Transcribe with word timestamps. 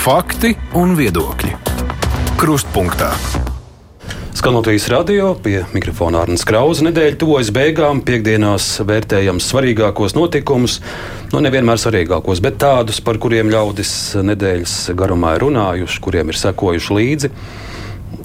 Fakti 0.00 0.54
un 0.80 0.94
viedokļi. 0.96 1.50
Krustpunktā. 2.40 3.10
Skanotīs 4.32 4.86
radio 4.88 5.34
pie 5.44 5.58
mikrofona 5.74 6.22
Arnēs 6.22 6.46
Krausa 6.48 6.86
nedēļa 6.86 7.18
tuvojas 7.20 7.50
beigām. 7.52 8.00
Piektdienās 8.06 8.70
vērtējam 8.88 9.42
svarīgākos 9.44 10.16
notikumus, 10.16 10.78
nu 11.34 11.42
nevienmēr 11.44 11.82
svarīgākos, 11.82 12.40
bet 12.40 12.56
tādus, 12.64 13.02
par 13.04 13.20
kuriem 13.20 13.52
ļaudis 13.52 13.92
nedēļas 14.24 14.78
garumā 14.96 15.34
ir 15.36 15.44
runājuši, 15.44 16.00
kuriem 16.08 16.32
ir 16.32 16.40
sekojuši 16.46 16.96
līdzi. 16.96 17.32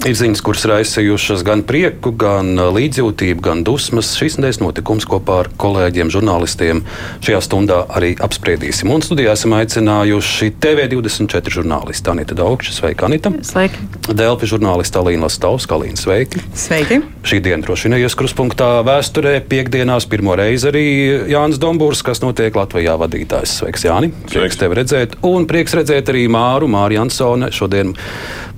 Ir 0.04 0.14
ziņas, 0.14 0.42
kuras 0.44 0.66
raisījušas 0.70 1.42
gan 1.48 1.64
prieku, 1.66 2.12
gan 2.20 2.52
uh, 2.60 2.68
līdzjūtību, 2.76 3.42
gan 3.46 3.64
dusmas. 3.66 4.12
Šīs 4.20 4.36
nedēļas 4.38 4.60
notikums 4.62 5.08
kopā 5.10 5.40
ar 5.46 5.50
kolēģiem, 5.62 6.12
žurnālistiem 6.14 6.84
šajā 7.26 7.40
stundā 7.46 7.80
arī 7.96 8.12
apspriedīsim. 8.22 8.92
Un 8.92 9.06
studijā 9.06 9.34
esam 9.38 9.56
aicinājuši 9.58 10.52
TV24 10.62 11.56
žurnālistu 11.58 12.14
Anita 12.14 12.38
Daugšu. 12.38 12.76
Sveika, 12.76 13.08
Anita! 13.08 13.32
Sveiki! 13.46 13.82
Delfi 14.12 14.52
žurnālista 14.52 15.02
Alīna 15.02 15.26
Lastovska. 15.26 15.80
Alīna, 15.80 15.98
sveiki! 15.98 16.44
Sveiki! 16.54 17.02
Šī 17.26 17.42
diena 17.48 17.66
droši 17.66 17.90
vien 17.90 17.98
ies 18.04 18.20
kruspunktā 18.20 18.70
vēsturē. 18.86 19.40
Piektdienās 19.50 20.10
pirmo 20.12 20.38
reizi 20.38 20.70
arī 20.70 20.86
Jānis 21.32 21.62
Dombūrs, 21.62 22.04
kas 22.06 22.22
notiek 22.22 22.54
Latvijā 22.60 23.00
vadītājs. 23.02 23.58
Sveiks, 23.62 23.88
Jāni! 23.88 24.12
Prieks 24.28 24.60
tevi 24.62 24.84
redzēt! 24.84 25.18
Un 25.26 25.50
prieks 25.50 25.74
redzēt 25.80 26.14
arī 26.14 26.28
Māru, 26.30 26.70
Māru 26.70 27.00
Jansone. 27.00 27.50
Šodien 27.56 27.96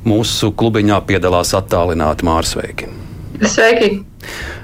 mūsu 0.08 0.54
klubiņā 0.58 1.02
piedalās 1.10 1.54
attālināti 1.58 2.28
Mārsveiki. 2.28 2.90
Sveiki! 3.44 3.92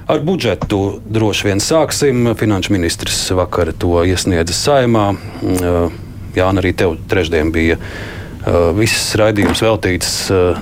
Ar 0.09 0.19
budžetu 0.19 0.99
droši 1.05 1.47
vien 1.47 1.61
sāksim. 1.63 2.33
Finanšu 2.35 2.73
ministrs 2.75 3.19
vakar 3.37 3.71
to 3.79 4.01
iesniedza 4.03 4.55
saimā. 4.55 5.13
Jā, 6.33 6.49
arī 6.49 6.73
tev 6.75 6.97
trešdien 7.07 7.53
bija 7.55 7.77
viss 8.75 9.13
raidījums 9.19 9.61
veltīts 9.63 10.09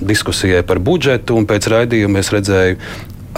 diskusijai 0.05 0.61
par 0.67 0.81
budžetu, 0.83 1.39
un 1.39 1.47
pēc 1.49 1.71
raidījuma 1.71 2.21
es 2.21 2.29
redzēju 2.35 2.77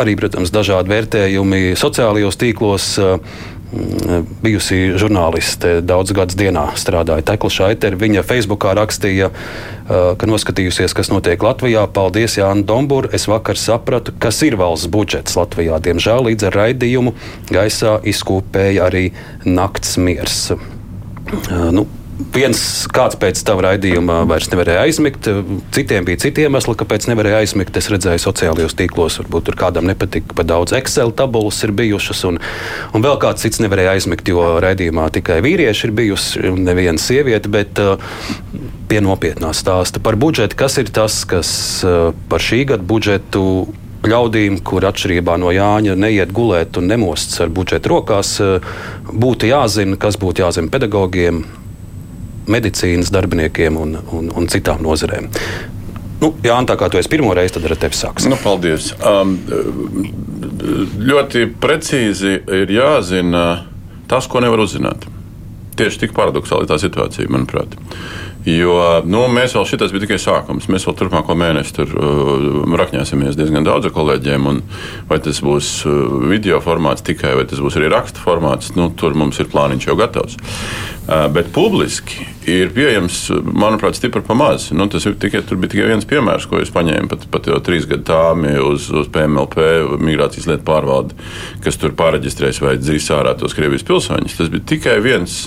arī, 0.01 0.15
protams, 0.19 0.51
dažādi 0.51 0.91
vērtējumi 0.91 1.77
sociālajos 1.79 2.39
tīklos 2.41 2.87
bijusi 4.43 4.93
žurnāliste 4.99 5.79
daudz 5.85 6.13
gadus 6.15 6.37
dienā 6.37 6.67
strādāja 6.79 7.25
Tekla 7.31 7.51
Šaitera. 7.53 7.97
Viņa 7.99 8.23
Facebookā 8.27 8.75
rakstīja, 8.77 9.31
ka 9.89 10.29
noskatījusies, 10.29 10.93
kas 10.95 11.09
notiek 11.13 11.41
Latvijā. 11.43 11.85
Paldies, 11.93 12.37
Jānis 12.37 12.67
Dombūr. 12.69 13.09
Es 13.15 13.27
vakar 13.31 13.59
sapratu, 13.59 14.13
kas 14.19 14.41
ir 14.45 14.57
valsts 14.61 14.91
budžets 14.93 15.37
Latvijā. 15.39 15.81
Diemžēl 15.83 16.29
līdz 16.29 16.49
ar 16.49 16.59
raidījumu 16.61 17.15
gaisā 17.51 17.97
izkūpēja 18.13 18.87
arī 18.91 19.09
nakts 19.45 19.97
miers. 19.97 20.39
Nu, 21.73 21.87
viens 22.33 22.59
kāds 22.93 23.17
pēc 23.19 23.41
tava 23.45 23.65
raidījuma 23.67 24.21
vairs 24.29 24.49
nevarēja 24.51 24.85
aizmigt, 24.87 25.27
citiem 25.75 26.05
bija 26.07 26.21
citi 26.23 26.45
iemesli, 26.45 26.75
kāpēc 26.79 27.07
nevarēja 27.09 27.41
aizmigt. 27.43 27.77
Es 27.79 27.89
redzēju 27.93 28.21
sociālajos 28.23 28.77
tīklos, 28.79 29.19
varbūt 29.21 29.49
tur 29.49 29.57
kādam 29.59 29.87
nepatika, 29.89 30.35
ka 30.37 30.45
daudz 30.47 30.75
Excel 30.77 31.13
tabulas 31.17 31.61
ir 31.65 31.73
bijušas, 31.75 32.23
un, 32.29 32.39
un 32.93 33.05
vēl 33.05 33.19
kāds 33.21 33.45
cits 33.45 33.61
nevarēja 33.63 33.95
aizmigt, 33.97 34.29
jo 34.29 34.45
raidījumā 34.63 35.09
tikai 35.17 35.41
vīrieši 35.45 35.89
ir 35.89 35.95
bijusi 35.97 36.43
un 36.53 36.63
neviena 36.67 37.01
sieviete. 37.01 37.51
Bet, 37.53 37.79
Pie 38.83 38.99
nopietnā 39.01 39.49
stāsta 39.57 39.97
par 40.03 40.17
budžetu. 40.19 40.57
Kas 40.59 40.75
ir 40.77 40.89
tas, 40.93 41.23
kas 41.25 41.49
par 42.29 42.43
šī 42.43 42.59
gada 42.69 42.85
budžetu 42.85 43.41
ļaudīm, 44.05 44.59
kur 44.65 44.85
atšķirībā 44.85 45.37
no 45.41 45.51
Jāņa 45.55 45.95
neiet 45.97 46.33
gulēt 46.35 46.77
un 46.77 46.89
nemostas 46.91 47.41
ar 47.45 47.51
budžetu 47.55 47.93
rokās, 47.93 48.35
būtu 49.07 49.49
jāzina, 49.49 49.97
kas 49.99 50.19
būtu 50.21 50.43
jāzina 50.43 50.71
pedagogiem, 50.73 51.43
medicīnas 52.51 53.11
darbiniekiem 53.13 53.77
un, 53.79 53.95
un, 54.15 54.29
un 54.35 54.49
citām 54.51 54.83
nozarēm. 54.83 55.29
Nu, 56.23 56.31
Jā, 56.45 56.55
tā 56.67 56.77
kā 56.79 56.87
tu 56.87 56.99
esi 56.99 57.11
pirmo 57.11 57.33
reizi, 57.35 57.57
tad 57.57 57.67
ar 57.67 57.75
tevi 57.79 57.97
sāksim. 57.99 58.31
Nu, 58.31 58.39
paldies. 58.39 58.93
Um, 59.03 59.35
ļoti 61.03 61.49
precīzi 61.59 62.37
ir 62.61 62.71
jāzina 62.71 63.43
tas, 64.11 64.29
ko 64.31 64.43
nevar 64.43 64.63
uzzināt. 64.63 65.03
Tieši 65.75 66.05
tik 66.05 66.13
paradoxāli 66.15 66.69
tā 66.69 66.77
situācija, 66.79 67.31
manuprāt. 67.33 67.75
Jo 68.43 68.75
nu, 69.07 69.23
mēs 69.31 69.53
vēl 69.55 69.63
šis 69.69 69.93
bija 69.93 70.03
tikai 70.03 70.17
sākums. 70.19 70.67
Mēs 70.71 70.83
vēl 70.87 70.97
turpmāko 70.99 71.35
mēnesi 71.39 71.75
tur 71.77 71.93
uh, 71.95 72.73
rakņāsimies 72.75 73.37
diezgan 73.39 73.63
daudz 73.63 73.87
ar 73.87 73.95
kolēģiem. 73.95 74.49
Vai 75.07 75.19
tas 75.23 75.39
būs 75.43 75.69
uh, 75.87 76.17
video 76.27 76.59
formāts 76.63 77.05
tikai, 77.07 77.37
vai 77.39 77.47
tas 77.47 77.63
būs 77.63 77.79
arī 77.79 77.91
raksta 77.93 78.19
formāts, 78.23 78.73
nu, 78.75 78.89
tur 78.99 79.15
mums 79.15 79.39
ir 79.39 79.47
plāniņš 79.53 79.87
jau 79.87 79.95
gatavs. 79.99 80.35
Uh, 81.03 81.27
bet 81.31 81.53
publiski 81.55 82.27
ir 82.47 82.73
pieejams, 82.75 83.29
manuprāt, 83.55 83.95
stipri 83.95 84.23
pamazs. 84.27 84.73
Nu, 84.75 84.89
tas 84.91 85.07
tikai, 85.07 85.43
bija 85.47 85.71
tikai 85.71 85.87
viens 85.93 86.07
piemērs, 86.07 86.47
ko 86.51 86.59
es 86.59 86.71
paņēmu 86.75 87.11
pat, 87.11 87.25
pat 87.31 87.47
jau 87.47 87.59
trīs 87.63 87.87
gadu 87.87 88.03
tāmi 88.11 88.57
uz, 88.59 88.89
uz 88.91 89.07
PMLP, 89.13 89.67
migrācijas 90.03 90.49
lietu 90.51 90.67
pārvaldi, 90.67 91.15
kas 91.63 91.79
tur 91.79 91.95
pāreģistrēs 91.99 92.59
vai 92.63 92.75
dzīs 92.81 93.07
ārā 93.15 93.37
tos 93.39 93.55
Krievijas 93.55 93.87
pilsoņus. 93.87 94.39
Tas 94.39 94.51
bija 94.51 94.67
tikai 94.75 94.99
viens 95.03 95.45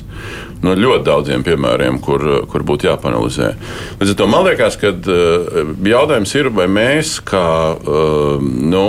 no 0.66 0.74
ļoti 0.76 1.06
daudziem 1.06 1.44
piemēriem, 1.46 2.00
kur, 2.02 2.22
kur 2.50 2.64
būtu 2.66 2.88
jāpanalizē. 2.90 3.52
Līdz 4.00 4.12
ar 4.14 4.18
to 4.20 4.28
man 4.30 4.46
liekas, 4.48 4.78
ka 4.80 4.92
uh, 4.92 5.72
jautājums 5.86 6.34
ir, 6.38 6.50
vai 6.54 6.68
mēs, 6.70 7.16
kā 7.26 7.46
uh, 7.76 8.42
nu, 8.42 8.84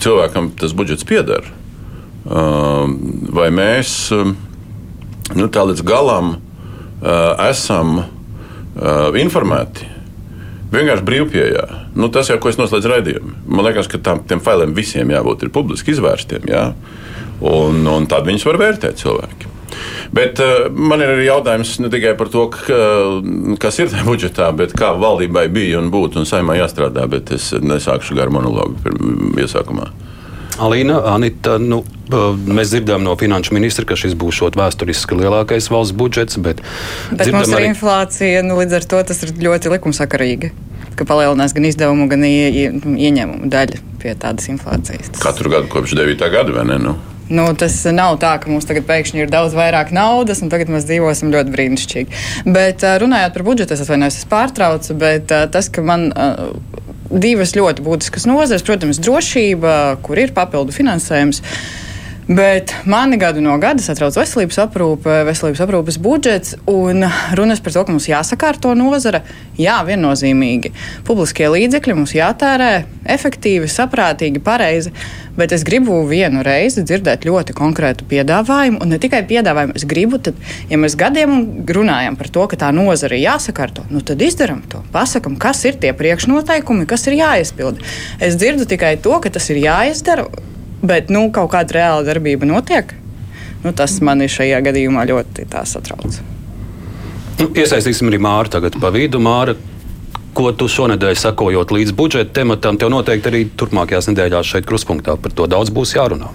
cilvēkam 0.00 0.52
tas 0.58 0.74
budžets 0.78 1.06
pieder, 1.08 1.50
uh, 2.28 2.86
vai 3.34 3.50
mēs 3.54 3.96
nu, 4.14 5.50
tā 5.52 5.66
līdz 5.68 5.84
galam 5.86 6.38
esam 6.98 8.00
informēti. 9.14 9.86
Vienkārši 10.72 11.04
brīvpieejā. 11.06 11.66
Nu, 11.96 12.10
tas 12.12 12.28
jau, 12.28 12.36
ko 12.42 12.50
es 12.50 12.58
noslēdzu 12.60 12.90
raidījumu. 12.90 13.34
Man 13.48 13.64
liekas, 13.64 13.86
ka 13.88 14.00
tam, 14.04 14.20
tiem 14.28 14.42
failiem 14.44 14.74
visiem 14.76 15.08
jābūt 15.14 15.46
publiski 15.54 15.94
izvērstiem. 15.94 16.48
Jā? 16.50 16.64
Un, 17.38 17.86
un 17.86 18.08
tad 18.10 18.26
viņus 18.26 18.44
var 18.48 18.58
vērtēt 18.60 18.98
cilvēki. 19.00 19.37
Bet 20.14 20.40
uh, 20.40 20.68
man 20.72 21.02
ir 21.04 21.12
arī 21.12 21.28
jautājums 21.28 21.76
ne 21.82 21.90
tikai 21.92 22.14
par 22.18 22.30
to, 22.32 22.46
ka, 22.54 22.80
kas 23.60 23.80
ir 23.82 23.92
tajā 23.92 24.06
budžetā, 24.08 24.50
bet 24.56 24.74
kā 24.78 24.94
valdībai 24.96 25.48
bija 25.52 25.82
un 25.82 25.92
būtu 25.94 26.22
un 26.22 26.28
saimā 26.28 26.58
jāstrādā. 26.60 27.06
Bet 27.10 27.32
es 27.36 27.50
nesākšu 27.52 28.16
garu 28.18 28.38
monologu 28.38 28.96
iesākumā. 29.40 29.90
Alīna, 30.58 30.96
Anita, 31.06 31.54
nu, 31.62 31.82
mēs 32.10 32.72
dzirdējām 32.72 33.04
no 33.06 33.14
finanšu 33.18 33.54
ministra, 33.54 33.84
ka 33.86 33.94
šis 33.98 34.16
būs 34.18 34.40
vēsturiski 34.58 35.18
lielākais 35.20 35.70
valsts 35.70 35.94
budžets. 35.94 36.38
Bet, 36.42 36.64
bet 37.12 37.30
mums 37.34 37.52
ir 37.52 37.60
arī... 37.60 37.68
inflācija, 37.70 38.42
nu, 38.46 38.58
līdz 38.58 38.80
ar 38.80 38.88
to 38.90 39.02
tas 39.10 39.22
ir 39.26 39.36
ļoti 39.38 39.74
likumsakarīgi. 39.76 40.50
Ka 40.98 41.06
palielinās 41.06 41.54
gan 41.54 41.68
izdevumu, 41.68 42.08
gan 42.10 42.26
ie, 42.26 42.72
ieņēmumu 42.74 43.46
daļa 43.52 43.78
pie 44.02 44.16
tādas 44.18 44.50
inflācijas. 44.50 45.12
Tas... 45.12 45.22
Katru 45.22 45.52
gadu 45.52 45.70
kopš 45.70 45.94
9. 46.00 46.26
gada, 46.34 46.56
vai 46.56 46.66
ne? 46.72 46.80
Nu? 46.82 46.96
Nu, 47.28 47.44
tas 47.60 47.76
nav 47.92 48.16
tā, 48.22 48.32
ka 48.40 48.48
mums 48.48 48.64
tagad 48.68 48.86
pēkšņi 48.88 49.24
ir 49.24 49.32
daudz 49.32 49.56
vairāk 49.56 49.90
naudas, 49.92 50.40
un 50.44 50.52
tagad 50.52 50.70
mēs 50.72 50.86
dzīvosim 50.88 51.32
ļoti 51.34 51.52
brīnišķīgi. 51.52 52.22
Bet 52.54 52.84
runājot 53.02 53.36
par 53.36 53.44
budžetu, 53.44 53.76
es 53.76 53.84
atvainojos, 53.84 54.20
es 54.22 54.28
pārtraucu, 54.30 54.96
bet 54.98 55.34
tas, 55.52 55.68
ka 55.68 55.84
man 55.84 56.08
divas 57.08 57.54
ļoti 57.56 57.84
būtiskas 57.84 58.26
nozares, 58.28 58.64
protams, 58.64 59.00
drošība, 59.04 59.74
kur 60.04 60.20
ir 60.20 60.32
papildu 60.36 60.74
finansējums. 60.76 61.42
Bet 62.28 62.74
mani 62.84 63.16
gadu 63.16 63.40
no 63.40 63.54
gada 63.56 63.80
satrauc 63.80 64.12
veselības 64.18 64.58
aprūpe, 64.60 65.12
veselības 65.24 65.62
aprūpes 65.64 65.96
budžets 66.04 66.58
un 66.68 67.06
runas 67.38 67.62
par 67.64 67.72
to, 67.72 67.84
ka 67.88 67.94
mums 67.94 68.04
jāsakārto 68.10 68.74
nozara. 68.76 69.22
Jā, 69.56 69.78
viennozīmīgi. 69.88 70.74
Publiskie 71.08 71.48
līdzekļi 71.48 71.94
mums 71.96 72.12
jātērē 72.12 72.68
efektīvi, 73.14 73.70
saprātīgi, 73.72 74.42
pareizi. 74.44 74.92
Bet 75.38 75.54
es 75.56 75.64
gribu 75.64 76.02
vienu 76.10 76.42
reizi 76.44 76.84
dzirdēt 76.84 77.24
ļoti 77.24 77.56
konkrētu 77.56 78.04
piedāvājumu, 78.10 78.82
un 78.84 78.92
ne 78.92 79.00
tikai 79.00 79.22
piedāvājumu. 79.30 79.78
Es 79.80 79.88
gribu, 79.88 80.20
tad, 80.20 80.36
ja 80.68 80.76
mēs 80.76 80.98
gadiem 81.00 81.64
runājam 81.64 82.20
par 82.20 82.28
to, 82.34 82.44
ka 82.52 82.60
tā 82.60 82.68
nozara 82.76 83.16
ir 83.16 83.24
jāsakārto, 83.24 83.86
nu 83.88 84.04
tad 84.04 84.20
izdarām 84.20 84.60
to. 84.68 84.82
Pasakam, 84.92 85.40
kas 85.40 85.64
ir 85.64 85.80
tie 85.80 85.96
priekšnoteikumi, 85.96 86.84
kas 86.92 87.08
ir 87.08 87.16
jāizpilda. 87.22 87.88
Es 88.20 88.36
dzirdu 88.36 88.68
tikai 88.68 88.98
to, 89.00 89.16
ka 89.24 89.32
tas 89.32 89.48
ir 89.48 89.64
jāizdara 89.64 90.28
bet 90.82 91.12
nu, 91.12 91.28
kaut 91.34 91.52
kāda 91.54 91.78
reāla 91.78 92.06
darbība 92.06 92.48
notiek. 92.48 92.94
Nu, 93.64 93.72
tas 93.74 93.98
mani 94.04 94.28
šajā 94.30 94.60
gadījumā 94.68 95.06
ļoti 95.10 95.48
satrauc. 95.66 96.20
Nu, 97.38 97.48
iesaistīsim 97.54 98.10
arī 98.10 98.20
Māru 98.22 98.50
tagad 98.50 98.78
pa 98.82 98.90
vidu. 98.94 99.20
Māra, 99.22 99.54
ko 100.34 100.50
tu 100.54 100.68
šonadēļ 100.70 101.18
sakojot 101.18 101.74
līdz 101.74 101.94
budžeta 101.98 102.40
tematam, 102.40 102.78
tev 102.78 102.92
noteikti 102.94 103.30
arī 103.30 103.44
turpmākajās 103.58 104.10
nedēļās 104.12 104.52
šeit 104.54 104.66
kruspunktā 104.66 105.16
par 105.18 105.34
to 105.34 105.46
daudz 105.50 105.74
būs 105.74 105.96
jārunā. 105.98 106.30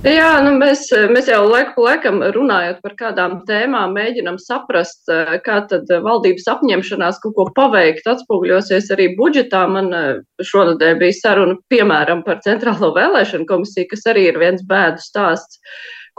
Jā, 0.00 0.38
nu 0.40 0.54
mēs, 0.56 0.86
mēs 1.12 1.26
jau 1.28 1.42
laiku 1.44 1.82
laikam 1.84 2.22
runājot 2.32 2.78
par 2.80 2.94
kādām 2.96 3.34
tēmām, 3.44 3.92
mēģinam 3.92 4.38
saprast, 4.40 5.10
kā 5.44 5.58
tad 5.68 5.92
valdības 6.06 6.48
apņemšanās 6.54 7.18
kaut 7.20 7.34
ko 7.36 7.44
paveikt 7.58 8.08
atspūgļosies 8.08 8.88
arī 8.96 9.10
budžetā. 9.18 9.66
Man 9.68 9.92
šonadēļ 10.40 10.96
bija 11.02 11.18
saruna, 11.18 11.58
piemēram, 11.68 12.24
par 12.24 12.40
Centrālo 12.46 12.94
vēlēšanu 12.96 13.44
komisiju, 13.50 13.90
kas 13.92 14.08
arī 14.08 14.30
ir 14.30 14.40
viens 14.40 14.64
bēdu 14.64 15.04
stāsts 15.04 15.60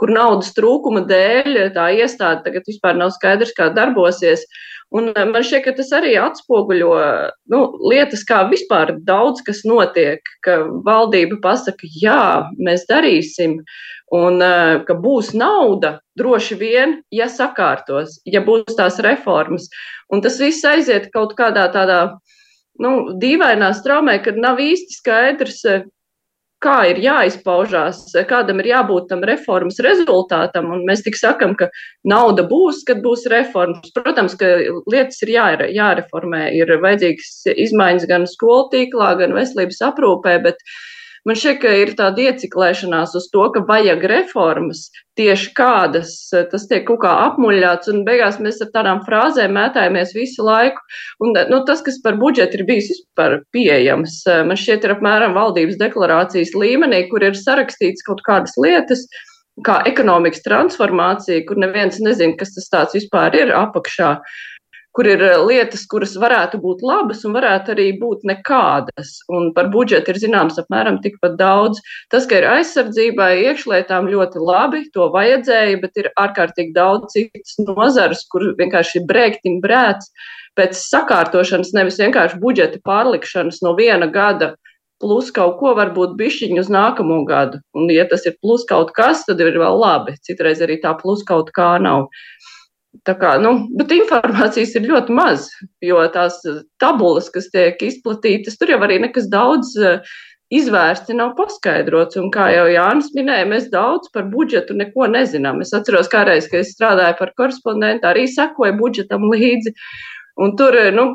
kur 0.02 0.10
naudas 0.10 0.50
trūkuma 0.56 1.04
dēļ 1.06 1.68
tā 1.76 1.86
iestāde 1.94 2.42
tagad 2.42 2.66
vispār 2.66 2.96
nav 2.98 3.12
skaidrs, 3.14 3.54
kā 3.54 3.68
darbosies. 3.70 4.42
Un 4.92 5.12
eh, 5.12 5.24
man 5.28 5.44
šķiet, 5.46 5.62
ka 5.62 5.76
tas 5.78 5.92
arī 5.94 6.16
atspoguļo 6.18 6.90
nu, 7.54 7.60
lietas, 7.86 8.26
kā 8.26 8.42
vispār 8.50 8.96
daudz 9.06 9.44
kas 9.46 9.62
notiek, 9.68 10.18
ka 10.42 10.58
valdība 10.88 11.38
pasaka, 11.44 11.86
jā, 12.02 12.48
mēs 12.58 12.82
darīsim, 12.90 13.60
un 14.12 14.42
eh, 14.42 14.82
ka 14.88 14.98
būs 14.98 15.30
nauda 15.38 16.00
droši 16.18 16.58
vien, 16.58 16.98
ja 17.14 17.30
sakārtos, 17.30 18.18
ja 18.26 18.42
būs 18.42 18.74
tās 18.74 18.98
reformas. 19.06 19.70
Un 20.12 20.26
tas 20.26 20.42
viss 20.42 20.66
aiziet 20.66 21.12
kaut 21.14 21.38
kādā 21.38 21.68
tādā 21.72 22.02
nu, 22.82 23.14
dīvainā 23.22 23.70
straumē, 23.78 24.18
kad 24.26 24.34
nav 24.34 24.58
īsti 24.60 24.98
skaidrs, 24.98 25.62
eh, 25.70 25.86
kā 26.62 26.76
ir 26.92 27.00
jāizpaužās, 27.02 28.04
kādam 28.30 28.62
ir 28.62 28.70
jābūt 28.72 29.08
tam 29.10 29.24
reformas 29.26 29.80
rezultātam. 29.84 30.70
Un 30.74 30.86
mēs 30.88 31.04
tik 31.06 31.18
sakam, 31.18 31.56
ka 31.58 31.68
nauda 32.08 32.44
būs, 32.48 32.82
kad 32.88 33.02
būs 33.04 33.26
reformas. 33.32 33.92
Protams, 33.96 34.36
ka 34.38 34.54
lietas 34.92 35.22
ir 35.26 35.34
jāre, 35.34 35.68
jāreformē, 35.74 36.46
ir 36.58 36.72
vajadzīgas 36.82 37.52
izmaiņas 37.66 38.08
gan 38.10 38.26
skolu 38.30 38.68
tīklā, 38.74 39.14
gan 39.20 39.36
veselības 39.36 39.82
aprūpē, 39.90 40.38
bet 40.46 40.62
Man 41.28 41.38
šķiet, 41.38 41.58
ka 41.62 41.72
ir 41.78 41.92
tāda 41.98 42.24
ieciklēšanās 42.26 43.12
uz 43.14 43.28
to, 43.30 43.44
ka 43.54 43.60
vajag 43.68 44.02
reformas, 44.10 44.88
tieši 45.18 45.52
kādas 45.54 46.14
tas 46.50 46.64
tiek 46.66 46.82
kaut 46.88 46.98
kā 47.04 47.12
apmuļāts, 47.28 47.92
un 47.92 48.02
beigās 48.08 48.40
mēs 48.42 48.58
ar 48.64 48.72
tādām 48.74 49.04
frāzēm 49.06 49.54
mētājamies 49.54 50.16
visu 50.16 50.42
laiku. 50.42 50.82
Un, 51.22 51.36
nu, 51.52 51.60
tas, 51.68 51.84
kas 51.86 52.00
par 52.02 52.18
budžetu 52.18 52.58
ir 52.58 52.66
bijis 52.66 52.90
vispār 52.90 53.38
pieejams, 53.54 54.18
man 54.48 54.58
šķiet, 54.58 54.88
ir 54.88 54.96
apmēram 54.96 55.38
valdības 55.38 55.78
deklarācijas 55.84 56.56
līmenī, 56.58 57.04
kur 57.12 57.22
ir 57.22 57.38
sarakstīts 57.38 58.02
kaut 58.08 58.24
kādas 58.26 58.58
lietas 58.58 59.06
kā 59.66 59.82
ekonomikas 59.86 60.42
transformācija, 60.46 61.44
kur 61.46 61.60
neviens 61.60 62.00
nezina, 62.02 62.34
kas 62.40 62.54
tas 62.56 62.70
tāds 62.72 62.96
vispār 62.96 63.36
ir 63.36 63.52
apakšā 63.54 64.16
kur 64.96 65.08
ir 65.08 65.22
eh, 65.24 65.38
lietas, 65.40 65.84
kuras 65.90 66.14
varētu 66.20 66.60
būt 66.62 66.84
labas 66.86 67.24
un 67.28 67.36
varētu 67.36 67.74
arī 67.74 67.88
būt 68.00 68.26
nekādas. 68.28 69.14
Un 69.32 69.50
par 69.56 69.70
budžetu 69.72 70.12
ir 70.12 70.20
zināms 70.22 70.60
apmēram 70.60 71.00
tikpat 71.04 71.38
daudz. 71.40 71.80
Tas, 72.12 72.28
ka 72.28 72.40
ir 72.40 72.48
aizsardzībai, 72.50 73.32
iekšlietām 73.48 74.10
ļoti 74.12 74.42
labi, 74.42 74.84
to 74.94 75.08
vajadzēja, 75.14 75.80
bet 75.82 76.02
ir 76.02 76.12
ārkārtīgi 76.20 76.76
daudz 76.76 77.16
citas 77.16 77.58
nozares, 77.62 78.26
kur 78.32 78.52
vienkārši 78.60 79.00
ir 79.00 79.08
brēktiņ 79.10 79.60
brēts 79.64 80.12
pēc 80.58 80.76
sakārtošanas, 80.76 81.72
nevis 81.76 82.00
vienkārši 82.00 82.40
budžeta 82.42 82.82
pārlikšanas 82.84 83.62
no 83.64 83.72
viena 83.78 84.10
gada 84.12 84.52
plus 85.02 85.32
kaut 85.34 85.56
ko 85.58 85.72
varbūt 85.74 86.14
bišķiņu 86.18 86.60
uz 86.62 86.68
nākamo 86.70 87.22
gadu. 87.26 87.58
Un, 87.74 87.90
ja 87.90 88.04
tas 88.06 88.22
ir 88.28 88.36
plus 88.44 88.62
kaut 88.68 88.92
kas, 88.94 89.24
tad 89.26 89.40
ir 89.42 89.58
vēl 89.58 89.80
labi. 89.80 90.14
Citreiz 90.22 90.62
arī 90.62 90.78
tā 90.84 90.92
plus 91.00 91.24
kaut 91.26 91.50
kā 91.56 91.72
nav. 91.82 92.06
Tā 93.06 93.14
kā, 93.16 93.30
nu, 93.40 93.54
bet 93.72 93.92
informācijas 93.94 94.74
ir 94.76 94.84
ļoti 94.90 95.14
maz, 95.16 95.46
jo 95.82 96.02
tās 96.12 96.36
tabulas, 96.82 97.30
kas 97.32 97.48
tiek 97.54 97.80
izplatītas, 97.82 98.58
tur 98.60 98.74
jau 98.74 98.78
arī 98.84 98.98
nekas 99.00 99.30
daudz 99.32 99.72
eh, 99.80 100.12
izvērsti 100.52 101.16
nav 101.16 101.32
paskaidrots. 101.38 102.20
Un 102.20 102.28
kā 102.34 102.50
jau 102.52 102.68
Jānis 102.68 103.08
minēja, 103.16 103.48
mēs 103.48 103.70
daudz 103.72 104.12
par 104.12 104.28
budžetu 104.30 104.76
neko 104.76 105.08
nezinām. 105.08 105.64
Es 105.64 105.72
atceros, 105.74 106.12
kādreiz, 106.12 106.50
kad 106.52 106.60
es 106.60 106.74
strādāju 106.76 107.16
par 107.18 107.32
korespondentu, 107.40 108.10
arī 108.10 108.28
sekoju 108.28 108.76
budžetam 108.76 109.24
līdzi. 109.32 109.72
Un 110.44 110.52
tur, 110.60 110.76
eh, 110.76 110.92
nu, 110.92 111.08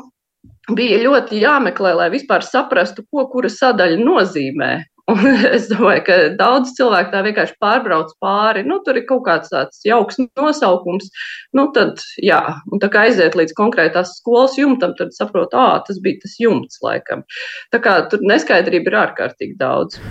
bija 0.74 0.98
ļoti 1.06 1.38
jāmeklē, 1.46 1.94
lai 2.02 2.10
vispār 2.10 2.42
saprastu, 2.42 3.06
ko 3.06 3.28
kura 3.30 3.48
sadaļa 3.54 4.02
nozīmē. 4.02 4.72
Un 5.08 5.24
es 5.56 5.68
domāju, 5.70 6.04
ka 6.08 6.16
daudz 6.38 6.74
cilvēku 6.76 7.12
tā 7.14 7.22
vienkārši 7.24 7.56
pārbrauc 7.62 8.12
pāri. 8.22 8.64
Nu, 8.68 8.80
tur 8.84 9.00
ir 9.00 9.06
kaut 9.08 9.24
kāds 9.28 9.52
tāds 9.52 9.80
jauks 9.88 10.20
nosaukums. 10.20 11.08
Nu, 11.56 11.68
tad, 11.76 12.02
jā, 12.20 12.42
un 12.68 12.82
tā 12.82 12.92
kā 12.92 13.06
aiziet 13.08 13.38
līdz 13.38 13.56
konkrētās 13.58 14.18
skolas 14.20 14.58
jumtam, 14.60 14.96
tad 14.98 15.16
saprot, 15.16 15.56
ā, 15.56 15.68
tas 15.88 16.00
bija 16.04 16.20
tas 16.24 16.36
jumts 16.42 16.82
laikam. 16.84 17.24
Tā 17.72 17.80
kā 17.84 18.00
tur 18.12 18.24
neskaidrība 18.28 18.92
ir 18.92 19.00
ārkārtīgi 19.06 19.56
daudz. 19.60 20.02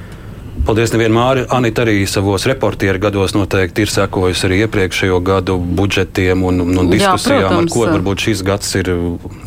Paldies, 0.67 0.91
nevienmēr. 0.91 1.45
Anita 1.55 1.85
arī 1.85 2.01
savos 2.11 2.43
reportieru 2.49 2.99
gados 2.99 3.31
noteikti 3.31 3.85
ir 3.85 3.91
sekojusi 3.91 4.43
arī 4.49 4.57
iepriekšējo 4.65 5.19
gadu 5.23 5.53
budžetiem 5.63 6.41
un, 6.43 6.59
un 6.59 6.89
diskusijām, 6.91 7.39
Jā, 7.39 7.51
protams, 7.53 7.71
ar 7.71 7.71
ko 7.71 7.85
varbūt 7.87 8.23
šis 8.25 8.41
gads 8.43 8.75
ir 8.75 8.89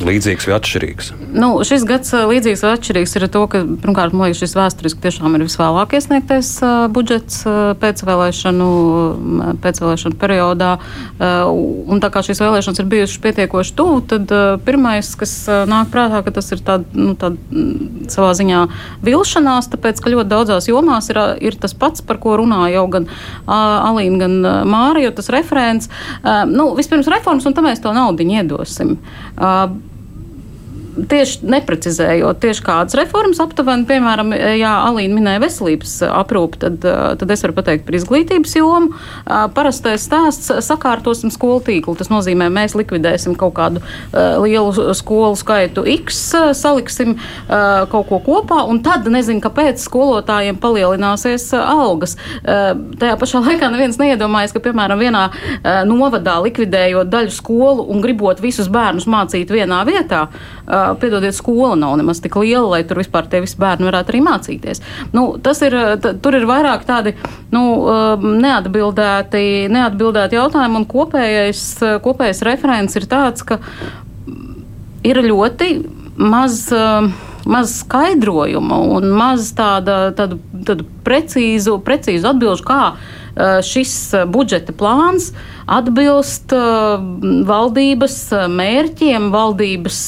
līdzīgs 0.00 0.49
vai 0.49 0.55
atšķirīgs. 0.56 1.11
Nu, 1.37 1.50
šis 1.69 1.84
gads 1.88 2.14
līdzīgs 2.17 2.64
vai 2.64 2.70
atšķirīgs 2.78 3.12
ir 3.20 3.26
to, 3.34 3.43
ka, 3.52 3.61
pirmkārt, 3.82 4.17
man 4.17 4.31
liekas, 4.31 4.40
šis 4.40 4.56
vēsturiski 4.56 5.02
tiešām 5.05 5.37
ir 5.37 5.44
visvēlāk 5.44 5.93
iesniegtais 5.99 6.55
budžets 6.96 7.43
pēcvēlēšanu, 7.84 8.70
pēcvēlēšanu 9.61 10.19
periodā. 10.25 10.72
Un 11.20 12.00
tā 12.00 12.08
kā 12.17 12.25
šīs 12.25 12.40
vēlēšanas 12.40 12.81
ir 12.81 12.90
bijušas 12.96 13.20
pietiekoši 13.26 13.76
tuvu, 13.76 14.00
tad 14.14 14.34
pirmais, 14.64 15.12
kas 15.20 15.37
nāk 15.69 15.93
prātā, 15.93 16.25
ka 16.25 16.32
tas 16.40 16.49
ir 16.56 16.64
tād, 16.64 16.88
nu, 16.96 17.12
tād, 17.20 17.37
savā 18.08 18.32
ziņā 18.40 18.64
vilšanās, 19.05 19.69
tāpēc, 19.76 20.00
ka 20.00 20.17
ļoti 20.17 20.32
daudzās 20.32 20.72
jomās 20.72 21.10
ir, 21.12 21.21
ir 21.51 21.59
tas 21.61 21.75
pats, 21.77 22.05
par 22.07 22.21
ko 22.23 22.39
runā 22.41 22.65
jau 22.73 22.87
gan 22.93 23.09
Alīna, 23.47 24.21
gan 24.25 24.39
Mārija, 24.71 25.12
tas 25.17 25.31
referents. 25.33 25.91
Nu, 26.51 26.71
vispirms 26.79 27.11
reformas, 27.11 27.47
un 27.49 27.57
tam 27.57 27.69
mēs 27.69 27.83
to 27.85 27.95
naudu 27.97 28.27
iedosim 28.27 28.97
tieši 31.11 31.47
neprecizējot, 31.51 32.41
tieši 32.43 32.65
kādas 32.65 32.97
reformas 32.99 33.41
aptuveni, 33.43 33.87
piemēram, 33.89 34.33
ja 34.59 34.77
Alīna 34.89 35.17
minēja 35.17 35.43
veselības 35.43 35.97
aprūpi, 36.09 36.61
tad, 36.65 36.87
tad 37.21 37.35
es 37.35 37.45
varu 37.45 37.57
pateikt 37.59 37.87
par 37.87 37.97
izglītības 37.99 38.57
jomu. 38.59 38.95
Parastais 39.57 40.05
stāsts- 40.07 40.51
sakārtosim 40.71 41.33
skolu 41.33 41.63
tīklu. 41.67 41.97
Tas 41.99 42.11
nozīmē, 42.13 42.51
mēs 42.53 42.77
likvidēsim 42.79 43.37
kaut 43.39 43.55
kādu 43.55 43.83
lielu 44.13 44.95
skolu 44.95 45.37
skaitu 45.39 45.85
X, 46.01 46.35
saliksim 46.59 47.17
kaut 47.49 48.09
ko 48.09 48.21
kopā, 48.27 48.69
un 48.69 48.83
tad 48.83 49.05
nezinu, 49.05 49.41
kāpēc 49.41 49.81
skolotājiem 49.83 50.59
palielināsies 50.61 51.53
algas. 51.55 52.17
Tajā 52.45 53.17
pašā 53.21 53.43
laikā 53.47 53.71
neviens 53.71 53.99
neiedomājas, 54.01 54.53
ka, 54.53 54.61
piemēram, 54.61 55.01
vienā 55.01 55.27
novadā 55.89 56.41
likvidējot 56.45 57.11
daļu 57.11 57.35
skolu 57.35 57.87
un 57.91 58.03
gribot 58.05 58.41
visus 58.41 58.69
bērnus 58.69 59.09
mācīt 59.11 59.51
vienā 59.51 59.83
vietā, 59.89 60.27
piedodiet, 61.00 61.37
skola 61.37 61.75
nav 61.79 61.97
nemaz 62.00 62.21
tik 62.23 62.37
liela, 62.41 62.77
lai 62.77 62.82
tur 62.88 63.00
vispār 63.00 63.29
tie 63.31 63.43
visi 63.44 63.59
bērni 63.61 63.88
varētu 63.88 64.12
arī 64.12 64.23
mācīties. 64.27 64.82
Nu, 65.17 65.27
tas 65.43 65.62
ir, 65.67 65.77
tur 66.23 66.37
ir 66.38 66.47
vairāk 66.49 66.87
tādi 66.88 67.15
nu, 67.55 67.65
neatbildēti, 68.44 69.44
neatbildēti 69.72 70.39
jautājumi, 70.39 70.82
un 70.82 70.89
kopējais, 70.91 71.65
kopējais 72.05 72.44
referents 72.49 72.99
ir 73.01 73.08
tāds, 73.10 73.46
ka 73.46 73.60
ir 75.06 75.22
ļoti 75.27 75.75
maz. 76.17 76.67
Maz 77.51 77.70
skaidrojumu 77.81 78.77
un 78.99 79.06
maz 79.17 79.46
tāda, 79.56 80.10
tādu, 80.13 80.37
tādu 80.69 80.84
precīzu, 81.06 81.79
precīzu 81.81 82.29
atbilžu, 82.29 82.67
kā 82.69 82.81
šis 83.37 83.93
budžeta 84.31 84.75
plāns 84.77 85.31
atbilst 85.70 86.55
uh, 86.56 86.99
valdības 87.46 88.17
mērķiem, 88.51 89.29
valdības 89.34 90.01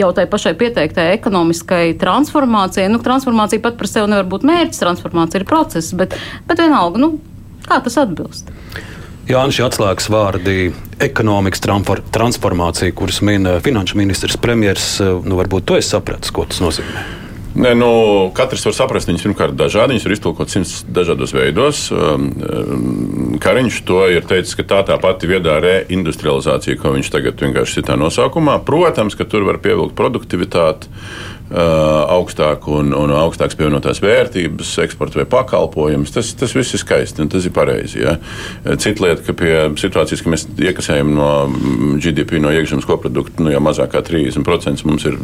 jau 0.00 0.12
tai 0.16 0.26
pašai 0.30 0.54
pieteiktai 0.60 1.10
ekonomiskai 1.18 1.92
transformācijai. 2.00 2.88
Nu, 2.92 3.02
transformācija 3.04 3.62
pat 3.64 3.76
par 3.80 3.90
sevi 3.90 4.10
nevar 4.12 4.28
būt 4.32 4.46
mērķis, 4.48 4.82
transformācija 4.82 5.42
ir 5.42 5.48
process, 5.48 5.92
bet, 5.96 6.16
bet 6.48 6.64
vienalga, 6.64 7.02
nu, 7.02 7.14
kā 7.68 7.82
tas 7.84 8.00
atbilst? 8.02 8.50
Jānis, 9.28 9.60
atslēgas 9.62 10.08
vārdi- 10.10 10.72
ekonomikas 11.08 11.62
transformācija, 11.62 12.94
kuras 12.94 13.22
min 13.22 13.46
finanšu 13.62 13.96
ministrs, 13.96 14.36
premjerministrs. 14.36 15.00
Nu, 15.24 15.38
varbūt 15.38 15.64
to 15.64 15.76
es 15.78 15.92
sapratu, 15.94 16.32
ko 16.32 16.44
tas 16.44 16.58
nozīmē. 16.60 17.21
Ne, 17.54 17.74
nu, 17.76 17.88
katrs 18.32 18.64
var 18.64 18.74
saprast, 18.76 19.10
viņas 19.10 19.26
pirmkārt 19.26 19.56
dažādi, 19.58 19.92
viņas 19.92 20.06
ir 20.08 20.14
iztulkotas 20.14 20.54
simts 20.56 20.72
dažādos 20.88 21.34
veidos. 21.36 21.82
Um, 21.92 22.30
um, 22.48 23.34
Kariņš 23.42 23.80
to 23.88 24.06
ir 24.08 24.24
teicis, 24.28 24.56
ka 24.56 24.64
tā 24.70 24.80
tā 24.88 24.96
pati 25.02 25.28
viedā 25.28 25.58
reindustrializācija, 25.60 26.78
ko 26.80 26.94
viņš 26.96 27.12
tagad 27.12 27.44
vienkārši 27.44 27.82
citā 27.82 27.98
nosaukumā. 28.00 28.56
Protams, 28.64 29.18
ka 29.18 29.28
tur 29.28 29.44
var 29.48 29.60
pievilkt 29.60 29.96
produktivitāti 29.98 30.88
augstāk 31.52 32.66
un, 32.70 32.92
un 32.96 33.12
augstāks 33.16 33.56
pievienotās 33.58 34.00
vērtības, 34.02 34.70
eksporta 34.86 35.20
vai 35.20 35.26
pakalpojums. 35.30 36.12
Tas, 36.14 36.32
tas 36.38 36.54
viss 36.56 36.76
ir 36.76 36.82
skaisti 36.82 37.22
un 37.24 37.30
tas 37.32 37.44
ir 37.46 37.54
pareizi. 37.54 38.00
Ja? 38.02 38.16
Cita 38.80 39.04
lieta, 39.04 39.24
ka 39.26 39.34
pie 39.36 39.52
situācijas, 39.80 40.22
ka 40.24 40.32
mēs 40.32 40.46
iekasējam 40.56 41.12
no 41.16 41.28
GDP, 42.02 42.40
no 42.42 42.52
iekšzemes 42.54 42.88
koprodukta, 42.88 43.42
nu, 43.44 43.52
jau 43.52 43.62
mazāk 43.64 43.92
kā 43.92 44.02
30% 44.06 44.86
mums 44.88 45.06
ir 45.08 45.18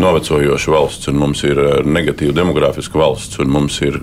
novecojoša 0.00 0.74
valsts, 0.74 1.10
un 1.12 1.20
mums 1.20 1.44
ir 1.46 1.60
uh, 1.60 1.70
negatīva 1.86 2.34
demogrāfiska 2.36 2.98
valsts, 3.00 3.38
un 3.42 3.52
mums 3.54 3.78
ir 3.86 4.00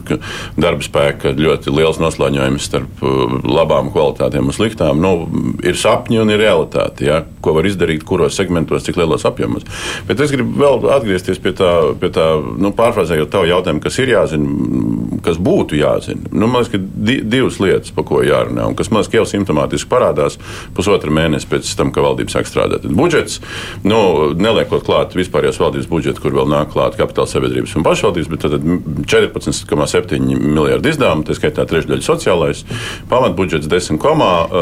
darba 0.58 0.86
spēka 0.86 1.36
ļoti 1.38 1.74
liels 1.76 2.00
noslēņojums 2.04 2.70
starp 2.72 3.04
uh, 3.04 3.38
labām 3.44 3.92
kvalitātēm 3.96 4.48
un 4.48 4.56
sliktām. 4.56 5.04
Nu, 5.04 5.28
ir 5.68 5.80
sapņi 5.80 6.22
un 6.24 6.32
ir 6.34 6.42
realitāte, 6.46 7.08
ja? 7.10 7.22
ko 7.44 7.58
var 7.58 7.68
izdarīt, 7.68 8.04
kuros 8.08 8.36
segmentos, 8.38 8.86
cik 8.88 9.00
lielos 9.00 9.26
apjomos. 9.28 9.68
Bet 10.08 10.20
es 10.24 10.34
gribu 10.34 10.58
vēl 10.60 10.90
atgriezties 10.96 11.40
pie 11.44 11.57
tā, 11.58 11.72
pie 12.00 12.10
tā 12.14 12.26
nu, 12.62 12.72
pārfrāzējot 12.78 13.32
tavu 13.34 13.50
jautājumu, 13.50 13.82
kas 13.84 13.98
ir 14.02 14.12
jāzina, 14.14 14.48
kas 15.26 15.40
būtu 15.42 15.78
jāzina. 15.80 16.30
Nu, 16.32 16.48
man 16.48 16.64
liekas, 16.64 16.74
ka 16.74 16.82
di 17.10 17.18
divas 17.26 17.60
lietas, 17.64 17.94
par 17.96 18.08
ko 18.08 18.22
jārunā, 18.26 18.68
un 18.70 18.78
kas 18.78 18.92
man 18.92 19.04
liekas, 19.04 19.16
jau 19.18 19.26
simptomātiski 19.32 19.90
parādās 19.92 20.38
pusotru 20.78 21.14
mēnesi 21.16 21.50
pēc 21.50 21.72
tam, 21.80 21.92
kad 21.96 22.06
valdība 22.06 22.34
sāk 22.34 22.50
strādāt. 22.50 22.86
Tad 22.86 22.96
budžets, 22.98 23.40
nu, 23.88 24.00
neliekot 24.38 24.86
klāt 24.88 25.18
vispārējās 25.18 25.62
valdības 25.62 25.90
budžetu, 25.92 26.24
kur 26.24 26.38
vēl 26.38 26.50
nāk 26.54 26.72
klāt 26.76 26.98
kapitāla 27.00 27.30
sabiedrības 27.32 27.76
un 27.78 27.88
pašvaldības, 27.88 28.32
bet 28.34 28.46
tad 28.46 28.58
14,7 29.14 30.22
miljardu 30.38 30.94
izdevumu, 30.94 31.28
tā 31.28 31.38
skaitā 31.38 31.68
trešdaļa 31.70 32.06
sociālais, 32.06 32.64
pamatbudžets 33.12 33.70
10, 33.72 34.02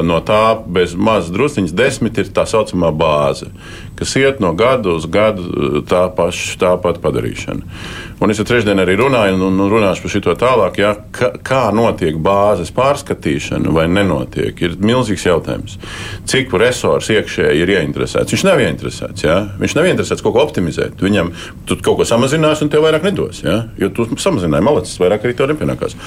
no 0.06 0.22
tā 0.26 0.44
bez 0.66 0.96
mazas 0.96 1.34
drusciņas 1.36 1.76
10 1.76 2.24
ir 2.24 2.32
tā 2.36 2.48
saucamā 2.50 2.92
bāze 2.96 3.52
kas 4.00 4.16
iet 4.20 4.42
no 4.44 4.54
gada 4.58 4.96
uz 4.96 5.08
gadu 5.12 5.82
tā 5.90 6.06
paša, 6.16 6.58
tāpat 6.62 7.02
padarīšana. 7.04 7.80
Un 8.24 8.32
es 8.32 8.40
trešdien 8.40 8.80
arī 8.80 8.96
runāju, 8.96 9.36
un, 9.44 9.58
un 9.60 9.72
runāšu 9.72 10.06
par 10.06 10.12
šo 10.14 10.34
tālāk, 10.40 10.78
ja, 10.80 10.94
kā, 11.12 11.34
kā 11.44 11.62
notiek 11.76 12.16
bāzes 12.24 12.72
pārskatīšana 12.76 13.74
vai 13.76 13.90
nenotiek. 13.92 14.56
Ir 14.64 14.78
milzīgs 14.80 15.26
jautājums. 15.28 15.76
Cik 16.30 16.54
resurs 16.62 17.10
iekšēji 17.12 17.64
ir 17.64 17.74
ieinteresēts? 17.76 18.32
Viņš 18.32 18.46
nav 18.48 18.64
ieinteresēts. 18.64 19.26
Ja? 19.28 19.36
Viņš 19.60 19.76
nav 19.76 19.90
ieinteresēts 19.90 20.24
kaut 20.24 20.38
ko 20.38 20.46
optimizēt. 20.46 21.04
Viņam 21.04 21.34
tu 21.68 21.78
kaut 21.84 22.00
ko 22.00 22.08
samazinās, 22.08 22.64
un 22.64 22.72
tev 22.72 22.86
vairāk 22.88 23.04
nedos. 23.06 23.44
Ja? 23.44 23.66
Jo 23.82 23.92
tu 23.96 24.08
samazināji 24.16 24.68
malacis, 24.70 24.96
vairāk 25.02 25.28
arī 25.28 25.36
tev 25.36 25.52
nepienākās. 25.52 25.98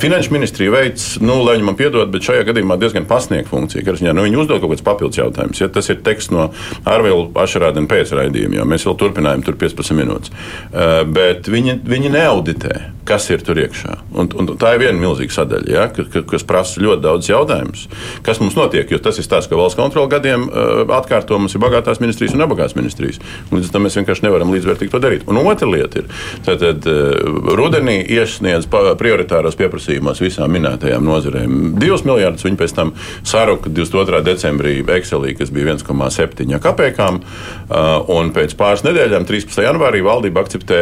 Finanšu 0.00 0.34
ministrija 0.34 0.72
veids, 0.72 1.10
nu, 1.20 1.42
lai 1.44 1.58
viņi 1.58 1.68
man 1.68 1.78
piedod, 1.78 2.08
bet 2.12 2.24
šajā 2.24 2.48
gadījumā 2.48 2.80
diezgan 2.80 3.08
pasniegt 3.10 3.52
funkciju. 3.52 3.84
Ziņā, 4.00 4.16
nu, 4.16 4.24
viņi 4.24 4.42
uzdod 4.42 4.62
kaut 4.62 4.72
kādus 4.72 4.86
papildus 4.86 5.20
jautājumus. 5.20 5.60
Ja? 5.60 5.68
Tas 5.72 5.92
ir 5.92 6.00
teksts 6.06 6.32
no 6.32 6.50
Arvila 6.88 7.28
pašrādina 7.34 7.90
pēcraidījumu, 7.90 8.58
jo 8.60 8.68
mēs 8.68 8.86
vēl 8.88 8.96
turpinājām 9.00 9.44
tur 9.46 9.58
15 9.60 9.96
minūtes. 9.98 10.32
Uh, 10.70 11.02
bet 11.08 11.50
viņi, 11.50 11.80
viņi 11.86 12.14
neauditē, 12.14 12.74
kas 13.10 13.26
ir 13.32 13.42
tur 13.44 13.58
iekšā. 13.58 13.96
Un, 14.14 14.28
un 14.38 14.50
tā 14.60 14.74
ir 14.76 14.84
viena 14.84 15.00
milzīga 15.00 15.34
sadaļa, 15.34 15.70
ja, 15.72 15.86
kas, 15.94 16.10
kas 16.30 16.44
prasa 16.46 16.82
ļoti 16.82 17.02
daudz 17.04 17.30
jautājumus. 17.30 17.86
Kas 18.26 18.40
mums 18.42 18.56
notiek? 18.58 18.90
Jo 18.92 19.00
tas 19.02 19.18
ir 19.18 19.26
tas, 19.30 19.48
ka 19.50 19.58
valsts 19.58 19.78
kontrole 19.78 20.10
gadiem 20.12 20.46
uh, 20.46 20.82
atkārto 20.98 21.38
mums 21.40 21.56
ir 21.56 21.62
bagātās 21.62 22.02
ministrijas 22.02 22.36
un 22.36 22.44
nebagātās 22.44 22.76
ministrijas. 22.78 23.20
Līdz 23.50 23.72
tam 23.74 23.86
mēs 23.86 23.98
vienkārši 23.98 24.26
nevaram 24.26 24.52
līdzvērtīgi 24.54 24.94
to 24.94 25.02
darīt. 25.02 25.26
Un 25.30 25.40
otra 25.42 25.68
lieta 25.70 26.02
ir, 26.02 26.10
tad 26.46 26.62
uh, 26.62 27.40
rudenī 27.58 27.98
iesniedz 28.04 28.68
prioritāros 28.70 29.58
pieprasījumos 29.58 30.22
visām 30.22 30.52
minētajām 30.54 31.04
nozarēm. 31.06 31.58
2 31.80 32.00
miljardus 32.06 32.46
viņi 32.46 32.60
pēc 32.60 32.76
tam 32.76 32.94
saruka 33.26 33.72
22. 33.72 34.22
decembrī 34.26 34.78
Excelī, 35.00 35.34
kas 35.38 35.52
bija 35.54 35.74
1,7 35.74 36.60
kapekām. 36.62 37.19
Uh, 37.20 38.00
un 38.16 38.32
pēc 38.34 38.56
pāris 38.58 38.84
nedēļām, 38.86 39.26
13. 39.28 39.62
janvārī, 39.66 40.02
valdība 40.04 40.44
akceptē 40.44 40.80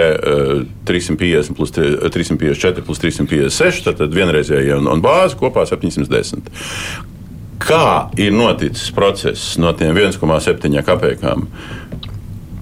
350 0.88 1.56
plus 1.58 1.74
354 1.74 2.86
plus 2.86 3.02
356, 3.04 3.92
tad 3.98 4.14
vienreizējie 4.14 4.78
un, 4.78 4.88
un 4.90 5.04
bāzi 5.04 5.38
kopā 5.40 5.66
710. 5.68 6.48
Kā 7.58 8.08
ir 8.20 8.32
noticis 8.32 8.92
process 8.94 9.56
no 9.58 9.72
tiem 9.76 9.96
1,7 9.98 10.78
kapekām 10.86 11.48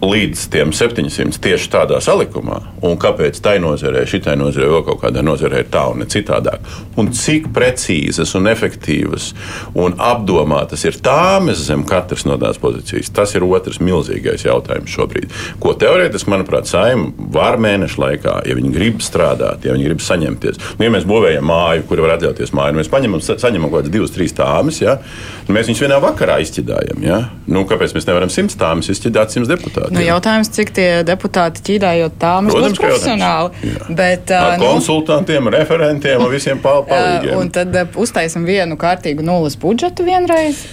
līdz 0.03 0.43
tiem 0.53 0.73
700 0.77 1.39
tieši 1.43 1.71
tādā 1.73 1.99
salikumā, 2.05 2.59
un 2.85 2.99
kāpēc 3.01 3.39
tai 3.43 3.57
nozarē, 3.63 4.05
šitai 4.09 4.37
nozarē, 4.39 4.69
vēl 4.69 4.85
kaut 4.87 5.01
kādā 5.05 5.23
nozarē 5.25 5.63
ir 5.63 5.71
tā 5.73 5.87
un 5.91 6.03
ne 6.03 6.09
citādāk, 6.11 6.65
un 7.01 7.09
cik 7.17 7.49
precīzas 7.57 8.35
un 8.37 8.51
efektīvas 8.51 9.31
un 9.79 9.97
apdomātas 10.03 10.85
ir 10.85 10.99
tāmas 11.05 11.63
zem 11.69 11.85
katras 11.89 12.27
no 12.29 12.37
tās 12.41 12.61
pozīcijas, 12.61 13.13
tas 13.17 13.33
ir 13.37 13.47
otrs 13.47 13.81
milzīgais 13.81 14.45
jautājums 14.47 14.93
šobrīd. 14.93 15.33
Ko 15.63 15.73
teorētiski, 15.79 16.31
manuprāt, 16.33 16.69
saima 16.69 17.11
var 17.33 17.57
mēnešu 17.63 18.03
laikā, 18.03 18.37
ja 18.49 18.59
viņi 18.59 18.75
grib 18.75 19.01
strādāt, 19.05 19.65
ja 19.65 19.77
viņi 19.77 19.89
grib 19.89 20.05
saņemties. 20.05 20.61
Nu, 20.77 20.87
ja 20.87 20.93
mēs 20.93 21.09
būvējam 21.09 21.49
māju, 21.49 21.87
kur 21.89 22.05
var 22.05 22.17
atļauties 22.19 22.53
māju, 22.57 22.77
nu, 22.77 22.83
mēs 22.83 22.93
paņemam, 22.93 23.25
saņemam 23.25 23.71
kaut 23.71 23.81
kādas 23.81 23.95
divas, 23.97 24.15
trīs 24.15 24.37
tāmas, 24.37 24.83
ja? 24.83 24.99
Nu, 25.47 25.57
mēs 25.57 25.71
viņus 25.71 25.85
vienā 25.87 26.01
vakarā 26.03 26.39
izķidājam. 26.45 27.01
Ja? 27.07 27.21
Nu, 27.49 27.65
kāpēc 27.69 27.95
mēs 27.97 28.09
nevaram 28.09 28.33
simts 28.33 28.59
tāmas 28.59 28.91
izķidāt 28.93 29.35
simts 29.35 29.51
deputātus? 29.51 29.86
Nu, 29.93 30.03
jautājums, 30.05 30.51
cik 30.55 30.73
tie 30.77 30.89
deputāti 31.07 31.63
ķīdājot 31.67 32.17
tām 32.23 32.51
būs 32.51 32.79
profesionāli. 32.79 33.75
Bet, 33.89 34.33
uh, 34.33 34.57
nu, 34.57 34.71
konsultantiem, 34.73 35.51
referentiem 35.55 36.25
un 36.25 36.33
visiem 36.33 36.63
palīdzēm. 36.65 37.31
Uh, 37.31 37.39
un 37.41 37.53
tad 37.55 37.77
uztaisim 37.95 38.47
vienu 38.49 38.79
kārtīgu 38.81 39.27
nulles 39.27 39.59
budžetu 39.61 40.07
vienreiz. 40.07 40.65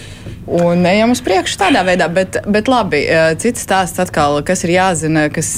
Un 0.44 0.84
ejam 0.88 1.14
uz 1.14 1.22
priekšu 1.24 1.60
tādā 1.62 1.84
veidā, 1.88 2.10
bet, 2.12 2.42
bet 2.52 2.68
labi, 2.72 3.06
cits 3.40 3.64
stāsts 3.64 4.02
atkal, 4.04 4.42
kas 4.48 4.66
ir 4.68 4.76
jāzina, 4.76 5.30
kas 5.32 5.54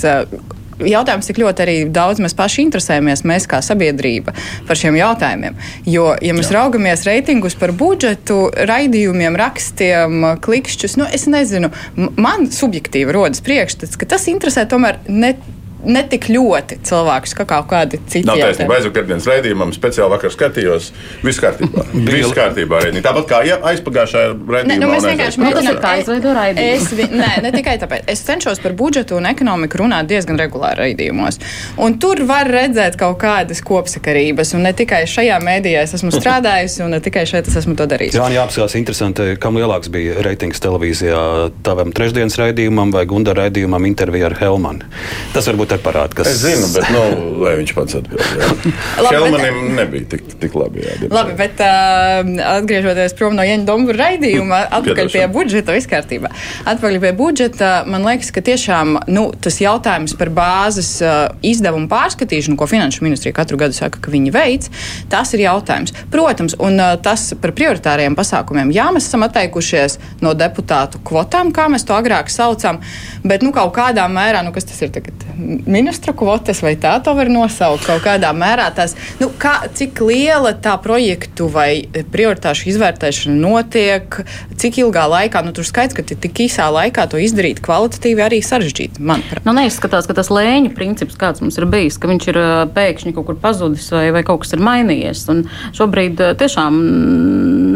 jautājums, 0.80 1.30
cik 1.30 1.40
ļoti 1.42 1.66
arī 1.66 1.76
daudz 1.94 2.22
mēs 2.24 2.36
paši 2.38 2.66
interesējamies, 2.66 3.26
mēs 3.28 3.48
kā 3.50 3.62
sabiedrība, 3.66 4.36
par 4.68 4.80
šiem 4.80 4.98
jautājumiem. 5.00 5.58
Jo, 5.90 6.12
ja 6.22 6.36
mēs 6.38 6.52
Jā. 6.52 6.60
raugamies 6.60 7.06
reitingus 7.08 7.58
par 7.60 7.74
budžetu, 7.78 8.50
raidījumiem, 8.70 9.38
rakstiem, 9.40 10.30
klikšķus, 10.46 10.98
nu, 11.02 11.10
es 11.16 11.28
nezinu, 11.32 11.72
man 12.20 12.50
subjektīvi 12.52 13.16
rodas 13.16 13.44
priekšstats, 13.46 14.00
ka 14.00 14.10
tas 14.16 14.28
interesē 14.32 14.68
tomēr 14.70 15.00
ne 15.08 15.36
ne 15.86 16.04
tik 16.10 16.28
ļoti 16.32 16.80
cilvēkus, 16.86 17.36
kā 17.38 17.46
kaut 17.50 17.70
kādi 17.72 18.00
citi. 18.06 18.26
Nav 18.28 18.40
taisnība. 18.42 18.78
Aizvakardienas 18.80 19.28
raidījumam 19.30 19.74
speciāli 19.76 20.14
vakar 20.16 20.34
skatījos. 20.34 20.92
Viss 21.26 21.42
kārtībā. 21.44 21.86
Viss 22.10 22.36
kārtībā. 22.36 22.82
Raidījumā. 22.86 23.06
Tāpat 23.06 23.30
kā 23.30 23.42
ja, 23.48 23.60
aizpagājušajā 23.72 24.32
raidījumā. 24.36 24.72
Ne, 24.72 24.80
nu, 24.82 24.92
mēs 24.92 25.08
vienkārši 25.10 25.44
mēģinām 25.44 25.80
tā 25.84 25.94
izveidot 26.02 26.38
raidījumu. 26.40 27.10
Nē, 27.16 27.32
ne 27.46 27.54
tikai 27.56 27.78
tāpēc. 27.82 28.06
Es 28.12 28.24
cenšos 28.28 28.62
par 28.64 28.76
budžetu 28.78 29.20
un 29.20 29.30
ekonomiku 29.30 29.82
runāt 29.84 30.10
diezgan 30.10 30.40
regulāri 30.42 30.90
raidījumos. 30.90 31.40
Un 31.82 31.98
tur 32.02 32.24
var 32.28 32.50
redzēt 32.52 32.98
kaut 33.00 33.20
kādas 33.22 33.62
kopsakarības. 33.66 34.56
Un 34.58 34.66
ne 34.68 34.74
tikai 34.78 35.04
šajā 35.10 35.40
mēdījā 35.44 35.86
es 35.86 35.96
esmu 35.98 36.14
strādājusi, 36.16 36.82
un 36.86 36.96
ne 36.96 37.02
tikai 37.04 37.26
šeit 37.30 37.50
es 37.52 37.60
esmu 37.62 37.78
to 37.80 37.88
darījis. 37.92 38.18
Jā, 38.18 38.30
jāapskatās 38.40 38.78
interesanti, 38.80 39.28
kam 39.42 39.60
lielāks 39.60 39.92
bija 39.94 40.24
reitings 40.26 40.62
televīzijā 40.64 41.22
tavam 41.66 41.94
trešdienas 41.96 42.38
raidījumam 42.42 42.94
vai 42.96 43.06
Gunda 43.10 43.36
raidījumam 43.38 43.88
intervijā 43.90 44.30
ar 44.30 44.38
Helmanu. 44.40 44.88
Tas 45.36 45.48
varbūt 45.50 45.75
te 45.76 45.82
parāda, 45.84 46.16
kas. 46.18 46.30
Es 46.32 46.42
zinu, 46.44 46.68
bet 46.74 46.88
nu, 46.94 47.04
lai 47.44 47.56
viņš 47.60 47.74
pats 47.76 47.98
atbildētu. 48.00 48.72
Helmanim 49.12 49.60
bet... 49.60 49.74
nebija 49.80 50.10
tik, 50.16 50.26
tik 50.42 50.56
labi. 50.58 50.84
Jā, 50.86 50.96
labi, 51.12 51.36
bet 51.40 51.62
uh, 51.64 52.32
atgriežoties 52.56 53.16
prom 53.18 53.36
no 53.38 53.46
Jeņa 53.46 53.68
Dombura 53.68 54.00
raidījuma, 54.06 54.62
atpakaļ 54.80 55.12
pie 55.14 55.26
budžeta, 55.34 55.76
viss 55.76 55.90
kārtībā. 55.92 56.32
Atpakaļ 56.66 57.00
pie 57.04 57.14
budžeta, 57.18 57.72
man 57.90 58.08
liekas, 58.08 58.32
ka 58.36 58.44
tiešām 58.46 58.98
nu, 59.12 59.28
tas 59.42 59.60
jautājums 59.62 60.16
par 60.20 60.32
bāzes 60.36 60.92
uh, 61.04 61.28
izdevumu 61.46 61.90
pārskatīšanu, 61.92 62.58
ko 62.60 62.70
Finanšu 62.70 63.06
ministrija 63.06 63.36
katru 63.38 63.60
gadu 63.62 63.78
saka, 63.78 64.02
ka 64.02 64.14
viņi 64.14 64.34
veic, 64.36 64.70
tas 65.12 65.34
ir 65.36 65.46
jautājums. 65.46 65.96
Protams, 66.14 66.58
un 66.64 66.80
uh, 66.80 66.96
tas 67.02 67.28
par 67.42 67.56
prioritāriem 67.58 68.18
pasākumiem. 68.18 68.74
Jā, 68.76 68.90
mēs 68.96 69.10
esam 69.10 69.26
atteikušies 69.28 70.00
no 70.26 70.36
deputātu 70.38 71.02
kvotām, 71.06 71.52
kā 71.56 71.68
mēs 71.72 71.88
to 71.88 71.96
agrāk 71.98 72.32
saucam, 72.34 72.82
bet 73.26 73.46
nu, 73.46 73.54
kaut 73.56 73.76
kādā 73.76 74.08
mērā, 74.12 74.44
nu, 74.46 74.54
kas 74.56 74.68
tas 74.70 74.82
ir 74.86 74.94
tagad? 74.96 75.26
Ministra 75.66 76.14
kvotas, 76.18 76.62
vai 76.66 76.76
tā 76.80 76.96
to 77.04 77.14
var 77.18 77.30
nosaukt 77.32 77.86
kaut 77.88 78.04
kādā 78.06 78.32
mērā. 78.36 78.68
Tās, 78.76 78.96
nu, 79.22 79.30
kā, 79.42 79.58
cik 79.76 80.02
liela 80.06 80.54
tā 80.58 80.76
projektu 80.82 81.48
vai 81.52 81.86
prioritāšu 82.12 82.70
izvērtēšana 82.74 83.36
notiek, 83.40 84.20
cik 84.60 84.82
ilgā 84.84 85.06
laikā, 85.12 85.44
nu, 85.46 85.54
tur 85.56 85.68
skaidrs, 85.68 85.96
ka 85.98 86.06
tik 86.06 86.44
īsā 86.48 86.68
laikā 86.74 87.08
to 87.12 87.22
izdarīt 87.22 87.62
kvalitatīvi 87.66 88.26
arī 88.26 88.42
sarežģīti, 88.46 89.04
manuprāt. 89.06 89.46
Nu, 89.48 89.56
neizskatās, 89.58 90.10
ka 90.10 90.18
tas 90.18 90.32
lēņu 90.34 90.74
princips, 90.78 91.18
kāds 91.20 91.44
mums 91.44 91.60
ir 91.60 91.68
bijis, 91.70 92.00
ka 92.02 92.12
viņš 92.12 92.30
ir 92.34 92.42
pēkšņi 92.76 93.16
kaut 93.16 93.30
kur 93.30 93.40
pazudis 93.42 93.88
vai, 93.94 94.08
vai 94.16 94.26
kaut 94.28 94.44
kas 94.44 94.56
ir 94.58 94.64
mainījies. 94.66 95.26
Un 95.34 95.46
šobrīd 95.76 96.22
tiešām 96.40 96.82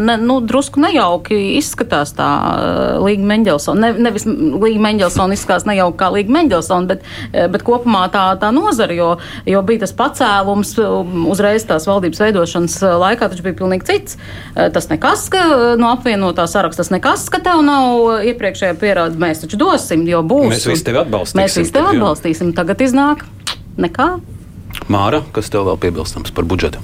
ne, 0.06 0.16
nu, 0.16 0.40
drusku 0.44 0.80
nejauki 0.82 1.38
izskatās 1.58 2.14
tā 2.16 2.28
Līga 3.02 3.26
Mendelsona. 3.32 3.88
Ne, 3.88 4.06
nevis 4.08 4.26
Līga 4.26 4.82
Mendelsona 4.86 5.36
izskatās 5.36 5.66
nejauki 5.68 5.98
kā 6.00 6.10
Līga 6.14 6.34
Mendelsona, 6.38 6.88
bet, 6.90 7.04
bet 7.32 7.64
kopumā 7.70 8.04
tā, 8.12 8.26
tā 8.42 8.50
nozara, 8.54 8.96
jo, 8.96 9.10
jo 9.48 9.62
bija 9.66 9.84
tas 9.86 9.94
pacēlums 9.96 10.74
um, 10.82 11.24
uzreiz 11.30 11.64
tās 11.68 11.86
valdības 11.88 12.22
veidošanas 12.26 12.76
uh, 12.82 12.98
laikā, 13.04 13.30
taču 13.30 13.46
bija 13.46 13.60
pilnīgi 13.62 13.88
cits. 13.88 14.18
Uh, 14.18 14.66
tas 14.74 14.90
nekas, 14.90 15.28
ka 15.32 15.46
no 15.80 15.94
apvienotā 15.94 16.46
saraksta 16.50 16.80
tas 16.80 16.92
nekas, 16.94 17.26
ka 17.32 17.42
tev 17.44 17.60
nav 17.66 18.22
iepriekšējā 18.30 18.76
pierāde. 18.80 19.20
Mēs 19.20 19.42
taču 19.44 19.58
dosim, 19.60 20.06
jo 20.08 20.22
būs. 20.24 20.48
Mēs 20.54 20.68
visi 20.70 20.86
tevi 20.86 21.02
atbalstīsim. 21.02 21.42
Mēs 21.42 21.58
visi 21.60 21.74
tevi 21.76 21.92
atbalstīsim. 21.96 22.54
Tagad 22.56 22.80
iznāk 22.86 23.26
nekā. 23.80 24.14
Māra, 24.90 25.20
kas 25.34 25.52
tev 25.52 25.68
vēl 25.68 25.78
piebilstams 25.84 26.32
par 26.34 26.48
budžetu? 26.48 26.80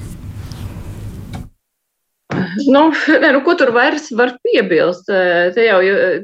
Nu, 2.66 2.80
nu, 3.23 3.40
ko 3.47 3.54
tur 3.54 3.71
vairs 3.75 4.09
var 4.18 4.33
piebilst? 4.42 5.06
Te 5.54 5.66
jau 5.66 5.78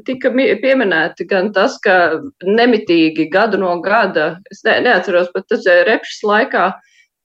tika 0.07 0.31
pieminēti 0.35 1.27
gan 1.29 1.51
tas, 1.55 1.77
ka 1.83 1.95
nemitīgi 2.43 3.29
gadu 3.31 3.61
no 3.61 3.77
gada, 3.85 4.33
es 4.51 4.63
ne, 4.67 4.81
neatceros, 4.87 5.31
bet 5.35 5.47
tas 5.53 5.69
repšas 5.87 6.25
laikā 6.27 6.65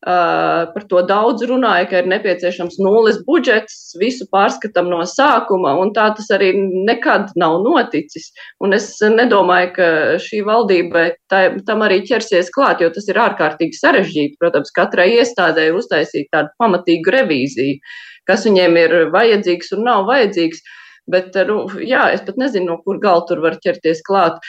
Par 0.06 0.84
to 0.86 1.00
daudz 1.02 1.42
runāja, 1.50 1.88
ka 1.90 2.00
ir 2.00 2.08
nepieciešams 2.10 2.76
nulles 2.78 3.16
budžets, 3.26 3.96
visu 3.98 4.28
pārskatām 4.30 4.86
no 4.92 5.00
sākuma, 5.02 5.72
un 5.82 5.90
tā 5.96 6.06
tas 6.14 6.28
arī 6.36 6.52
nekad 6.86 7.32
nav 7.34 7.58
noticis. 7.64 8.28
Un 8.62 8.76
es 8.78 8.92
nedomāju, 9.02 9.72
ka 9.74 9.88
šī 10.22 10.44
valdība 10.46 11.08
tā, 11.32 11.42
tam 11.66 11.82
arī 11.82 12.04
ķersies 12.06 12.52
klāt, 12.54 12.84
jo 12.84 12.92
tas 12.94 13.10
ir 13.10 13.18
ārkārtīgi 13.18 13.74
sarežģīti. 13.80 14.38
Protams, 14.38 14.70
katrai 14.76 15.10
iestādē 15.16 15.72
uztaisīt 15.74 16.30
tādu 16.30 16.54
pamatīgu 16.62 17.18
revīziju, 17.18 17.82
kas 18.28 18.46
viņiem 18.48 18.76
ir 18.80 18.98
vajadzīgs 19.14 19.72
un 19.76 19.88
nav 19.88 20.06
vajadzīgs. 20.10 20.62
Bet, 21.08 21.32
nu, 21.48 21.62
jā, 21.80 22.02
es 22.12 22.20
pat 22.26 22.36
nezinu, 22.36 22.66
no 22.68 22.82
kur 22.84 22.98
gala 23.00 23.22
tur 23.24 23.40
var 23.40 23.54
ķerties 23.64 24.02
klāt. 24.04 24.42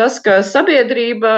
Tas, 0.00 0.16
ka 0.24 0.38
sabiedrība 0.44 1.32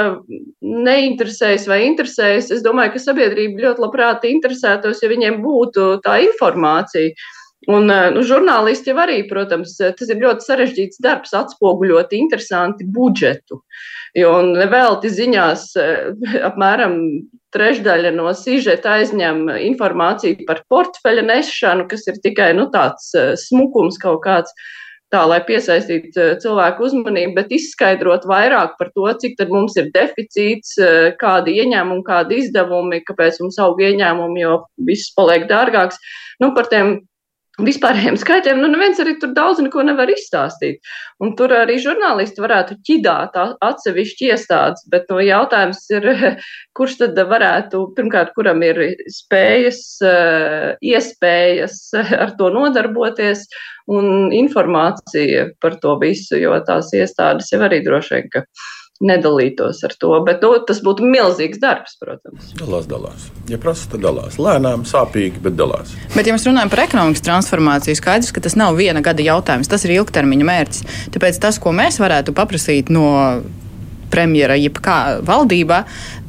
neinteresējas 0.62 1.66
vai 1.70 1.80
interesējas, 1.88 2.52
es 2.54 2.62
domāju, 2.62 2.94
ka 2.94 3.02
sabiedrība 3.02 3.64
ļoti 3.64 3.82
labprāt 3.82 4.28
interesētos, 4.30 5.02
ja 5.02 5.10
viņiem 5.10 5.40
būtu 5.42 5.88
tā 6.06 6.20
informācija. 6.28 7.10
Un 7.66 7.90
eh, 7.90 8.08
nu, 8.14 8.22
žurnālisti 8.22 8.92
jau 8.92 9.00
arī, 9.02 9.18
protams, 9.28 9.74
tas 9.78 10.12
ir 10.12 10.20
ļoti 10.22 10.46
sarežģīts 10.46 11.02
darbs, 11.02 11.34
atspoguļot 11.34 12.14
interesanti 12.14 12.86
budžetu. 12.86 13.62
Jo 14.16 14.38
nevelti 14.46 15.10
ziņās 15.10 15.66
eh, 15.82 16.12
apmēram 16.48 16.98
trešdaļa 17.54 18.12
no 18.14 18.30
sižeta 18.36 18.98
aizņem 18.98 19.46
informāciju 19.70 20.44
par 20.48 20.62
portfeļa 20.70 21.24
nešanu, 21.30 21.88
kas 21.90 22.06
ir 22.10 22.20
tikai 22.24 22.52
nu, 22.58 22.68
tāds 22.74 23.10
eh, 23.18 23.32
smukums 23.40 23.98
kaut 24.02 24.22
kāds 24.26 24.54
tā, 25.12 25.22
lai 25.28 25.38
piesaistītu 25.48 26.20
eh, 26.20 26.32
cilvēku 26.42 26.84
uzmanību, 26.88 27.34
bet 27.38 27.52
izskaidrot 27.56 28.26
vairāk 28.28 28.76
par 28.80 28.92
to, 28.94 29.06
cik 29.22 29.38
tad 29.40 29.52
mums 29.54 29.76
ir 29.80 29.90
deficīts, 29.94 30.76
eh, 30.82 31.10
kādi 31.20 31.56
ieņēmumi, 31.62 32.04
kādi 32.06 32.42
izdevumi, 32.44 33.02
kāpēc 33.08 33.40
mums 33.42 33.58
aug 33.64 33.80
ieņēmumi, 33.82 34.42
jo 34.44 34.58
viss 34.88 35.14
paliek 35.16 35.48
dārgāks. 35.50 36.00
Nu, 36.42 36.52
par 36.56 36.68
tiem 36.72 36.98
vispārējiem 37.64 38.16
skaitļiem, 38.20 38.60
nu, 38.62 38.68
neviens 38.70 39.00
arī 39.02 39.16
tur 39.18 39.32
daudz 39.34 39.60
neko 39.62 39.82
nevar 39.86 40.10
izstāstīt. 40.12 40.78
Un 41.22 41.34
tur 41.38 41.52
arī 41.56 41.78
žurnālisti 41.82 42.42
varētu 42.42 42.78
ķidāt 42.86 43.38
atsevišķi 43.38 44.30
iestādes, 44.32 44.84
bet 44.92 45.08
no 45.10 45.18
jautājums 45.22 45.82
ir, 45.90 46.06
kurš 46.78 46.98
tad 47.02 47.18
varētu, 47.32 47.82
pirmkārt, 47.98 48.34
kuram 48.38 48.62
ir 48.66 48.82
spējas, 49.10 49.82
eh, 50.06 50.68
iespējas 50.94 51.80
ar 52.22 52.36
to 52.38 52.52
nodarboties 52.54 53.46
un 53.90 54.30
informācija 54.36 55.48
par 55.62 55.78
to 55.82 55.96
visu, 56.02 56.36
jo 56.38 56.54
tās 56.66 56.92
iestādes 56.94 57.50
jau 57.52 57.64
arī 57.66 57.80
droši 57.84 58.14
vien, 58.14 58.28
ka 58.34 58.44
nedalītos 59.04 59.82
ar 59.86 59.94
to. 60.00 60.10
Bet 60.26 60.42
nu, 60.42 60.52
tas 60.66 60.80
būtu 60.84 61.06
milzīgs 61.06 61.60
darbs, 61.62 61.96
protams. 62.00 62.50
Dalās, 62.58 62.88
dalās. 62.90 63.28
Ja 63.50 63.60
prasa, 63.62 63.86
tad 63.92 64.02
dalās. 64.04 64.38
Lēnām, 64.42 64.84
sāpīgi, 64.88 65.42
bet 65.44 65.58
dalās. 65.58 65.94
Bet, 66.16 66.26
ja 66.26 66.34
mēs 66.34 66.46
runājam 66.48 66.72
par 66.72 66.84
ekonomikas 66.86 67.24
transformāciju, 67.28 67.98
skaidrs, 67.98 68.32
ka 68.34 68.42
tas 68.44 68.58
nav 68.58 68.78
viena 68.78 69.02
gada 69.04 69.24
jautājums, 69.24 69.70
tas 69.70 69.86
ir 69.86 69.94
ilgtermiņa 69.98 70.50
mērķis. 70.50 70.84
Tāpēc 71.14 71.40
tas, 71.42 71.60
ko 71.62 71.74
mēs 71.76 72.00
varētu 72.02 72.34
paprasīt 72.36 72.90
no 72.94 73.08
premjera, 74.12 74.56
jebkā 74.58 74.98
valdībā, 75.28 75.82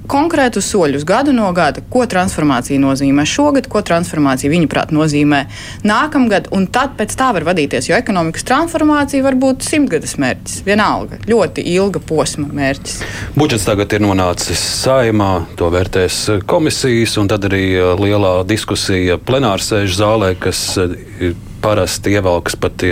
konkrētus 0.10 0.70
soļus 0.74 1.06
gadu 1.08 1.34
no 1.36 1.50
gada, 1.56 1.84
ko 1.94 2.06
transformācija 2.10 2.82
nozīmē 2.82 3.26
šogad, 3.30 3.70
ko 3.72 3.82
transformācija 3.86 4.52
viņuprāt 4.52 4.94
nozīmē 4.96 5.44
nākamgad, 5.88 6.50
un 6.56 6.68
tad 6.74 6.96
pēc 7.00 7.16
tā 7.20 7.32
var 7.36 7.46
vadīties. 7.48 7.90
Jo 7.92 7.98
ekonomikas 8.00 8.48
transformācija 8.50 9.26
var 9.26 9.38
būt 9.40 9.66
simtgades 9.68 10.18
mērķis, 10.22 10.62
vienalga, 10.68 11.22
ļoti 11.30 11.66
ilga 11.76 12.02
posma 12.04 12.50
mērķis. 12.60 13.00
Budžets 13.38 13.68
tagad 13.70 13.94
ir 13.96 14.04
nonācis 14.06 14.62
saimā, 14.84 15.32
to 15.60 15.70
vērtēs 15.74 16.22
komisijas, 16.50 17.18
un 17.22 17.30
tad 17.32 17.46
arī 17.50 17.66
uh, 17.78 17.94
lielā 18.00 18.40
diskusija 18.50 19.20
plenārsēžu 19.22 20.02
zālē, 20.02 20.34
kas 20.42 20.64
uh, 20.82 20.98
ir 21.22 21.38
parasti 21.62 22.14
ievelkas 22.16 22.58
pat 22.60 22.86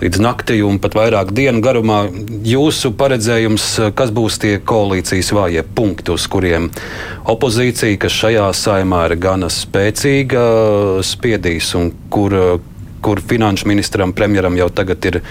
līdz 0.00 0.20
naktī 0.22 0.60
un 0.66 0.80
pat 0.82 0.96
vairāk 0.98 1.32
dienu 1.36 1.62
garumā. 1.64 2.04
Jūsu 2.46 2.92
paredzējums, 2.98 3.68
kas 3.98 4.12
būs 4.14 4.38
tie 4.42 4.56
koalīcijas 4.64 5.32
vājie 5.36 5.64
punkti, 5.76 6.14
uz 6.14 6.26
kuriem 6.30 6.70
opozīcija, 7.30 7.98
kas 8.04 8.20
šajā 8.24 8.48
saimā 8.56 9.04
ir 9.10 9.18
gana 9.22 9.50
spēcīga, 9.52 10.44
spiedīs 11.06 11.72
un 11.78 11.90
kur, 12.12 12.38
kur 13.04 13.22
finanšu 13.32 13.70
ministram, 13.70 14.14
premjeram 14.16 14.58
jau 14.60 14.70
tagad 14.82 15.10
ir 15.10 15.22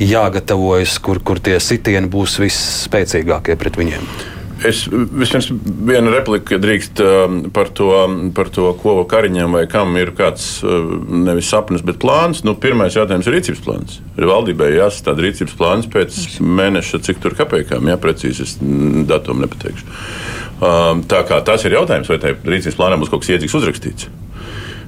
jāgatavojas, 0.00 0.98
kur, 1.04 1.20
kur 1.24 1.40
tie 1.44 1.58
sitieni 1.60 2.08
būs 2.10 2.38
visspēcīgākie 2.40 3.58
pret 3.60 3.80
viņiem? 3.80 4.39
Es 4.66 4.82
vispirms 4.90 5.48
vienu 5.88 6.10
repliku 6.12 6.58
drīkst 6.60 7.00
um, 7.00 7.36
par 7.54 7.70
to, 7.76 7.88
par 8.36 8.50
to 8.52 8.72
ko 8.82 8.98
Kariņam 9.08 9.56
vai 9.56 9.62
kam 9.70 9.94
ir 9.96 10.12
kāds 10.16 10.60
uh, 10.60 10.90
nevis 11.08 11.48
sapnis, 11.48 11.84
bet 11.86 12.00
plāns. 12.02 12.42
Nu, 12.44 12.56
pirmais 12.60 12.96
jautājums 12.96 13.28
ir 13.28 13.38
rīcības 13.38 13.62
plāns. 13.64 13.98
Valdībai 14.20 14.72
jāsastāda 14.74 15.24
rīcības 15.24 15.56
plāns 15.56 15.88
pēc 15.92 16.40
mēneša, 16.44 17.00
cik 17.08 17.22
tur 17.24 17.36
kapekām, 17.38 17.88
jā, 17.88 17.96
precīzi 18.00 18.44
es 18.44 18.56
datumu 19.08 19.46
nepateikšu. 19.46 20.00
Um, 20.60 21.06
tā 21.08 21.22
kā 21.28 21.40
tas 21.46 21.64
ir 21.64 21.78
jautājums, 21.78 22.10
vai 22.12 22.20
tai 22.20 22.34
rīcības 22.36 22.76
plānā 22.76 23.00
būs 23.00 23.12
kaut 23.12 23.24
kas 23.24 23.32
iedzīgs 23.32 23.56
uzrakstīts 23.62 24.10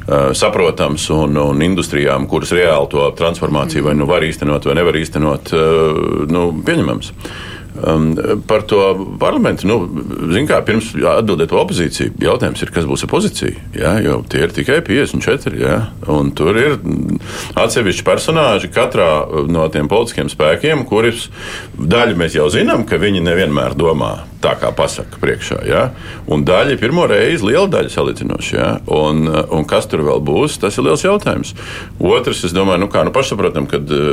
uh, 0.08 0.32
saprotams 0.36 1.08
un, 1.10 1.36
un 1.36 1.62
industrijām, 1.64 2.26
kuras 2.30 2.52
reāli 2.56 2.90
to 2.92 3.06
transformāciju 3.18 3.88
vai 3.88 3.96
nu 3.98 4.08
var 4.10 4.24
īstenot 4.26 4.68
vai 4.68 4.76
nevar 4.78 4.98
īstenot, 4.98 5.54
uh, 5.56 6.28
nu, 6.30 6.48
pieņemams. 6.66 7.12
Um, 7.72 8.12
par 8.46 8.66
to 8.68 8.80
parlamentu, 9.20 9.64
nu, 9.64 9.76
kā, 10.44 10.58
pirms 10.66 10.90
atbildēt 10.92 11.54
opozīciju, 11.56 12.12
jautājums 12.20 12.60
ir, 12.60 12.72
kas 12.74 12.84
būs 12.88 13.06
opozīcija. 13.06 13.62
Jā, 13.78 13.94
jo 14.04 14.18
tie 14.28 14.42
ir 14.44 14.52
tikai 14.52 14.82
54. 14.84 15.56
Jā, 15.56 15.78
un 16.12 16.34
tur 16.36 16.58
ir 16.60 16.76
atsevišķi 17.56 18.04
personāži 18.04 18.68
katrā 18.72 19.08
no 19.48 19.64
tiem 19.72 19.88
politiskiem 19.88 20.28
spēkiem, 20.32 20.84
kurus 20.90 21.30
daļu 21.78 22.20
mēs 22.20 22.36
jau 22.36 22.50
zinām, 22.52 22.84
ka 22.88 23.00
viņi 23.00 23.24
nevienmēr 23.24 23.78
domā 23.78 24.18
tā, 24.42 24.54
kā 24.58 24.72
pasaka 24.74 25.20
priekšā. 25.22 25.60
Ja? 25.68 25.82
Un 26.30 26.44
daļa 26.46 26.76
pirmo 26.80 27.06
reizi, 27.10 27.46
liela 27.46 27.68
daļa 27.70 27.92
salīdzinoši. 27.92 28.54
Ja? 28.56 28.68
Un, 28.92 29.24
un 29.28 29.66
kas 29.68 29.88
tur 29.90 30.04
vēl 30.06 30.22
būs, 30.24 30.58
tas 30.62 30.76
ir 30.78 30.86
liels 30.88 31.04
jautājums. 31.06 31.54
Otrs, 32.02 32.42
es 32.48 32.54
domāju, 32.56 32.84
nu, 32.84 32.90
kā 32.92 33.04
nu, 33.06 33.14
pašsaprotam, 33.14 33.68
ka 33.70 33.80
eh, 33.80 34.10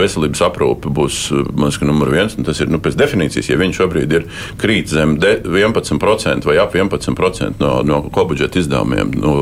veselības 0.00 0.44
aprūpe 0.48 0.92
būs 0.96 1.20
mums, 1.52 1.80
numur 1.84 2.12
viens. 2.14 2.36
Tas 2.46 2.62
ir 2.64 2.72
nu, 2.72 2.80
pēc 2.82 2.95
definīcijas, 2.98 3.50
ja 3.50 3.58
viņš 3.60 3.80
šobrīd 3.80 4.16
ir 4.18 4.26
krīt 4.60 4.92
zem 4.92 5.16
11% 5.20 6.46
vai 6.48 6.58
ap 6.62 6.74
11% 6.76 7.60
no, 7.62 7.72
no 7.86 8.00
kopbudžeta 8.12 8.60
izdevumiem 8.60 9.12
nu, 9.16 9.34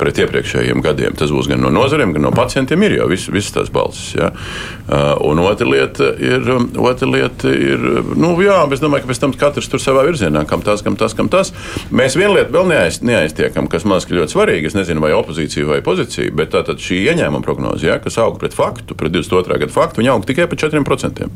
pret 0.00 0.20
iepriekšējiem 0.24 0.82
gadiem. 0.84 1.16
Tas 1.18 1.32
būs 1.34 1.50
gan 1.50 1.62
no 1.64 1.72
nozarēm, 1.74 2.14
gan 2.16 2.26
no 2.26 2.32
pacientiem. 2.34 2.86
Ir 2.86 2.98
jau 3.00 3.08
visas 3.10 3.32
vis 3.34 3.50
tās 3.54 3.70
balsis. 3.72 4.14
Ja? 4.16 4.32
Uh, 4.86 5.14
un 5.26 5.40
otra 5.42 5.66
lieta 5.68 6.12
ir, 6.22 6.46
otra 6.78 7.08
lieta 7.10 7.50
ir 7.52 7.82
nu, 8.16 8.32
jā, 8.44 8.58
es 8.74 8.82
domāju, 8.82 9.04
ka 9.04 9.12
pēc 9.12 9.22
tam 9.22 9.34
katrs 9.36 9.70
tur 9.70 9.82
savā 9.82 10.04
virzienā, 10.06 10.44
kam 10.48 10.62
tas, 10.66 10.84
kam 10.86 10.98
tas, 10.98 11.14
kam 11.16 11.30
tas. 11.32 11.52
Mēs 11.90 12.16
vienu 12.18 12.36
lietu 12.36 12.54
vēl 12.54 12.70
neaiz, 12.70 13.00
neaiztiekam, 13.06 13.70
kas 13.72 13.86
man 13.88 14.00
liekas 14.00 14.16
ļoti 14.18 14.36
svarīgi. 14.36 14.70
Es 14.70 14.78
nezinu, 14.78 15.02
vai 15.04 15.12
opozīcija 15.16 15.68
vai 15.68 15.80
pozīcija, 15.84 16.34
bet 16.36 16.54
tātad 16.54 16.82
šī 16.82 17.02
ieņēmuma 17.12 17.44
prognoze, 17.44 17.88
ja, 17.88 17.98
kas 18.02 18.18
aug 18.22 18.38
pret 18.40 18.54
faktu, 18.56 18.96
pret 18.98 19.14
22. 19.14 19.60
gadu 19.64 19.74
faktu, 19.74 20.02
viņa 20.02 20.14
aug 20.14 20.26
tikai 20.28 20.48
par 20.50 20.60
4%. 20.60 21.26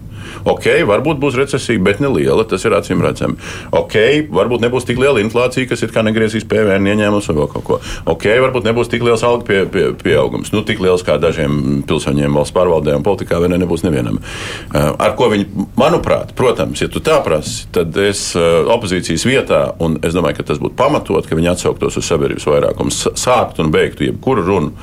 Ok, 0.51 0.69
varbūt 0.89 1.21
būs 1.21 1.39
recesija, 1.39 1.50
bet 1.83 2.01
ne 2.01 2.11
liela, 2.13 2.45
tas 2.49 2.65
ir 2.65 2.77
acīm 2.77 3.03
redzami. 3.05 3.39
Ok, 3.77 3.97
varbūt 4.31 4.65
nebūs 4.65 4.87
tik 4.89 5.01
liela 5.01 5.23
inflācija, 5.23 5.69
kas 5.71 5.83
ir 5.83 5.95
kā 5.95 6.05
negriezīs 6.07 6.47
PVN 6.51 6.87
ieņēmums 6.93 7.31
vai 7.31 7.49
kaut 7.55 7.67
ko. 7.67 7.81
Ok, 8.11 8.27
varbūt 8.45 8.69
nebūs 8.69 8.91
tik 8.93 9.05
liels 9.07 9.25
algu 9.27 9.47
pie, 9.49 9.63
pie, 9.71 9.87
pieaugums, 10.01 10.53
nu 10.55 10.63
tik 10.67 10.83
liels 10.83 11.05
kā 11.07 11.19
dažiem 11.21 11.83
pilsoņiem 11.89 12.37
valsts 12.37 12.57
pārvaldē 12.57 12.97
un 12.99 13.07
politikā, 13.07 13.41
vai 13.43 13.51
ne, 13.53 13.61
nebūs 13.63 13.85
nevienam. 13.87 14.21
Uh, 14.21 14.93
ar 15.01 15.17
ko 15.19 15.31
viņi, 15.33 15.49
manuprāt, 15.81 16.35
protams, 16.39 16.83
ja 16.83 16.91
tu 16.93 17.03
tā 17.05 17.21
prasi, 17.25 17.67
tad 17.75 17.97
es 18.01 18.31
eh, 18.39 18.49
opozīcijas 18.75 19.25
vietā, 19.29 19.61
un 19.83 19.99
es 20.07 20.17
domāju, 20.17 20.41
ka 20.41 20.51
tas 20.51 20.61
būtu 20.63 20.77
pamatot, 20.79 21.27
ka 21.27 21.39
viņi 21.39 21.53
atsauktos 21.55 21.99
uz 22.01 22.07
sabiedrības 22.09 22.47
vairākumu, 22.49 22.95
sāktu 22.95 23.65
un 23.65 23.73
beigtu 23.75 24.09
jebkuru 24.09 24.47
runu. 24.47 24.75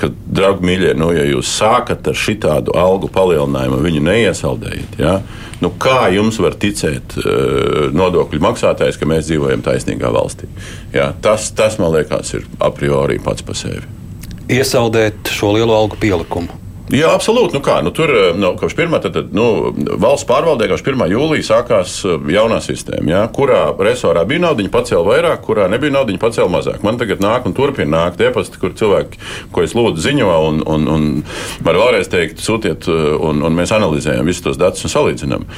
Ka, 0.00 0.08
draugi, 0.10 0.66
mīļie, 0.66 0.94
nu, 0.98 1.12
ja 1.14 1.22
jūs 1.28 1.52
sākat 1.54 2.08
ar 2.10 2.18
šādu 2.18 2.74
algu 2.78 3.06
palielinājumu, 3.14 3.78
viņu 3.84 4.00
neiesaldējat, 4.08 4.96
ja, 4.98 5.12
nu, 5.62 5.70
kā 5.78 6.08
jums 6.14 6.40
var 6.42 6.56
ticēt 6.58 7.14
uh, 7.20 7.92
nodokļu 7.94 8.42
maksātājs, 8.42 8.98
ka 8.98 9.06
mēs 9.06 9.28
dzīvojam 9.28 9.62
taisnīgā 9.62 10.10
valstī? 10.14 10.50
Ja, 10.96 11.12
tas, 11.22 11.52
tas, 11.54 11.78
man 11.78 11.94
liekas, 11.94 12.34
ir 12.34 12.48
a 12.58 12.72
priori 12.74 13.20
pats 13.22 13.46
par 13.46 13.58
sevi. 13.60 13.86
Iesaldēt 14.50 15.30
šo 15.32 15.54
lielo 15.54 15.78
algu 15.78 15.96
pielikumu 16.02 16.63
Jā, 16.92 17.14
absolūti. 17.16 17.56
Nu 17.56 17.62
kā, 17.64 17.78
nu 17.80 17.88
tur 17.96 18.10
nu, 18.36 18.50
kopš 18.60 18.74
1. 18.76 18.98
Tad, 19.00 19.14
tad, 19.14 19.30
nu, 19.32 19.72
valsts 20.00 20.26
pārvaldē 20.28 20.66
kopš 20.68 20.82
1. 20.84 21.04
jūlija 21.14 21.46
sākās 21.46 21.94
eh, 22.04 22.26
jaunā 22.34 22.58
sistēma, 22.60 23.08
ja, 23.08 23.22
kurā 23.32 23.62
resorā 23.86 24.26
bija 24.28 24.42
nauda, 24.42 24.60
viņi 24.60 24.72
pacēla 24.74 25.06
vairāk, 25.06 25.40
kurā 25.46 25.64
nebija 25.72 25.94
nauda, 25.94 26.12
viņi 26.12 26.20
pacēla 26.20 26.52
mazāk. 26.52 26.82
Man 26.84 27.00
tagad 27.00 27.24
nāk 27.24 27.48
un 27.48 27.56
turpina 27.56 28.02
nākt 28.02 28.20
e-pasti, 28.20 28.60
kur 28.60 28.74
cilvēki, 28.76 29.20
ko 29.54 29.64
es 29.64 29.72
lūdzu, 29.72 30.04
ziņo, 30.04 30.28
un, 30.50 30.60
un, 30.74 30.84
un 30.92 31.06
var 31.64 31.80
vēlreiz 31.80 32.10
teikt, 32.12 32.44
sūtiet, 32.44 32.84
un, 32.90 33.40
un 33.48 33.56
mēs 33.56 33.72
analizējam 33.72 34.28
visus 34.28 34.44
tos 34.44 34.60
datus 34.60 34.84
un 34.84 34.92
salīdzinām. 34.92 35.48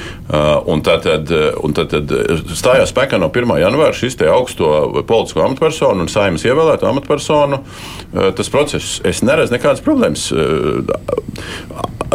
Un 0.70 0.82
tad, 0.86 1.08
tad, 1.08 1.32
un 1.66 1.74
tad, 1.74 1.90
tad 1.90 2.54
stājās 2.54 2.94
spēkā 2.94 3.18
no 3.18 3.32
1. 3.34 3.56
janvāra 3.64 3.96
šis 3.96 4.18
augsto 4.30 5.02
politisko 5.08 5.42
amatpersonu 5.42 6.06
un 6.06 6.12
saimnes 6.12 6.46
ievēlēto 6.46 6.86
amatpersonu 6.86 7.60
tas 8.38 8.50
process. 8.52 9.00
Es 9.06 9.24
neredzu 9.26 9.56
nekādas 9.56 9.82
problēmas 9.84 10.30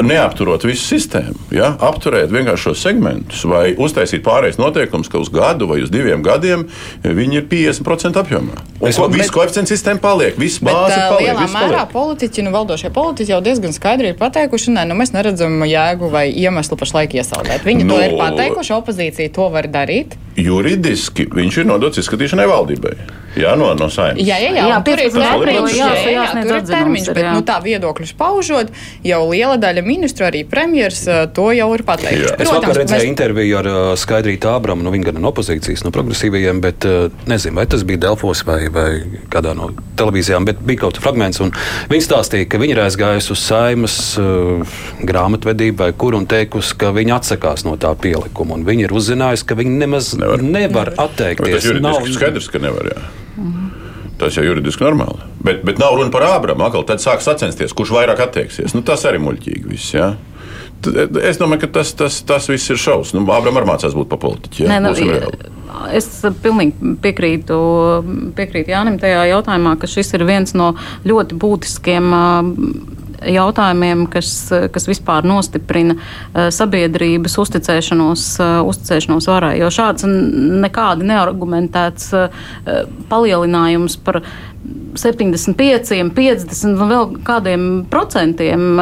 neapturot 0.01 0.63
visu 0.65 0.85
sistēmu, 0.93 1.35
ja? 1.53 1.73
apturēt 1.83 2.31
vienkārši 2.31 2.69
šos 2.69 2.83
segmentus 2.85 3.43
vai 3.49 3.73
uztaisīt 3.75 4.23
pārējais 4.25 4.59
noteikums, 4.61 5.09
ka 5.11 5.19
uz 5.21 5.29
gadu 5.33 5.67
vai 5.69 5.81
uz 5.83 5.91
diviem 5.93 6.23
gadiem 6.25 6.67
viņi 7.03 7.41
ir 7.41 7.47
50% 7.51 8.21
apjomā. 8.21 8.57
Un 8.81 8.95
ko, 8.95 9.07
viss 9.13 9.33
koeficients 9.33 9.71
sistēma 9.73 10.01
paliek, 10.01 10.37
viss 10.41 10.61
bāze 10.63 10.97
paliek. 11.11 11.33
Lielā 11.35 11.47
mērā 11.53 11.85
politiķi, 11.91 12.45
nu 12.47 12.53
valdošie 12.55 12.91
politiķi 12.95 13.35
jau 13.35 13.41
diezgan 13.45 13.75
skaidri 13.75 14.13
ir 14.13 14.19
pateikuši, 14.19 14.73
ne, 14.77 14.87
nu 14.89 14.97
mēs 14.99 15.13
neredzam 15.15 15.59
jēgu 15.67 16.11
vai 16.13 16.27
iemeslu 16.31 16.79
pašlaik 16.79 17.17
iesaldēt. 17.19 17.67
Viņi 17.67 17.87
no, 17.87 17.97
to 17.97 18.07
ir 18.07 18.17
pateikuši, 18.19 18.75
opozīcija 18.79 19.33
to 19.35 19.49
var 19.53 19.69
darīt. 19.71 20.15
Juridiski 20.39 21.27
viņš 21.29 21.61
ir 21.61 21.69
nodots 21.69 22.01
izskatīšanai 22.01 22.47
valdībai. 22.49 22.95
Jā, 23.39 23.53
no, 23.55 23.69
no 23.79 23.87
saimnes. 23.91 24.25
Jā, 24.27 24.37
jā, 24.43 24.51
jā, 24.57 24.65
jā 24.67 24.77
tur 24.83 24.99
ir 24.99 25.13
termiņš, 25.15 25.75
jā, 25.77 25.89
jā, 25.95 26.11
jā, 26.11 26.23
tur 26.43 26.57
ir 26.57 26.65
termiņš, 26.67 27.09
bet 27.15 27.27
nu, 27.29 27.43
tā 27.47 27.57
viedokļus 27.63 28.11
paužot, 28.19 28.71
jau 29.07 29.21
liela 29.29 29.55
daļa 29.61 29.83
ministru, 29.85 30.27
arī 30.27 30.41
premjers, 30.47 31.05
to 31.35 31.47
jau 31.55 31.69
ir 31.77 31.83
pateikuši. 31.87 32.33
Es 32.35 32.51
vakar 32.51 32.81
redzēju 32.81 33.05
mēs... 33.05 33.11
interviju 33.11 33.59
ar 33.61 33.69
uh, 33.71 33.79
Skaidrītu 33.99 34.51
Ābramu, 34.51 34.83
nu 34.83 34.91
viņa 34.91 35.09
gan 35.09 35.21
no 35.23 35.31
opozīcijas, 35.31 35.85
no 35.87 35.93
progresīvajiem, 35.95 36.59
bet 36.63 36.87
uh, 36.89 37.07
nezinu, 37.31 37.55
vai 37.61 37.67
tas 37.71 37.85
bija 37.87 38.03
Delfos 38.07 38.43
vai, 38.47 38.65
vai 38.73 38.89
kādā 39.31 39.55
no 39.57 39.71
televīzijām, 39.99 40.47
bet 40.49 40.59
bija 40.67 40.83
kaut 40.83 40.99
fragments, 41.01 41.39
un 41.43 41.55
viņi 41.91 42.07
stāstīja, 42.09 42.49
ka 42.51 42.59
viņi 42.61 42.75
ir 42.75 42.83
aizgājusi 42.83 43.31
uz 43.31 43.45
saimas 43.45 43.97
uh, 44.19 44.75
grāmatvedību 45.07 45.85
vai 45.85 45.91
kur 45.95 46.19
un 46.19 46.27
teikusi, 46.27 46.75
ka 46.83 46.91
viņi 46.95 47.15
atsakās 47.15 47.63
no 47.67 47.77
tā 47.79 47.93
pielikuma, 47.95 48.59
un 48.59 48.67
viņi 48.67 48.89
ir 48.89 48.99
uzzinājusi, 48.99 49.47
ka 49.47 49.59
viņi 49.61 49.81
nemaz 49.85 50.13
nevar, 50.19 50.43
nevar 50.43 50.95
atteikties. 50.99 51.61
Tas 51.61 51.71
ir 51.71 51.83
nav... 51.83 52.03
skaidrs, 52.11 52.51
ka 52.51 52.59
nevar, 52.63 52.91
jā. 52.91 53.20
Tas 54.21 54.35
jau 54.37 54.43
ir 54.43 54.51
juridiski 54.51 54.85
normāli. 54.85 55.23
Bet, 55.41 55.63
bet 55.65 55.79
nav 55.81 55.95
runa 55.97 56.13
par 56.13 56.27
Ābramu. 56.27 56.67
Atkal 56.67 56.85
tad 56.85 57.01
sāk 57.01 57.23
sacensties, 57.25 57.73
kurš 57.73 57.93
vairāk 57.95 58.21
attieksies. 58.27 58.75
Nu, 58.77 58.83
tas 58.85 59.07
arī 59.09 59.21
muļķīgi 59.23 59.71
viss. 59.71 59.95
Ja? 59.95 60.11
Es 61.21 61.39
domāju, 61.41 61.63
ka 61.63 61.71
tas, 61.79 61.93
tas, 61.97 62.19
tas 62.27 62.49
viss 62.49 62.69
ir 62.73 62.77
šausmas. 62.81 63.15
Nu, 63.17 63.25
Ābram 63.33 63.57
arī 63.57 63.71
mācās 63.71 63.97
būt 63.97 64.11
par 64.11 64.21
politiķu. 64.21 64.65
Ja? 64.65 64.77
Nē, 64.77 64.79
nu, 64.85 65.49
es 65.97 66.09
pilnīgi 66.43 66.95
piekrītu, 67.01 67.57
piekrītu 68.37 68.73
Jānim 68.73 68.99
tajā 69.01 69.25
jautājumā, 69.31 69.75
ka 69.81 69.89
šis 69.89 70.13
ir 70.17 70.25
viens 70.29 70.53
no 70.57 70.73
ļoti 71.07 71.37
būtiskiem 71.41 72.13
jautājumiem, 73.27 74.05
kas, 74.11 74.31
kas 74.73 74.87
vispār 74.89 75.25
nostiprina 75.27 75.95
eh, 75.97 76.49
sabiedrības 76.53 77.37
uzticēšanos, 77.41 78.27
eh, 78.41 78.53
uzticēšanos 78.67 79.29
varai. 79.31 79.55
Jo 79.61 79.71
šāds 79.73 80.07
nekādi 80.07 81.07
neargumentēts 81.11 82.11
eh, 82.17 82.39
palielinājums 83.11 83.99
par 84.05 84.21
75, 84.95 86.11
50 86.15 86.65
un 86.67 86.89
vēl 86.91 87.15
kādiem 87.25 87.65
procentiem 87.91 88.79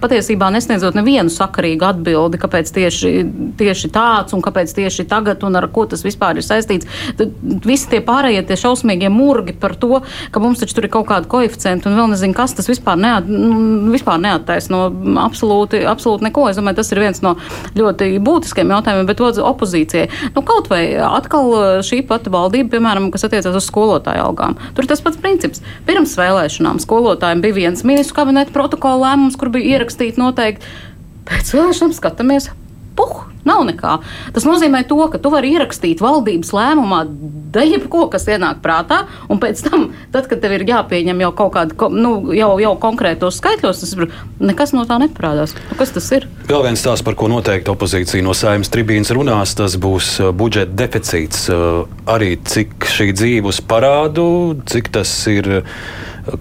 patiesībā 0.00 0.48
nesniedzot 0.54 0.96
nevienu 0.96 1.32
sakarīgu 1.32 1.86
atbildi, 1.88 2.40
kāpēc 2.40 2.70
tieši, 2.74 3.12
tieši 3.58 3.90
tāds 3.94 4.36
un 4.36 4.42
kāpēc 4.44 4.72
tieši 4.76 5.06
tagad 5.10 5.44
un 5.46 5.58
ar 5.60 5.68
ko 5.74 5.86
tas 5.90 6.04
vispār 6.06 6.40
ir 6.40 6.46
saistīts. 6.46 6.88
Tad 7.18 7.34
visi 7.66 7.90
tie 7.92 8.00
pārējie 8.04 8.44
tie 8.48 8.58
šausmīgie 8.60 9.10
murgi 9.12 9.56
par 9.60 9.76
to, 9.80 10.00
ka 10.32 10.42
mums 10.42 10.62
taču 10.62 10.78
tur 10.78 10.88
ir 10.88 10.94
kaut 10.94 11.08
kāda 11.10 11.28
koeficienta 11.30 11.90
un 11.90 11.98
vēl 11.98 12.12
nezinu, 12.14 12.36
kas 12.36 12.56
tas 12.56 12.70
vispār, 12.70 12.98
neat, 13.00 13.28
nu, 13.28 13.92
vispār 13.92 14.20
neattaisno 14.22 14.86
absolūti, 15.24 15.84
absolūti 15.88 16.28
neko. 16.28 16.48
Es 16.50 16.60
domāju, 16.60 16.80
tas 16.80 16.92
ir 16.94 17.02
viens 17.04 17.22
no 17.24 17.36
ļoti 17.76 18.10
būtiskiem 18.24 18.72
jautājumiem, 18.74 19.08
bet 19.10 19.22
otrs 19.24 19.44
opozīcijai. 19.44 20.08
Nu, 20.36 20.44
kaut 20.46 20.70
vai 20.72 20.82
atkal 21.04 21.82
šī 21.84 22.02
pati 22.08 22.32
valdība, 22.32 22.76
piemēram, 22.76 23.10
kas 23.14 23.28
attiecas 23.28 23.60
uz 23.60 23.68
skolotāju 23.68 24.24
algām. 24.24 24.58
Tur 24.76 24.88
tas 24.88 25.04
pats 25.04 25.20
princips. 25.20 25.33
Pirms 25.88 26.16
vēlēšanām 26.18 26.80
skolotājiem 26.82 27.44
bija 27.44 27.58
viens 27.62 27.84
ministru 27.86 28.20
kabineta 28.20 28.54
protokola 28.54 29.10
lēmums, 29.10 29.38
kur 29.40 29.52
bija 29.54 29.78
ierakstīts 29.78 30.20
noteikti. 30.20 30.68
Pēc 31.28 31.54
vēlēšanām 31.56 31.94
skatāmies, 31.96 32.50
puh, 32.96 33.24
nav 33.44 33.64
nekā. 33.68 33.98
Tas 34.34 34.46
nozīmē 34.48 34.84
to, 34.88 34.98
ka 35.12 35.20
tu 35.20 35.32
vari 35.32 35.52
ierakstīt 35.54 36.02
valdības 36.04 36.52
lēmumā 36.56 37.04
jebko, 37.54 38.08
kas 38.10 38.26
ienāk 38.30 38.62
prātā, 38.64 39.04
un 39.30 39.38
pēc 39.42 39.62
tam, 39.66 39.86
tad, 40.14 40.26
kad 40.30 40.40
tev 40.42 40.56
ir 40.56 40.66
jāpieņem 40.68 41.22
jau 41.26 41.30
kaut 41.38 41.52
kāda, 41.54 41.88
nu, 41.94 42.32
jau, 42.34 42.54
jau 42.62 42.72
konkrētos 42.82 43.38
skaitļos, 43.38 43.82
tas 43.84 43.94
nekas 44.42 44.74
no 44.74 44.86
tā 44.88 44.98
neparādās. 45.02 45.54
Nu, 45.70 45.78
kas 45.78 45.94
tas 45.94 46.08
ir? 46.16 46.26
Vēl 46.48 46.64
viens 46.66 46.82
tās, 46.82 47.04
par 47.06 47.18
ko 47.18 47.28
noteikti 47.30 47.70
opozīcija 47.72 48.24
no 48.26 48.34
saimnes 48.36 48.72
tribīnas 48.74 49.12
runās, 49.14 49.54
tas 49.58 49.78
būs 49.80 50.16
uh, 50.22 50.32
budžeta 50.34 50.74
deficīts. 50.84 51.46
Uh, 51.52 51.84
arī 52.10 52.34
cik 52.42 52.88
šī 52.90 53.12
dzīve 53.14 53.52
uz 53.52 53.62
parādu, 53.64 54.26
cik 54.70 54.90
tas 54.94 55.12
ir 55.30 55.50
uh, 55.60 55.74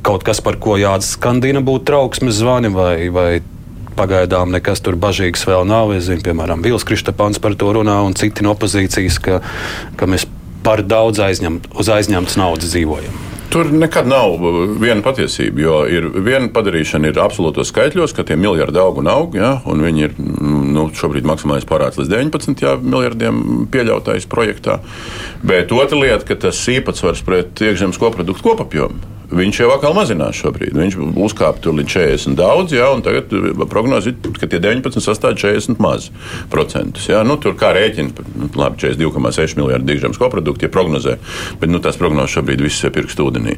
kaut 0.05 0.25
kas, 0.25 0.41
par 0.43 0.57
ko 0.63 0.77
jāatskandina 0.79 1.63
būtu 1.65 1.89
trauksmes 1.91 2.39
zvani 2.39 2.71
vai, 2.73 2.95
vai 3.13 3.29
Pagaidām 3.97 4.53
nekas 4.53 4.81
tur 4.83 4.97
bažīgs 4.99 5.45
vēl 5.47 5.67
nav. 5.69 5.93
Es 5.97 6.07
zinu, 6.09 6.23
piemēram, 6.25 6.63
Vils 6.65 6.85
Kristapāns 6.87 7.41
par 7.43 7.57
to 7.59 7.73
runā 7.75 7.99
un 8.05 8.17
citi 8.17 8.45
no 8.45 8.55
opozīcijas, 8.55 9.19
ka, 9.23 9.41
ka 9.99 10.09
mēs 10.09 10.27
par 10.63 10.83
daudz 10.87 11.21
aizņemt, 11.23 11.71
uz 11.77 11.91
aizņemtas 11.91 12.39
naudas 12.39 12.73
dzīvojam. 12.73 13.21
Tur 13.53 13.67
nekad 13.69 14.07
nav 14.09 14.39
viena 14.81 15.03
patiesība, 15.05 15.61
jo 15.61 15.75
ir 15.85 16.07
viena 16.25 16.47
padarīšana 16.55 17.11
ir 17.11 17.19
absolūtos 17.21 17.69
skaitļos, 17.69 18.15
ka 18.17 18.25
tie 18.25 18.33
miljardi 18.39 18.81
aug 18.81 18.97
un 19.03 19.11
aug, 19.11 19.37
ja, 19.37 19.59
un 19.69 19.83
viņi 19.85 20.07
ir 20.07 20.15
nu, 20.17 20.87
šobrīd 20.97 21.27
maksimālais 21.29 21.69
parāds 21.69 22.01
līdz 22.01 22.09
19 22.15 22.65
jā, 22.65 22.73
miljardiem 22.81 23.67
pieļautais 23.69 24.25
projektā. 24.31 24.79
Bet 25.45 25.75
otra 25.75 26.01
lieta, 26.01 26.25
ka 26.31 26.39
tas 26.47 26.65
īpatsvars 26.73 27.21
pret 27.27 27.61
iekšzemes 27.69 28.01
koproduktu 28.01 28.49
kopapjomu 28.49 29.12
Viņš 29.33 29.59
jau 29.63 29.69
atkal 29.73 29.95
mazinās 29.97 30.37
šobrīd. 30.37 30.75
Viņš 30.77 30.97
uzkāpa 31.25 31.73
līdz 31.73 31.89
40 31.89 32.37
daudz, 32.37 32.75
jā, 32.75 32.85
un 32.93 33.01
tagad 33.05 33.31
prognozi 33.71 34.13
ir, 34.13 34.33
ka 34.37 34.49
tie 34.49 34.59
19 34.61 35.01
sastāv 35.01 35.37
40 35.39 35.81
maz 35.83 36.09
procentus. 36.53 37.07
Jā. 37.09 37.23
Nu, 37.25 37.39
tur 37.41 37.55
kā 37.59 37.71
rēķina, 37.73 38.27
nu, 38.37 38.49
labi, 38.59 38.77
42,6 38.83 39.57
miljardi 39.57 39.89
dižams 39.93 40.21
koprodukti, 40.21 40.67
ja 40.67 40.73
prognozē, 40.73 41.17
bet 41.61 41.71
nu, 41.71 41.81
tās 41.83 41.97
prognozes 41.99 42.35
šobrīd 42.37 42.61
viss 42.65 42.85
ir 42.85 42.93
pirkstu 42.93 43.29
ūdenī. 43.29 43.57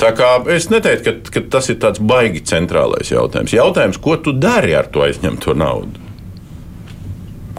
Tā 0.00 0.12
kā 0.18 0.36
es 0.52 0.68
neteiktu, 0.72 1.06
ka, 1.06 1.34
ka 1.38 1.44
tas 1.56 1.72
ir 1.72 1.80
tāds 1.82 2.02
baigi 2.04 2.44
centrālais 2.44 3.12
jautājums. 3.14 3.56
Jautājums, 3.56 4.00
ko 4.04 4.18
tu 4.20 4.36
dari 4.36 4.76
ar 4.76 4.90
to 4.92 5.06
aizņemto 5.06 5.56
naudu? 5.56 6.04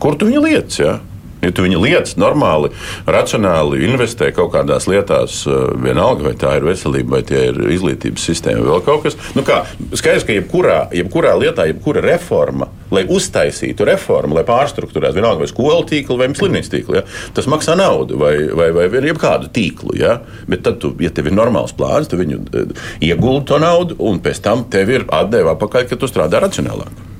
Kur 0.01 0.19
tu 0.19 0.27
viņu 0.29 0.45
lietas? 0.45 0.81
Jā? 0.81 0.97
Ja 1.45 1.53
tu 1.53 1.65
viņu 1.65 1.81
lietas 1.83 2.15
normāli, 2.17 2.71
racionāli 3.05 3.83
investē 3.85 4.31
kaut 4.35 4.51
kādās 4.55 4.87
lietās, 4.89 5.43
eh, 5.45 5.65
vienalga, 5.85 6.29
vai 6.29 6.33
tā 6.41 6.55
ir 6.57 6.65
veselība, 6.65 7.17
vai 7.17 7.21
tie 7.21 7.47
ir 7.51 7.59
izglītības 7.75 8.25
sistēma, 8.25 8.63
vai 8.65 8.73
vēl 8.73 8.85
kaut 8.85 9.03
kas. 9.03 9.17
Nu 9.37 9.43
kā, 9.45 9.61
skaidrs, 9.93 10.25
ka 10.25 10.33
jebkurā, 10.33 10.79
jebkurā 10.95 11.35
lietā, 11.37 11.67
jebkura 11.69 12.01
reforma, 12.01 12.69
lai 12.91 13.05
uztaisītu 13.05 13.85
reformu, 13.85 14.35
lai 14.35 14.45
pārstruktūrētu, 14.47 15.19
vienalga 15.19 15.45
vai 15.45 15.51
skolu 15.51 15.85
tīklu 15.89 16.17
vai 16.17 16.29
slimnīcu 16.33 16.73
tīklu, 16.73 16.99
ja, 16.99 17.05
tas 17.33 17.49
maksā 17.51 17.77
naudu 17.77 18.17
vai, 18.17 18.35
vai, 18.49 18.71
vai 18.73 18.89
jebkādu 18.89 19.51
tīklu. 19.53 19.97
Ja. 19.99 20.19
Bet 20.49 20.65
tad, 20.65 20.79
tu, 20.81 20.95
ja 20.99 21.11
tev 21.13 21.29
ir 21.29 21.37
normāls 21.37 21.75
plāns, 21.77 22.09
tu 22.09 22.17
viņu 22.21 22.41
eh, 22.53 22.87
ieguldi 23.11 23.51
to 23.51 23.61
naudu, 23.61 23.99
un 23.99 24.21
pēc 24.23 24.41
tam 24.41 24.65
tev 24.69 24.89
ir 24.89 25.09
atdeva 25.13 25.53
atpakaļ, 25.55 25.89
ka 25.89 25.99
tu 25.99 26.09
strādā 26.09 26.41
racionālāk. 26.41 27.14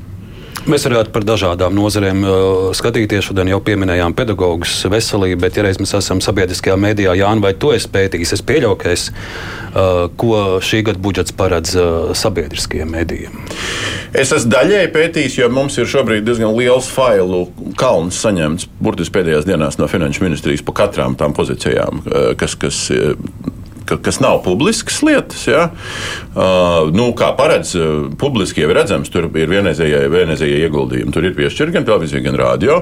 Mēs 0.66 0.82
varētu 0.88 1.12
par 1.14 1.22
dažādām 1.28 1.76
nozarēm 1.78 2.24
uh, 2.26 2.38
skatīties. 2.74 3.28
Šodien 3.28 3.52
jau 3.52 3.60
pieminējām 3.62 4.16
pedagogus, 4.18 4.80
veselību, 4.90 5.38
bet, 5.44 5.60
ja 5.60 5.66
reiz 5.68 5.78
mēs 5.78 5.94
esam 6.00 6.24
sabiedriskajā 6.26 6.74
mēdījā, 6.82 7.14
Jānis, 7.20 7.44
vai 7.44 7.52
to 7.62 7.70
es 7.76 7.86
pētīju? 7.86 8.26
Es 8.34 8.42
pieļauju, 8.42 8.78
ka 8.82 8.90
es, 8.90 9.04
uh, 9.12 10.08
ko 10.18 10.58
šī 10.66 10.82
gada 10.88 11.02
budžets 11.06 11.36
paredz 11.38 11.76
uh, 11.78 12.16
sabiedriskajiem 12.18 12.96
mēdījiem. 12.98 13.38
Es 14.18 14.34
esmu 14.34 14.56
daļēji 14.56 14.90
pētījis, 14.96 15.38
jo 15.44 15.52
mums 15.54 15.78
ir 15.78 15.92
šobrīd 15.92 16.26
diezgan 16.26 16.58
liels 16.58 16.90
failu 16.90 17.44
kalns 17.78 18.18
saņemts 18.26 18.66
burtiski 18.82 19.20
pēdējās 19.20 19.46
dienās 19.46 19.78
no 19.78 19.92
Finanšu 19.92 20.26
ministrijas 20.26 20.66
par 20.66 20.80
katrām 20.82 21.14
tām 21.20 21.38
pozīcijām, 21.38 22.02
kas, 22.42 22.58
kas 22.58 22.88
ka, 23.86 23.98
kas 24.02 24.20
nav 24.24 24.42
publiskas 24.46 25.02
lietas. 25.06 25.46
Ja? 25.50 25.68
Uh, 26.36 26.92
nu, 26.96 27.10
kā 27.18 27.32
paredz, 27.38 27.76
uh, 27.80 28.08
publiski 28.20 28.64
jau 28.64 28.72
ir 28.72 28.80
redzams, 28.80 29.12
tur 29.14 29.30
ir 29.30 29.52
vienreizējie 29.52 30.64
ieguldījumi. 30.66 31.14
Tur 31.16 31.28
ir 31.28 31.38
piešķirti 31.38 31.78
gan 31.78 31.88
televīzija, 31.88 32.24
gan 32.26 32.40
radio. 32.42 32.82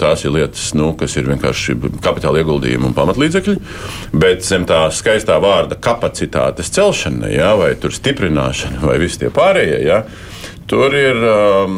Tās 0.00 0.24
ir 0.26 0.34
lietas, 0.34 0.72
nu, 0.76 0.92
kas 0.98 1.16
ir 1.20 1.28
vienkārši 1.30 1.76
kapitāla 2.04 2.42
ieguldījumi 2.42 2.90
un 2.90 2.96
pamatlīdzekļi. 2.96 3.56
Bet 4.20 4.44
zem 4.46 4.66
tā 4.68 4.84
skaistā 4.94 5.38
vārda 5.42 5.78
kapacitātes 5.80 6.72
celšana, 6.74 7.30
ja? 7.32 7.54
vai 7.58 7.74
stiprināšana, 7.78 8.84
vai 8.84 8.98
visi 9.02 9.24
tie 9.24 9.32
pārējie. 9.34 9.82
Ja? 9.86 10.02
Tur 10.70 10.94
ir, 10.96 11.18
um, 11.28 11.74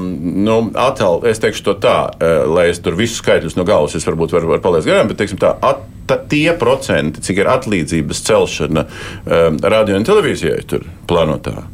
nu, 0.46 0.56
atkal, 0.78 1.18
es 1.26 1.40
teikšu 1.42 1.64
to 1.66 1.74
tā, 1.82 1.96
uh, 2.12 2.44
lai 2.46 2.68
es 2.70 2.78
tur 2.82 2.94
visus 2.98 3.18
skaitļus 3.22 3.56
no 3.58 3.64
galvas, 3.66 3.96
es 3.98 4.06
varbūt 4.06 4.36
varu 4.36 4.52
var 4.52 4.62
palaist 4.62 4.86
garām, 4.86 5.10
bet, 5.10 5.18
teiksim 5.18 5.40
tā, 5.42 5.56
at, 5.66 5.82
ta, 6.06 6.20
tie 6.30 6.54
procenti, 6.58 7.24
cik 7.26 7.42
ir 7.42 7.50
atlīdzības 7.50 8.22
celšana 8.28 8.86
um, 8.86 9.58
radio 9.74 9.98
un 9.98 10.06
televīzijai 10.06 10.60
tur 10.70 10.86
plānotā, 11.10 11.64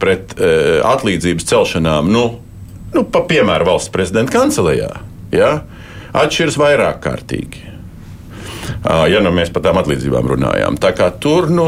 pret 0.00 0.32
uh, 0.38 0.80
atlīdzības 0.94 1.50
celšanām, 1.52 2.08
nu, 2.14 2.24
nu 2.96 3.04
pa 3.12 3.26
piemēru 3.28 3.68
valsts 3.68 3.92
prezidenta 3.92 4.38
kancelējā, 4.38 4.90
ja, 5.36 5.52
atšķiras 6.16 6.60
vairāk 6.64 7.04
kārtīgi 7.04 7.73
ja 9.10 9.20
nu 9.24 9.32
mēs 9.34 9.52
par 9.54 9.64
tām 9.66 9.78
atlīdzībām 9.80 10.28
runājām. 10.34 10.78
Tā 10.82 10.92
kā 10.96 11.10
tur, 11.20 11.48
nu, 11.52 11.66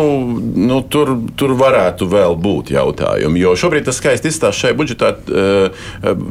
nu, 0.57 0.81
tur, 0.93 1.15
tur 1.39 1.55
varētu 1.59 2.09
vēl 2.13 2.37
būt 2.43 2.73
jautājumi, 2.77 3.43
jo 3.43 3.55
šobrīd 3.59 3.89
tas 3.89 4.01
skaisti 4.01 4.33
izstāsta 4.33 4.67
šajā 4.67 4.79
budžetā 4.79 5.13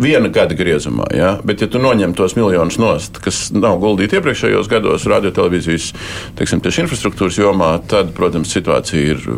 viena 0.01 0.31
gada 0.33 0.57
griezumā. 0.57 1.09
Ja? 1.15 1.35
Bet, 1.45 1.63
ja 1.63 1.69
tu 1.71 1.81
noņem 1.83 2.15
tos 2.17 2.37
miljonus 2.39 2.79
nost, 2.81 3.21
kas 3.23 3.47
nav 3.55 3.79
guldīti 3.83 4.19
iepriekšējos 4.19 4.71
gados 4.71 5.07
radiotelevīzijas 5.11 5.91
teiksim, 6.39 6.63
infrastruktūras 6.65 7.39
jomā, 7.39 7.75
tad, 7.89 8.13
protams, 8.17 8.53
situācija 8.55 9.15
ir, 9.15 9.31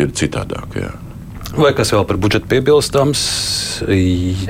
ir 0.00 0.12
citādāka. 0.16 0.86
Ja? 0.86 1.09
Vai 1.58 1.72
kas 1.74 1.90
vēl 1.90 2.04
par 2.06 2.18
budžetu 2.20 2.46
piebilstams? 2.50 3.20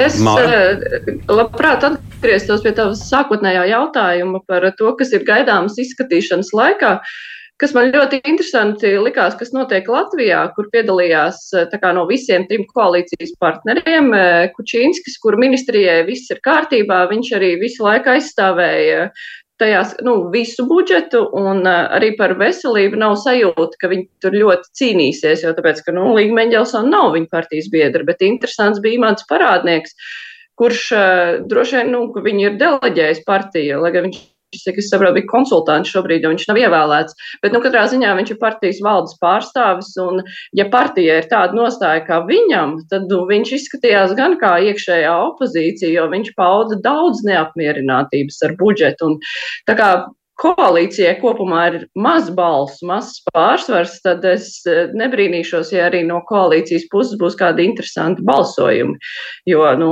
Es 0.01 0.19
Māra? 0.21 0.61
Eh, 0.77 1.19
labprāt 1.31 1.87
atgrieztos 1.87 2.65
pie 2.65 2.75
tavas 2.77 3.07
sākotnējā 3.09 3.65
jautājuma 3.73 4.43
par 4.49 4.67
to, 4.77 4.93
kas 4.99 5.15
ir 5.17 5.25
gaidāms 5.29 5.79
izskatīšanas 5.81 6.53
laikā. 6.57 6.99
Kas 7.61 7.75
man 7.77 7.91
ļoti 7.93 8.23
interesanti 8.25 8.95
likās, 9.05 9.35
kas 9.37 9.51
notiek 9.53 9.89
Latvijā, 9.93 10.47
kur 10.57 10.69
piedalījās 10.73 11.41
eh, 11.57 11.73
kā, 11.73 11.93
no 11.97 12.07
visiem 12.09 12.45
trim 12.49 12.67
koalīcijas 12.69 13.33
partneriem. 13.41 14.13
Eh, 14.17 14.47
Kučīnskis, 14.57 15.17
kur 15.25 15.41
ministrijai 15.41 16.03
viss 16.09 16.33
ir 16.33 16.41
kārtībā, 16.45 17.07
viņš 17.13 17.33
arī 17.41 17.55
visu 17.65 17.85
laiku 17.87 18.13
aizstāvēja 18.13 19.09
tajās 19.61 19.93
nu, 20.07 20.17
visu 20.33 20.65
budžetu, 20.69 21.23
un 21.37 21.63
arī 21.69 22.15
par 22.19 22.35
veselību 22.41 22.99
nav 23.01 23.19
sajūta, 23.21 23.79
ka 23.81 23.91
viņi 23.93 24.09
tur 24.25 24.37
ļoti 24.37 24.75
cīnīsies, 24.81 25.45
jo 25.45 25.53
tāpēc, 25.57 25.85
ka, 25.87 25.95
nu, 25.97 26.09
Līga 26.17 26.37
Meņģelsona 26.41 26.91
nav 26.91 27.15
viņa 27.17 27.31
partijas 27.33 27.71
biedra, 27.73 28.07
bet 28.09 28.25
interesants 28.27 28.83
bija 28.85 29.03
mans 29.05 29.27
parādnieks, 29.31 29.97
kurš 30.61 30.89
droši 31.49 31.79
vien, 31.79 31.95
nu, 31.95 32.05
ka 32.15 32.25
viņi 32.25 32.47
ir 32.49 32.61
deleģējis 32.61 33.25
partiju, 33.29 33.81
lai 33.85 33.95
gan 33.97 34.09
viņš 34.09 34.21
cik 34.59 34.81
es 34.83 34.91
saprotu, 34.91 35.19
bija 35.19 35.29
konsultants 35.31 35.93
šobrīd, 35.93 36.25
jo 36.25 36.33
viņš 36.33 36.47
nav 36.51 36.61
ievēlēts. 36.61 37.17
Bet, 37.43 37.55
nu, 37.55 37.63
katrā 37.65 37.85
ziņā 37.91 38.15
viņš 38.19 38.35
ir 38.35 38.41
partijas 38.41 38.81
valdes 38.85 39.17
pārstāvis, 39.23 39.93
un, 40.03 40.23
ja 40.59 40.67
partija 40.73 41.21
ir 41.21 41.29
tāda 41.31 41.57
nostāja 41.57 42.05
kā 42.07 42.23
viņam, 42.29 42.79
tad 42.91 43.11
nu, 43.11 43.23
viņš 43.31 43.55
izskatījās 43.61 44.17
gan 44.19 44.39
kā 44.43 44.57
iekšējā 44.71 45.13
opozīcija, 45.31 45.93
jo 45.97 46.09
viņš 46.13 46.33
pauda 46.39 46.81
daudz 46.83 47.25
neapmierinātības 47.27 48.43
ar 48.49 48.57
budžetu. 48.61 49.13
Un, 49.13 49.21
tā 49.71 49.79
kā 49.79 49.91
koalīcijai 50.41 51.15
kopumā 51.21 51.63
ir 51.71 51.79
maz 51.99 52.31
balsu, 52.35 52.87
mazs 52.89 53.21
pārsvars, 53.31 53.99
tad 54.05 54.25
es 54.29 54.53
eh, 54.69 54.93
nebrīnīšos, 54.97 55.73
ja 55.77 55.89
arī 55.91 56.03
no 56.09 56.21
koalīcijas 56.29 56.89
puses 56.93 57.19
būs 57.21 57.37
kādi 57.41 57.69
interesanti 57.69 58.25
balsojumi. 58.27 58.97
Jo 59.51 59.67
nu, 59.81 59.91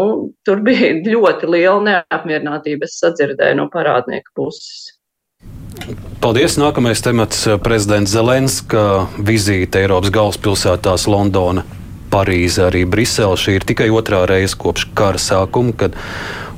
tur 0.49 0.63
bija 0.65 0.95
ļoti 1.05 1.51
liela 1.53 1.81
neapmierinātība, 1.91 2.89
es 2.89 3.01
sadzirdēju 3.03 3.61
no 3.61 3.69
parādnieka 3.73 4.33
puses. 4.39 4.95
Paldies! 6.19 6.57
Nākamais 6.59 7.01
temats- 7.05 7.45
prezidents 7.67 8.13
Zelenska 8.13 9.07
vizīte 9.23 9.85
Eiropas 9.85 10.11
galvaspilsētās 10.11 11.07
Londona, 11.07 11.63
Parīze, 12.11 12.65
arī 12.67 12.83
Brisele. 12.89 13.37
Šī 13.37 13.59
ir 13.59 13.67
tikai 13.69 13.89
otrā 13.93 14.25
reize 14.27 14.57
kopš 14.59 14.89
kara 14.99 15.21
sākuma, 15.21 15.77
kad 15.77 15.97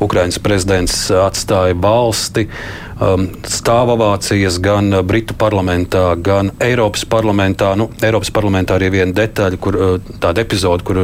Ukraiņas 0.00 0.40
prezidents 0.40 0.94
atstāja 1.12 1.76
valsti 1.76 2.46
um, 3.00 3.26
stāv 3.48 3.94
ovācijas 3.96 4.58
gan 4.62 4.92
Britu 5.06 5.36
parlamentā, 5.38 6.12
gan 6.16 6.52
Eiropas 6.62 7.06
parlamentā. 7.08 7.72
Nu, 7.78 7.90
Eiropas 8.04 8.32
parlamentā 8.34 8.76
arī 8.76 8.92
viena 8.98 9.16
detaļa, 9.16 9.60
kur 9.60 9.78
uh, 9.78 10.10
tāda 10.22 10.44
epizode, 10.44 10.86
kur 10.86 11.00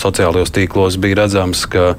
sociālajos 0.00 0.54
tīklos 0.56 1.00
bija 1.02 1.24
redzams, 1.24 1.66
ka 1.70 1.94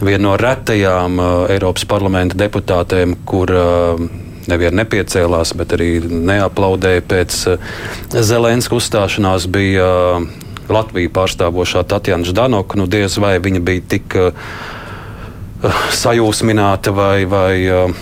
viena 0.00 0.24
no 0.28 0.34
retajām 0.40 1.20
uh, 1.20 1.30
Eiropas 1.52 1.86
parlamenta 1.88 2.38
deputātēm, 2.40 3.18
kur 3.28 3.52
uh, 3.54 4.04
neviena 4.50 4.82
nepiecēlās, 4.82 5.54
bet 5.58 5.74
arī 5.76 5.92
neaplaudēja 6.08 7.06
pēc 7.10 7.40
uh, 7.54 7.72
Zelenska 8.10 8.78
uzstāšanās, 8.78 9.48
bija 9.52 9.88
uh, 10.18 10.30
Latviju 10.70 11.10
pārstāvošā 11.10 11.82
Tatjana 11.90 12.26
Ždanoka. 12.26 12.78
Nu, 12.78 12.86
diez 12.86 13.16
vai 13.18 13.34
viņa 13.42 13.62
bija 13.66 13.86
tik 13.96 14.14
uh, 14.18 14.52
sajūsmināta 15.98 16.94
vai, 16.94 17.26
vai 17.28 17.54
uh, 17.66 17.98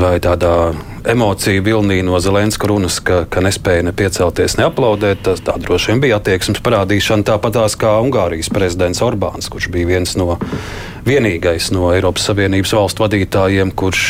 vai 0.00 0.16
tādā 0.22 0.72
emociju 1.06 1.62
vilnī 1.62 2.00
no 2.04 2.18
Zelenska 2.20 2.66
runas, 2.70 2.98
ka, 3.04 3.24
ka 3.30 3.42
nespēja 3.44 3.84
ne 3.86 3.92
piecelties, 3.96 4.56
ne 4.58 4.66
aplaudēt. 4.66 5.22
Tas 5.26 5.42
tā 5.44 5.54
droši 5.60 5.92
vien 5.92 6.02
bija 6.02 6.18
attieksmes 6.20 6.62
parādīšana, 6.64 7.26
tāpatās 7.28 7.76
kā 7.78 7.96
Ungārijas 8.02 8.50
prezidents 8.52 9.02
Orbāns, 9.04 9.50
kurš 9.52 9.68
bija 9.74 9.90
viens 9.94 10.16
no 10.18 10.38
vienīgais 11.06 11.70
no 11.76 11.92
Eiropas 11.94 12.26
Savienības 12.30 12.74
valstu 12.78 13.04
vadītājiem, 13.04 13.74
kurš 13.76 14.06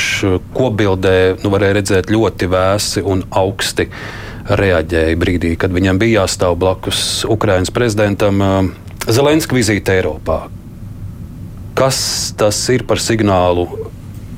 kopbildē 0.56 1.16
nu, 1.42 1.52
varēja 1.52 1.78
redzēt 1.80 2.12
ļoti 2.14 2.50
vēsi 2.52 3.04
un 3.04 3.26
augsti 3.30 3.90
reaģēja 4.46 5.18
brīdī, 5.18 5.56
kad 5.60 5.74
viņam 5.74 5.98
bija 6.00 6.22
jāstāv 6.22 6.56
blakus 6.62 7.26
Ukraiņas 7.28 7.74
prezidentam 7.74 8.40
Zelenska 9.06 9.58
vizīte 9.58 9.98
Eiropā. 9.98 10.46
Kas 11.76 11.98
tas 12.38 12.56
ir 12.72 12.86
par 12.88 13.02
signālu 13.02 13.66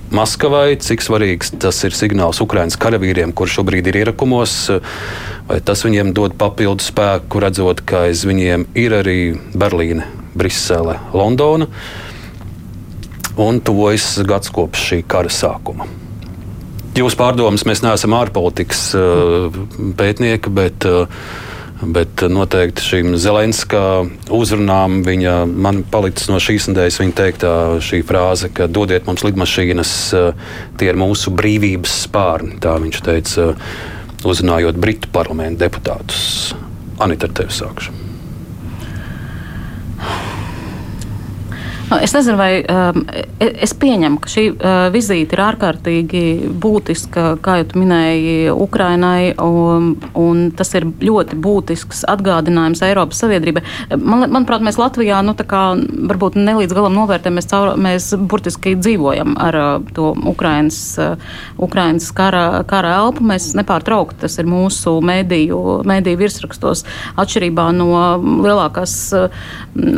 Maskavai, 0.09 0.79
cik 0.81 1.03
svarīgs 1.05 1.51
tas 1.61 1.83
ir 1.85 1.93
signāls 1.93 2.41
Ukraiņas 2.41 2.79
karavīriem, 2.81 3.35
kurš 3.37 3.59
šobrīd 3.59 3.91
ir 3.91 3.99
ierakumos, 4.01 4.55
vai 5.51 5.59
tas 5.61 5.85
viņiem 5.85 6.15
dod 6.17 6.37
papildu 6.41 6.85
spēku, 6.87 7.43
redzot, 7.45 7.83
ka 7.85 8.07
aiz 8.07 8.25
viņiem 8.25 8.65
ir 8.79 8.97
arī 8.97 9.19
Berlīne, 9.53 10.07
Brisele, 10.33 10.97
Londona. 11.13 11.69
Un 13.39 13.61
tuvojas 13.61 14.17
gads 14.27 14.51
kopš 14.51 14.87
šī 14.89 15.03
kara 15.07 15.31
sākuma. 15.31 15.87
Jūsu 16.99 17.21
pārdomas, 17.21 17.63
mēs 17.69 17.85
neesam 17.85 18.17
ārpolitikas 18.17 18.81
uh, 18.99 19.61
pētnieki, 20.01 20.51
bet 20.51 20.89
uh, 20.89 21.05
Bet 21.79 22.25
noteikti 22.27 22.83
šīm 22.83 23.13
Zelenska 23.23 23.81
uzrunām 24.35 25.03
viņa 25.07 25.35
man 25.47 25.85
palicis 25.87 26.27
no 26.31 26.41
šīs 26.43 26.67
nedēļas 26.73 26.99
viņa 26.99 27.15
teiktā 27.21 27.53
šī 27.87 28.01
frāze, 28.07 28.51
ka 28.51 28.67
dodiet 28.67 29.07
mums 29.07 29.23
lidmašīnas, 29.23 29.93
tie 30.81 30.91
ir 30.91 30.99
mūsu 30.99 31.31
brīvības 31.39 32.01
spārni. 32.09 32.59
Tā 32.63 32.75
viņš 32.83 33.01
teica, 33.07 33.53
uzrunājot 34.27 34.83
Britu 34.83 35.15
parlamentu 35.15 35.63
deputātus. 35.63 36.53
Anita, 36.99 37.31
ar 37.31 37.39
tevi 37.39 37.55
sākšu. 37.55 38.08
Nu, 41.91 41.97
es 42.05 42.13
nezinu, 42.13 42.37
vai 42.37 42.61
um, 42.61 43.05
e, 43.41 43.49
es 43.65 43.73
pieņemu, 43.77 44.21
ka 44.21 44.31
šī 44.31 44.45
uh, 44.53 44.89
vizīte 44.93 45.37
ir 45.37 45.43
ārkārtīgi 45.45 46.23
būtiska, 46.61 47.39
kā 47.45 47.59
jau 47.63 47.69
minēji, 47.81 48.51
Ukrainai, 48.53 49.33
un, 49.41 49.95
un 50.19 50.43
tas 50.57 50.73
ir 50.77 50.85
ļoti 50.85 51.39
būtisks 51.41 52.05
atgādinājums 52.13 52.83
Eiropas 52.85 53.23
Savienībai. 53.23 53.63
Man, 53.97 54.27
manuprāt, 54.27 54.65
mēs 54.65 54.79
Latvijā 54.81 55.21
nu, 55.25 55.35
kā, 55.39 55.63
varbūt 56.11 56.37
ne 56.41 56.59
līdz 56.61 56.77
galam 56.77 56.97
novērtējam, 56.99 57.39
mēs, 57.39 57.49
caur, 57.51 57.73
mēs 57.81 58.11
burtiski 58.29 58.75
dzīvojam 58.79 59.39
ar 59.41 59.59
uh, 59.61 59.71
to 59.97 60.13
Ukrainas, 60.29 60.81
uh, 61.01 61.17
Ukrainas 61.57 62.11
kara, 62.17 62.65
kara 62.69 62.99
elpu. 62.99 63.25
Mēs 63.29 63.53
nepārtraukti 63.59 64.23
tas 64.27 64.39
ir 64.41 64.51
mūsu 64.51 64.99
mēdīju, 65.05 65.63
mēdīju 65.89 66.21
virsrakstos, 66.21 66.85
atšķirībā 67.17 67.71
no 67.79 67.89
lielākās 68.45 68.99
uh, 69.17 69.49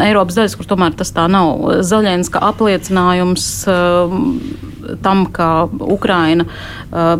Eiropas 0.06 0.38
daļas, 0.38 0.58
kur 0.60 0.70
tomēr 0.70 0.94
tas 0.98 1.10
tā 1.16 1.26
nav 1.30 1.79
Zaļenska 1.80 2.42
apliecinājums 2.50 3.46
uh, 3.70 4.16
tam, 5.04 5.26
ka 5.32 5.68
Ukraina 5.80 6.46
uh, 6.46 7.16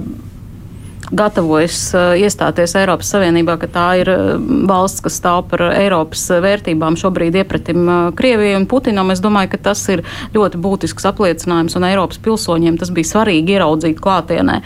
gatavojas 1.11 1.79
uh, 1.95 2.13
iestāties 2.19 2.75
Eiropas 2.79 3.11
Savienībā, 3.15 3.57
ka 3.61 3.69
tā 3.71 3.87
ir 4.01 4.11
uh, 4.13 4.35
valsts, 4.71 5.03
kas 5.05 5.19
stāv 5.21 5.45
par 5.51 5.65
Eiropas 5.73 6.23
vērtībām 6.43 6.99
šobrīd 7.01 7.41
iepratim 7.43 7.89
Krievijai 8.19 8.59
un 8.59 8.67
Putinam. 8.71 9.11
Es 9.11 9.23
domāju, 9.23 9.53
ka 9.55 9.63
tas 9.71 9.83
ir 9.93 10.05
ļoti 10.35 10.61
būtisks 10.63 11.09
apliecinājums, 11.11 11.77
un 11.79 11.89
Eiropas 11.89 12.21
pilsoņiem 12.23 12.79
tas 12.81 12.93
bija 12.95 13.11
svarīgi 13.11 13.57
ieraudzīt 13.57 14.01
klātienē 14.03 14.61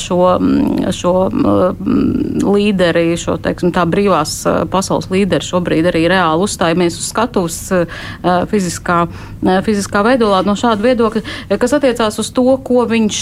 šo, 0.00 0.20
mm, 0.40 0.92
šo 0.96 1.14
mm, 1.28 2.44
līderi, 2.46 3.06
šo, 3.20 3.36
teiksim, 3.42 3.72
tā 3.76 3.84
brīvās 3.88 4.38
pasaules 4.72 5.10
līderi 5.12 5.44
šobrīd 5.44 5.90
arī 5.90 6.06
reāli 6.10 6.46
uzstājamies 6.46 6.98
uz 7.00 7.10
skatuves 7.10 7.58
fiziskā, 8.50 9.02
fiziskā 9.66 10.02
veidolā 10.06 10.42
no 10.46 10.56
šāda 10.58 10.84
viedokļa, 10.86 11.22
kas 11.60 11.76
attiecās 11.76 12.20
uz 12.22 12.30
to, 12.34 12.46
ko 12.64 12.86
viņš 12.88 13.20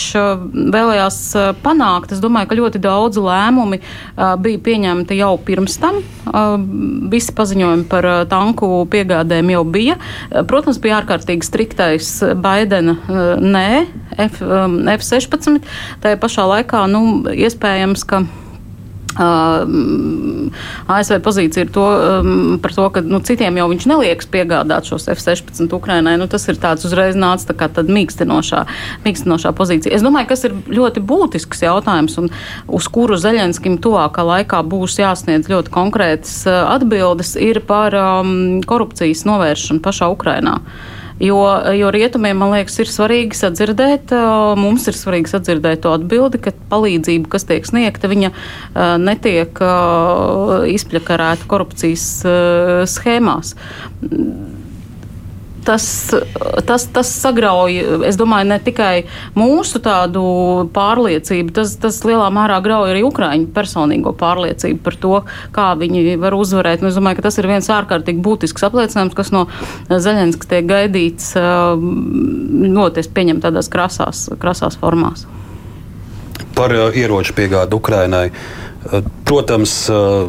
vēlējās 0.74 1.20
panākt. 1.64 2.14
Es 2.14 2.22
domāju, 2.22 2.43
domāju, 2.44 2.48
ka 2.48 2.58
ļoti 2.58 2.80
daudz 2.82 3.18
lēmumi 3.18 3.80
uh, 3.80 4.36
bija 4.36 4.58
pieņemti 4.58 5.18
jau 5.18 5.38
pirms 5.38 5.78
tam. 5.80 6.02
Uh, 6.26 6.58
visi 7.10 7.32
paziņojumi 7.32 7.88
par 7.88 8.04
uh, 8.04 8.24
tanku 8.28 8.86
piegādēm 8.90 9.50
jau 9.50 9.64
bija. 9.64 9.96
Uh, 10.30 10.44
protams, 10.44 10.78
bija 10.78 11.00
ārkārtīgi 11.00 11.44
striktais 11.44 12.22
Baidena 12.36 12.96
uh, 13.08 13.40
nē, 13.40 13.86
F, 14.18 14.42
um, 14.42 14.86
F-16. 14.88 15.62
Tajā 16.02 16.20
pašā 16.20 16.46
laikā, 16.46 16.86
nu, 16.88 17.24
iespējams, 17.32 18.04
ka. 18.04 18.24
Uh, 19.14 20.50
ASV 20.90 21.20
pozīcija 21.22 21.66
ir 21.66 21.70
to, 21.74 21.84
um, 21.84 22.56
par 22.62 22.74
to, 22.74 22.86
ka 22.94 23.02
nu, 23.06 23.20
citiem 23.22 23.60
jau 23.60 23.68
viņš 23.70 23.86
neliekas 23.90 24.30
piegādāt 24.30 24.88
šos 24.90 25.06
F-16 25.12 25.70
Ukrainai. 25.76 26.16
Nu, 26.18 26.26
tas 26.30 26.46
ir 26.50 26.58
tāds 26.58 26.86
uzreiz 26.88 27.14
nācis 27.18 27.46
tā 27.46 27.54
kā 27.58 27.68
mīkstinošā, 27.70 28.64
mīkstinošā 29.06 29.54
pozīcija. 29.54 29.94
Es 29.94 30.02
domāju, 30.02 30.32
kas 30.32 30.44
ir 30.48 30.56
ļoti 30.66 31.04
būtisks 31.04 31.62
jautājums 31.66 32.18
un 32.22 32.32
uz 32.66 32.90
kuru 32.90 33.18
Zeļenskim 33.20 33.78
tuvākā 33.84 34.26
laikā 34.26 34.64
būs 34.66 34.98
jāsniedz 34.98 35.50
ļoti 35.52 35.74
konkrētas 35.74 36.42
uh, 36.50 36.64
atbildes, 36.74 37.36
ir 37.38 37.62
par 37.68 37.94
um, 37.98 38.60
korupcijas 38.66 39.24
novēršanu 39.30 39.84
pašā 39.84 40.10
Ukrainā. 40.10 40.58
Uh, 40.58 41.03
Jo, 41.22 41.36
jo 41.78 41.90
rietumiem, 41.94 42.40
man 42.42 42.50
liekas, 42.56 42.80
ir 42.82 42.88
svarīgi 42.90 43.38
sadzirdēt, 43.38 44.10
mums 44.58 44.88
ir 44.90 44.96
svarīgi 44.98 45.30
sadzirdēt 45.30 45.84
to 45.84 45.92
atbildi, 45.94 46.40
ka 46.42 46.52
palīdzība, 46.72 47.30
kas 47.30 47.46
tiek 47.46 47.68
sniegta, 47.68 48.10
viņa 48.10 48.32
netiek 48.98 49.62
izpļakarēta 50.74 51.46
korupcijas 51.50 52.08
schēmās 52.96 53.54
tas, 55.66 55.86
tas, 56.68 56.86
tas 56.94 57.10
sagrauj, 57.22 57.76
es 58.08 58.18
domāju, 58.20 58.48
ne 58.52 58.58
tikai 58.62 59.04
mūsu 59.38 59.80
tādu 59.84 60.24
pārliecību, 60.74 61.54
tas, 61.56 61.76
tas 61.80 62.00
lielā 62.06 62.28
mērā 62.34 62.60
grauj 62.64 62.92
arī 62.92 63.04
Ukraiņu 63.06 63.50
personīgo 63.56 64.14
pārliecību 64.20 64.82
par 64.84 64.98
to, 65.00 65.14
kā 65.54 65.70
viņi 65.80 66.18
var 66.22 66.36
uzvarēt. 66.38 66.84
Un 66.84 66.90
es 66.90 66.98
domāju, 66.98 67.20
ka 67.20 67.28
tas 67.28 67.40
ir 67.40 67.50
viens 67.50 67.70
ārkārtīgi 67.72 68.24
būtisks 68.24 68.68
apliecinājums, 68.68 69.16
kas 69.18 69.32
no 69.34 69.46
Zaļenskas 69.90 70.50
tiek 70.50 70.68
gaidīts 70.68 71.32
noties 71.34 73.10
pieņemt 73.14 73.44
tādās 73.44 73.70
krasās, 73.72 74.28
krasās 74.40 74.78
formās. 74.80 75.26
Par 76.54 76.70
uh, 76.70 76.94
ieroču 76.94 77.34
piegādu 77.34 77.80
Ukrainai. 77.80 78.28
Uh, 78.30 79.00
protams, 79.26 79.72
uh, 79.90 80.28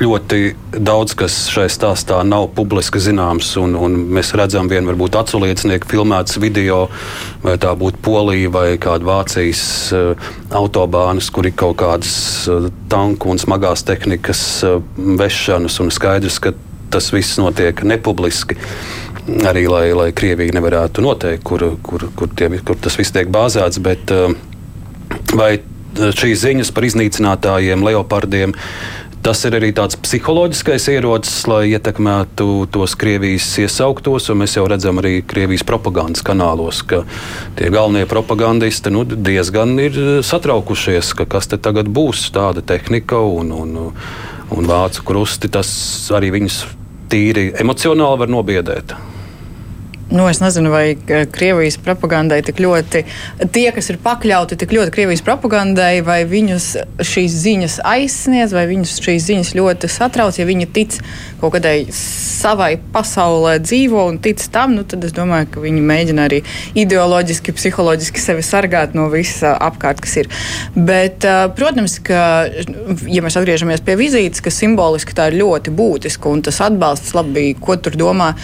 ļoti 0.00 0.54
daudz 0.74 1.14
kas 1.18 1.36
šai 1.52 1.66
stāstā 1.72 2.20
nav 2.26 2.48
publiski 2.56 3.00
zināms. 3.02 3.52
Un, 3.60 3.76
un 3.78 3.96
mēs 4.16 4.32
redzam, 4.36 4.68
viena 4.70 4.90
varbūt 4.90 5.18
aculiecinieku 5.20 5.90
filmētas 5.90 6.38
video, 6.42 6.86
vai 7.44 7.56
tā 7.62 7.74
būtu 7.78 8.02
Polija 8.04 8.52
vai 8.54 8.66
kāda 8.82 9.08
Vācijas 9.08 9.64
uh, 9.94 10.30
autobānas, 10.54 11.30
kur 11.34 11.48
ir 11.48 11.56
kaut 11.58 11.78
kādas 11.82 12.14
uh, 12.50 12.70
tanku 12.92 13.32
un 13.32 13.42
smagās 13.42 13.86
tehnikas 13.86 14.44
uh, 14.66 14.80
vešanas, 15.20 15.80
un 15.84 15.92
skaidrs, 15.94 16.40
ka 16.42 16.54
tas 16.94 17.10
viss 17.14 17.38
notiek 17.40 17.84
nepubliski. 17.86 18.58
Arī 19.48 19.66
lai, 19.70 19.86
lai 19.96 20.10
Krievija 20.16 20.52
nevarētu 20.54 21.04
noteikt, 21.04 21.46
kur, 21.48 21.70
kur, 21.82 22.08
kur, 22.16 22.34
tie, 22.36 22.50
kur 22.60 22.76
tas 22.76 22.98
viss 23.00 23.14
tiek 23.14 23.30
bāzēts. 23.32 23.80
Bet, 23.82 24.12
vai 25.32 25.54
šīs 25.94 26.42
ziņas 26.42 26.72
par 26.74 26.86
iznīcinātājiem, 26.88 27.84
leopardiem, 27.86 28.54
Tas 29.24 29.40
ir 29.48 29.54
arī 29.56 29.70
tāds 29.72 29.96
psiholoģiskais 29.96 30.84
ierocis, 30.92 31.46
lai 31.48 31.70
ietekmētu 31.70 32.66
tos 32.74 32.92
Krievijas 33.00 33.46
iesauktos. 33.62 34.26
Mēs 34.36 34.58
jau 34.58 34.66
redzam 34.68 35.00
arī 35.00 35.22
Krievijas 35.24 35.64
propagandas 35.64 36.20
kanālos, 36.26 36.82
ka 36.84 37.06
tie 37.56 37.70
galvenie 37.72 38.04
propagandisti 38.10 38.92
nu, 38.92 39.06
diezgan 39.08 39.72
ir 39.80 39.96
satraukušies, 40.28 41.14
ka 41.16 41.24
kas 41.36 41.48
te 41.48 41.56
tagad 41.56 41.88
būs, 41.88 42.26
tāda 42.36 42.60
tehnika 42.60 43.22
un, 43.24 43.56
un, 43.56 43.74
un 44.52 44.68
vācu 44.68 45.08
krusti. 45.08 45.48
Tas 45.48 45.72
arī 46.12 46.34
viņus 46.36 46.60
tīri 47.08 47.48
emocionāli 47.64 48.26
var 48.26 48.36
nobiedēt. 48.36 48.92
Nu, 50.10 50.28
es 50.28 50.38
nezinu, 50.38 50.70
vai 50.70 50.96
Krievijas 51.32 51.78
propagandai 51.80 52.42
tik 52.44 52.58
ļoti, 52.60 53.00
tie, 53.54 53.64
kas 53.74 53.88
ir 53.88 53.96
pakļauti 54.04 54.58
tik 54.60 54.74
ļoti 54.76 54.92
Krievijas 54.92 55.24
propagandai, 55.24 56.02
vai 56.04 56.20
viņus 56.28 56.66
šīs 57.08 57.36
ziņas 57.40 57.78
aizsniedz, 57.88 58.52
vai 58.52 58.66
viņus 58.68 58.98
šīs 59.00 59.24
ziņas 59.30 59.54
ļoti 59.56 59.90
satrauc. 59.90 60.36
Ja 60.38 60.44
viņi 60.46 60.68
tic 60.76 60.98
kaut 61.40 61.56
kādai 61.56 61.88
savai 61.94 62.74
pasaulē 62.94 63.56
dzīvo 63.64 64.04
un 64.10 64.20
tic 64.22 64.44
tam, 64.52 64.76
nu, 64.76 64.84
tad 64.84 65.06
es 65.08 65.14
domāju, 65.16 65.48
ka 65.54 65.64
viņi 65.64 65.82
mēģina 65.88 66.28
arī 66.28 66.42
ideoloģiski, 66.84 67.56
psiholoģiski 67.56 68.20
sevi 68.20 68.44
sargāt 68.44 68.94
no 68.96 69.08
visa 69.12 69.54
apkārt, 69.56 70.04
kas 70.04 70.18
ir. 70.20 70.30
Bet, 70.76 71.24
protams, 71.56 71.96
ka, 72.04 72.20
ja 73.08 73.24
mēs 73.24 73.40
atgriežamies 73.40 73.82
pie 73.84 73.96
vizītes, 73.98 74.44
ka 74.44 74.52
simboliski 74.52 75.16
tā 75.16 75.30
ir 75.32 75.40
ļoti 75.40 75.74
būtiska 75.74 76.30
un 76.30 76.44
tas 76.44 76.60
atbalsts 76.64 77.16
labi, 77.16 77.50
ko 77.56 77.80
tur 77.80 77.96
domā 77.98 78.34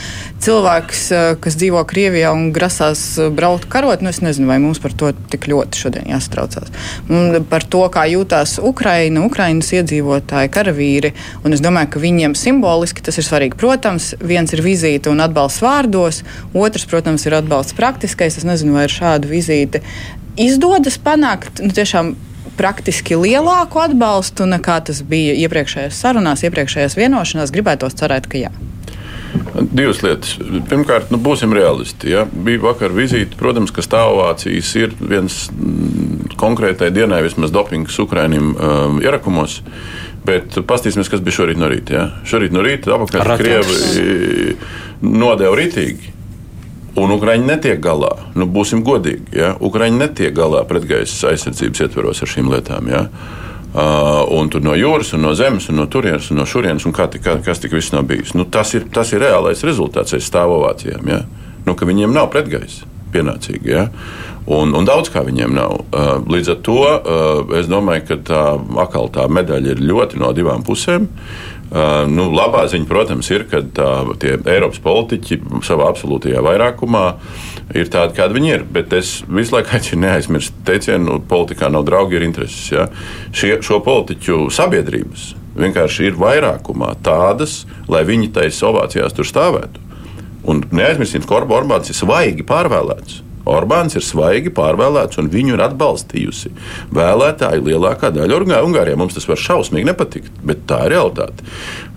cilvēks, 0.40 1.06
kas 1.40 1.49
kas 1.50 1.58
dzīvo 1.58 1.82
Krievijā 1.90 2.30
un 2.30 2.52
grasās 2.54 3.00
uh, 3.18 3.26
braukt 3.34 3.66
karot, 3.70 4.04
nu 4.04 4.12
es 4.12 4.20
nezinu, 4.22 4.46
vai 4.46 4.60
mums 4.62 4.78
par 4.82 4.94
to 4.94 5.10
tik 5.32 5.48
ļoti 5.50 5.80
šodien 5.82 6.06
jāstraucās. 6.12 6.70
Un 7.10 7.40
par 7.50 7.66
to, 7.66 7.82
kā 7.90 8.04
jūtās 8.06 8.60
Ukraina, 8.62 9.24
Ukrainas 9.26 9.72
iedzīvotāji, 9.74 10.52
karavīri, 10.54 11.12
un 11.42 11.56
es 11.56 11.64
domāju, 11.64 11.90
ka 11.96 12.04
viņiem 12.04 12.38
simboliski 12.38 13.02
tas 13.02 13.18
ir 13.18 13.26
svarīgi. 13.26 13.58
Protams, 13.58 14.12
viens 14.22 14.54
ir 14.54 14.62
vizīte 14.62 15.10
un 15.10 15.24
atbalsts 15.24 15.64
vārdos, 15.64 16.22
otrs, 16.54 16.86
protams, 16.90 17.26
ir 17.26 17.40
atbalsts 17.40 17.74
praktiskais. 17.78 18.38
Es 18.38 18.46
nezinu, 18.46 18.78
vai 18.78 18.86
ar 18.86 18.94
šādu 18.94 19.30
vizīti 19.32 19.82
izdodas 20.38 21.00
panākt 21.02 21.64
nu, 21.64 21.74
tiešām 21.74 22.14
praktiski 22.60 23.18
lielāku 23.18 23.82
atbalstu 23.82 24.46
nekā 24.46 24.78
tas 24.86 25.02
bija 25.02 25.34
iepriekšējās 25.46 25.98
sarunās, 26.04 26.44
iepriekšējās 26.46 26.98
vienošanās. 27.00 27.54
Gribētu 27.54 27.90
cerēt, 27.98 28.30
ka 28.30 28.44
jā. 28.46 28.52
Divas 29.70 30.00
lietas. 30.02 30.34
Pirmkārt, 30.70 31.10
nu, 31.12 31.18
būsim 31.22 31.52
realisti. 31.54 32.10
Ja? 32.14 32.24
Bija 32.30 32.62
vakar 32.64 32.94
vizīte. 32.94 33.38
Protams, 33.38 33.72
ka 33.74 33.84
stāvācijas 33.84 34.70
ir 34.80 34.94
viens 35.00 35.42
mm, 35.52 36.36
konkrētai 36.40 36.90
dienai, 36.94 37.22
vismaz 37.26 37.52
dopings 37.54 37.98
Ukraiņiem 38.02 38.54
um, 38.54 39.00
ierakumos. 39.04 39.60
Bet 40.26 40.58
paskatīsimies, 40.68 41.10
kas 41.12 41.22
bija 41.24 41.40
šorīt 41.40 41.60
no 41.60 41.68
rīta. 41.70 41.96
Ja? 41.96 42.06
Šorīt 42.28 42.54
no 42.54 42.64
rīta 42.64 42.96
apakaļ 42.96 43.36
Krievi 43.40 44.56
nodeva 45.00 45.54
ritīgi. 45.58 46.16
Un 47.00 47.12
Ukrāņi 47.14 47.46
netiek 47.46 47.78
galā. 47.82 48.10
Nu, 48.34 48.48
būsim 48.50 48.82
godīgi. 48.86 49.30
Ja? 49.38 49.54
Ukrāņi 49.62 50.02
netiek 50.02 50.34
galā 50.36 50.64
pretgaisa 50.68 51.30
aizsardzības 51.30 51.86
ietveros 51.86 52.24
ar 52.24 52.34
šīm 52.34 52.50
lietām. 52.50 52.90
Ja? 52.90 53.06
Uh, 53.06 53.49
un 53.74 54.48
tur 54.50 54.64
no 54.64 54.74
jūras, 54.74 55.12
un 55.14 55.22
no 55.22 55.34
zemes, 55.38 55.68
un 55.70 55.78
no 55.78 55.86
turienes, 55.90 56.30
un 56.32 56.40
no 56.40 56.46
šurienes, 56.48 56.86
un 56.88 56.94
kā, 56.96 57.06
kā, 57.22 57.36
kas 57.44 57.62
tik 57.62 57.76
viss 57.76 57.94
nav 57.94 58.08
bijis. 58.10 58.34
Nu, 58.34 58.46
tas, 58.50 58.74
ir, 58.74 58.88
tas 58.92 59.12
ir 59.14 59.22
reālais 59.22 59.62
rezultāts 59.66 60.16
aiz 60.16 60.26
stāvovācijām. 60.26 61.10
Ja? 61.10 61.20
Nu, 61.66 61.76
viņiem 61.78 62.14
nav 62.14 62.32
pretgaisa 62.34 62.88
pienācīgi. 63.14 63.70
Ja? 63.70 63.86
Un, 64.50 64.74
un 64.74 64.86
daudz 64.88 65.12
kā 65.14 65.22
viņiem 65.26 65.54
nav. 65.54 65.76
Uh, 65.90 66.10
līdz 66.30 66.54
ar 66.54 66.58
to 66.66 66.80
uh, 66.82 67.54
es 67.58 67.70
domāju, 67.70 68.06
ka 68.08 68.18
tā 68.26 68.42
atkal 68.82 69.10
tā 69.14 69.28
medaļa 69.30 69.74
ir 69.74 69.86
ļoti 69.86 70.18
no 70.22 70.32
divām 70.34 70.66
pusēm. 70.66 71.06
Uh, 71.06 71.59
nu, 72.10 72.26
labā 72.34 72.64
ziņa, 72.70 72.86
protams, 72.90 73.28
ir, 73.30 73.44
ka 73.50 73.60
tā, 73.62 73.90
tie 74.22 74.34
Eiropas 74.50 74.80
politiķi 74.82 75.38
savā 75.66 75.90
absolūtajā 75.92 76.42
vairākumā 76.42 77.04
ir 77.78 77.90
tādi, 77.92 78.16
kādi 78.16 78.38
viņi 78.38 78.52
ir. 78.56 78.64
Bet 78.74 78.94
es 78.96 79.20
visu 79.30 79.54
laiku 79.54 79.76
aicinu 79.78 80.04
neaizmirst 80.06 80.56
teicienu, 80.66 81.04
nu, 81.06 81.20
politikā 81.30 81.70
nav 81.70 81.86
draugi, 81.86 82.18
ir 82.18 82.26
intereses. 82.26 82.72
Ja? 82.74 82.88
Šie, 83.30 83.60
šo 83.66 83.78
politiķu 83.86 84.48
sabiedrības 84.54 85.30
vienkārši 85.60 86.10
ir 86.10 86.18
vairākumā 86.18 86.96
tādas, 87.06 87.64
lai 87.90 88.02
viņi 88.08 88.32
taisa 88.34 88.70
ovācijās 88.70 89.14
tur 89.14 89.28
stāvētu. 89.28 89.86
Un 90.50 90.64
neaizmirsīsim, 90.72 91.26
ka 91.28 91.42
Orbāns 91.44 91.90
ir 91.92 91.98
svaigi 91.98 92.46
pārvēlēts. 92.48 93.20
Orbāns 93.48 93.96
ir 93.96 94.04
svaigi 94.04 94.52
pārvēlēts, 94.52 95.18
un 95.20 95.30
viņu 95.32 95.54
ir 95.56 95.62
atbalstījusi 95.64 96.52
vēlētāju 96.94 97.64
lielākā 97.66 98.10
daļa 98.12 98.40
Ungārijā. 98.60 98.98
Mums 99.00 99.16
tas 99.16 99.26
var 99.28 99.40
šausmīgi 99.40 99.88
nepatikt, 99.88 100.42
bet 100.44 100.66
tā 100.68 100.82
ir 100.86 100.94
realitāte. 100.96 101.46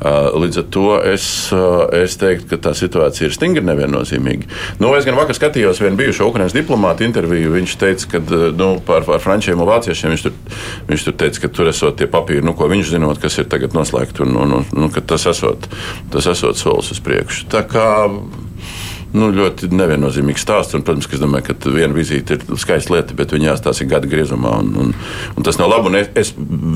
Uh, 0.03 0.29
līdz 0.43 0.61
ar 0.61 0.67
to 0.73 0.85
es, 1.13 1.25
uh, 1.55 1.83
es 1.95 2.15
teiktu, 2.19 2.47
ka 2.53 2.61
tā 2.69 2.73
situācija 2.77 3.29
ir 3.29 3.35
stingri 3.35 3.63
neviennozīmīga. 3.67 4.47
Nu, 4.81 4.93
es 4.97 5.07
gan 5.07 5.19
vakar 5.19 5.37
skatījos 5.37 5.81
vienu 5.83 5.99
bijušo 5.99 6.29
Ukraiņas 6.31 6.55
diplomātu 6.55 7.07
interviju. 7.07 7.53
Viņš 7.57 7.75
teica, 7.81 8.09
ka 8.15 8.23
uh, 8.23 8.45
nu, 8.55 8.69
par, 8.87 9.07
par 9.07 9.23
frančiem 9.23 9.59
un 9.59 9.69
vāciešiem 9.69 10.15
viņš 10.15 10.25
tur, 10.27 10.37
viņš 10.91 11.07
tur 11.09 11.17
teica, 11.23 11.43
ka 11.43 11.51
tur 11.59 11.71
esot 11.73 11.99
tie 11.99 12.07
papīri, 12.11 12.45
nu, 12.45 12.55
ko 12.57 12.71
viņš 12.71 12.95
zinot, 12.95 13.19
kas 13.23 13.39
ir 13.41 13.51
tagad 13.51 13.75
noslēgti, 13.77 14.23
un, 14.25 14.39
un, 14.45 14.57
un, 14.59 14.71
un 14.85 14.93
ka 14.93 15.03
tas 15.13 15.27
esot, 15.31 15.67
tas 16.13 16.31
esot 16.31 16.59
solis 16.59 16.91
uz 16.95 17.03
priekšu. 17.03 17.47
Tā 17.51 17.63
kā 17.67 17.87
nu, 19.17 19.29
ļoti 19.33 19.69
neviennozīmīgs 19.73 20.43
stāsts. 20.45 20.75
Un, 20.77 20.85
protams, 20.85 21.09
es 21.11 21.21
domāju, 21.21 21.49
ka 21.51 21.73
viena 21.73 21.93
vizīte 21.95 22.37
ir 22.37 22.45
skaista 22.61 22.95
lieta, 22.95 23.17
bet 23.17 23.35
viņa 23.35 23.51
jāstāsta 23.51 23.87
gada 23.89 24.09
griezumā. 24.09 24.55
Un, 24.63 24.73
un, 24.79 24.95
un 25.37 25.47
tas 25.47 25.59
nav 25.61 25.71
labi. 25.71 25.93
Es, 26.01 26.09
es 26.19 26.33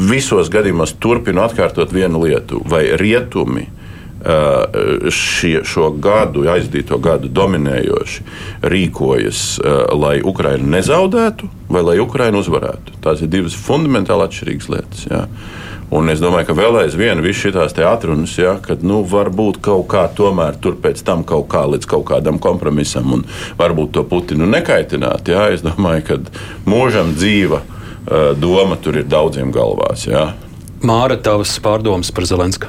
visos 0.09 0.51
gadījumos 0.53 0.97
turpinu 1.03 1.43
atkārtot 1.45 1.93
vienu 1.95 2.23
lietu, 2.25 2.61
vai 2.69 2.85
rietumi 2.99 3.67
šie, 5.13 5.61
šo 5.67 5.91
gadu, 6.03 6.43
aizdīto 6.51 6.97
gadu 6.99 7.29
dominējoši 7.31 8.25
rīkojas, 8.67 9.43
lai 9.95 10.17
Ukraina 10.25 10.77
nezaudētu 10.77 11.47
vai 11.71 11.83
lai 11.85 11.99
Ukraina 12.03 12.41
uzvarētu. 12.41 12.99
Tās 13.03 13.23
ir 13.23 13.31
divas 13.31 13.55
fundamentāli 13.55 14.27
atšķirīgas 14.27 14.69
lietas. 14.73 15.05
Jā. 15.07 15.25
Un 15.87 16.11
es 16.11 16.19
domāju, 16.19 16.49
ka 16.49 16.55
vēl 16.57 16.81
aizvien 16.81 17.21
viss 17.23 17.45
šīs 17.45 17.77
atrunas, 17.87 18.33
ja, 18.35 18.57
kad 18.59 18.81
nu, 18.83 19.05
varbūt 19.07 19.61
kaut 19.63 19.85
kā 19.93 20.03
tomēr 20.11 20.57
tur 20.59 20.75
pēc 20.83 20.99
tam 21.07 21.23
kaut 21.23 21.47
kā 21.53 21.63
līdz 21.63 21.87
kaut 21.87 22.03
kādam 22.09 22.41
kompromisam 22.43 23.13
un 23.15 23.23
varbūt 23.59 23.93
to 23.95 24.03
Putinu 24.03 24.49
nekaitināt. 24.51 25.31
Ja. 25.31 25.47
Es 25.47 25.63
domāju, 25.63 26.03
ka 26.09 26.19
mūžam 26.67 27.15
dzīva 27.15 27.61
doma 28.39 28.75
tur 28.83 28.99
ir 28.99 29.07
daudziem 29.07 29.55
galvās. 29.55 30.03
Ja. 30.11 30.33
Māra, 30.83 31.15
tavas 31.15 31.55
pārdomas 31.63 32.11
par 32.11 32.27
Zelensku? 32.27 32.67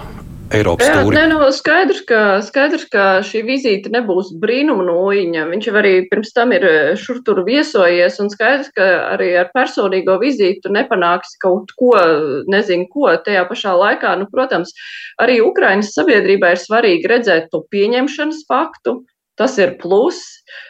Eiropas 0.49 0.86
Jā, 0.88 1.01
stūri. 1.03 1.16
nē, 1.16 1.22
nu, 1.28 1.38
skaidrs, 1.53 2.01
ka, 2.09 2.20
skaidrs, 2.44 2.86
ka 2.92 3.05
šī 3.26 3.42
vizīte 3.44 3.90
nebūs 3.92 4.30
brīnuma 4.40 4.86
nūjiņa. 4.86 5.42
Viņš 5.51 5.68
jau 5.68 5.74
arī 5.80 5.92
pirms 6.09 6.32
tam 6.36 6.55
ir 6.57 6.64
eh, 6.64 6.92
šur 6.96 7.20
tur 7.26 7.42
viesojies, 7.44 8.16
un 8.22 8.32
skaidrs, 8.32 8.70
ka 8.76 8.86
arī 9.12 9.34
ar 9.42 9.51
personīgo 9.53 10.16
vizīti 10.22 10.64
tu 10.64 10.72
nepanāksi 10.72 11.36
kaut 11.44 11.74
ko, 11.80 11.92
nezinu, 12.49 12.88
ko 12.94 13.12
tajā 13.26 13.44
pašā 13.51 13.74
laikā. 13.76 14.14
Nu, 14.22 14.30
protams, 14.32 14.72
arī 15.20 15.42
Ukrainas 15.44 15.92
sabiedrībā 15.99 16.55
ir 16.55 16.64
svarīgi 16.64 17.12
redzēt 17.12 17.53
to 17.53 17.66
pieņemšanas 17.74 18.46
faktu. 18.49 19.03
Tas 19.38 19.55
ir 19.61 19.76
pluss. 19.78 20.40
Uh, 20.49 20.67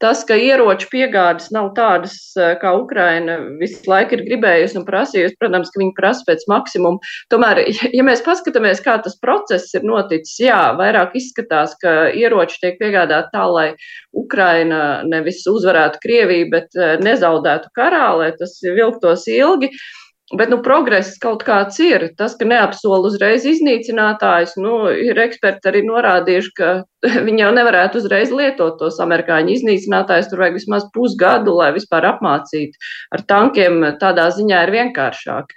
tas, 0.00 0.22
ka 0.24 0.36
ieroču 0.40 0.88
piegādes 0.92 1.50
nav 1.52 1.72
tādas, 1.76 2.14
uh, 2.38 2.54
kā 2.60 2.72
Ukraina 2.78 3.36
visu 3.60 3.84
laiku 3.90 4.16
ir 4.16 4.24
gribējusi 4.28 4.78
un 4.80 4.86
prasījusi, 4.88 5.36
protams, 5.40 5.72
ka 5.72 5.82
viņi 5.82 5.92
prasa 5.98 6.24
pēc 6.28 6.46
maksimuma. 6.48 7.12
Tomēr, 7.32 7.60
ja 7.98 8.06
mēs 8.06 8.24
paskatāmies, 8.24 8.80
kā 8.84 8.96
tas 9.04 9.18
process 9.20 9.76
ir 9.76 9.84
noticis, 9.84 10.38
jā, 10.40 10.60
vairāk 10.78 11.18
izskatās, 11.20 11.76
ka 11.82 12.08
ieroči 12.16 12.62
tiek 12.62 12.80
piegādāti 12.80 13.32
tā, 13.34 13.44
lai 13.52 13.68
Ukraina 14.16 15.02
nevis 15.04 15.44
uzvarētu 15.50 16.00
Krieviju, 16.00 16.48
bet 16.56 16.80
uh, 16.80 16.96
nezaudētu 17.04 17.72
karā, 17.76 18.08
lai 18.22 18.32
tas 18.40 18.56
vilktos 18.64 19.28
ilgi. 19.32 19.72
Uh, 19.74 20.05
Bet 20.34 20.50
nu, 20.50 20.56
progress 20.58 21.20
kaut 21.22 21.44
kāds 21.46 21.76
ir. 21.78 22.08
Tas, 22.18 22.32
ka 22.34 22.48
neapsola 22.50 22.98
uzreiz 23.06 23.44
iznīcinātājs, 23.46 24.56
nu, 24.58 24.88
ir 24.90 25.18
eksperti 25.22 25.70
arī 25.70 25.84
norādījuši, 25.86 26.50
ka 26.58 26.70
viņi 27.28 27.44
jau 27.44 27.52
nevarētu 27.54 28.00
uzreiz 28.02 28.32
lietot 28.34 28.74
tos 28.80 28.98
amerikāņu 29.04 29.54
iznīcinātājus. 29.54 30.26
Tur 30.32 30.42
vajag 30.42 30.58
vismaz 30.58 30.88
pusgadu, 30.96 31.54
lai 31.60 31.70
vispār 31.76 32.08
apmācītu. 32.10 32.82
Ar 33.14 33.22
tankiem 33.30 33.84
tādā 34.02 34.26
ziņā 34.34 34.64
ir 34.66 34.74
vienkāršāk. 34.74 35.54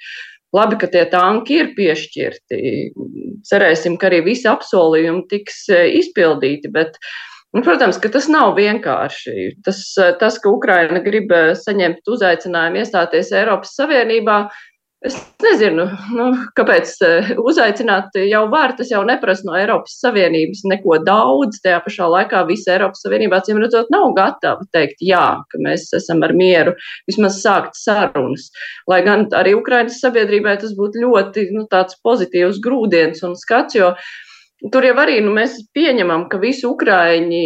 Labi, 0.53 0.78
ka 0.82 0.89
tie 0.93 1.07
tanki 1.09 1.57
ir 1.63 1.74
piešķirti. 1.78 2.61
Cerēsim, 3.49 3.97
ka 3.97 4.09
arī 4.09 4.22
visi 4.26 4.47
apsolījumi 4.49 5.28
tiks 5.30 5.65
e, 5.74 5.84
izpildīti. 5.99 6.72
Bet, 6.74 6.97
uh, 6.97 7.29
Un, 7.50 7.64
protams, 7.66 7.97
ka 7.97 8.12
tas 8.14 8.28
nav 8.30 8.52
vienkārši. 8.60 9.52
Tas, 9.66 9.82
tas, 10.22 10.36
ka 10.41 10.52
Ukraina 10.54 11.02
grib 11.02 11.32
eh, 11.34 11.56
saņemt 11.58 12.10
uzaicinājumu 12.14 12.84
iestāties 12.84 13.32
Eiropas 13.34 13.72
Savienībā, 13.80 14.43
es 15.10 15.16
nezinu, 15.41 15.88
nu, 16.14 16.28
kāpēc 16.60 16.91
eh, 17.08 17.32
uzaicināt 17.41 18.20
jau 18.22 18.43
var, 18.54 18.76
tas 18.78 18.93
jau 18.93 19.02
neprasa 19.08 19.50
no 19.50 19.58
Eiropas 19.58 19.97
Savienības 20.04 20.62
neko 20.70 21.00
daudz. 21.08 21.58
Tajā 21.66 21.82
pašā 21.88 22.12
laikā 22.14 22.43
visa 22.52 22.76
Eiropas 22.76 23.02
Savienībā, 23.08 23.41
cīm 23.47 23.64
redzot, 23.66 23.89
nav 23.97 24.14
gatava 24.20 24.70
teikt 24.78 25.02
jā, 25.10 25.26
ka 25.50 25.66
mēs 25.66 25.89
esam 25.97 26.22
ar 26.30 26.38
mieru, 26.38 26.78
vismaz 27.10 27.41
sākt 27.41 27.82
sarunas. 27.82 28.52
Lai 28.91 29.02
gan 29.10 29.26
arī 29.41 29.58
Ukrainas 29.58 29.97
sabiedrībai 30.06 30.60
tas 30.62 30.78
būtu 30.78 31.02
ļoti 31.02 31.50
nu, 31.58 31.66
pozitīvs 32.06 32.62
grūdienis 32.62 33.26
un 33.26 33.39
skats, 33.41 33.82
jo 33.82 33.95
Tur 34.60 34.84
jau 34.84 34.95
arī 34.99 35.22
nu, 35.24 35.32
mēs 35.32 35.53
pieņemam, 35.72 36.26
ka 36.32 36.36
visi 36.41 36.66
ukrāņi 36.68 37.43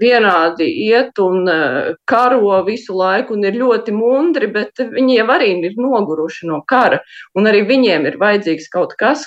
vienādi 0.00 0.66
iet 0.88 1.20
un 1.22 1.46
uh, 1.46 1.92
karo 2.10 2.56
visu 2.66 2.96
laiku 2.98 3.36
un 3.36 3.46
ir 3.46 3.54
ļoti 3.60 3.94
mundri, 3.94 4.48
bet 4.50 4.82
viņi 4.82 5.20
jau 5.20 5.28
arī 5.36 5.52
ir 5.68 5.78
noguruši 5.78 6.50
no 6.50 6.58
kara. 6.66 6.98
Un 7.38 7.46
arī 7.46 7.62
viņiem 7.68 8.10
ir 8.10 8.18
vajadzīgs 8.18 8.66
kaut 8.74 8.96
kas, 8.98 9.22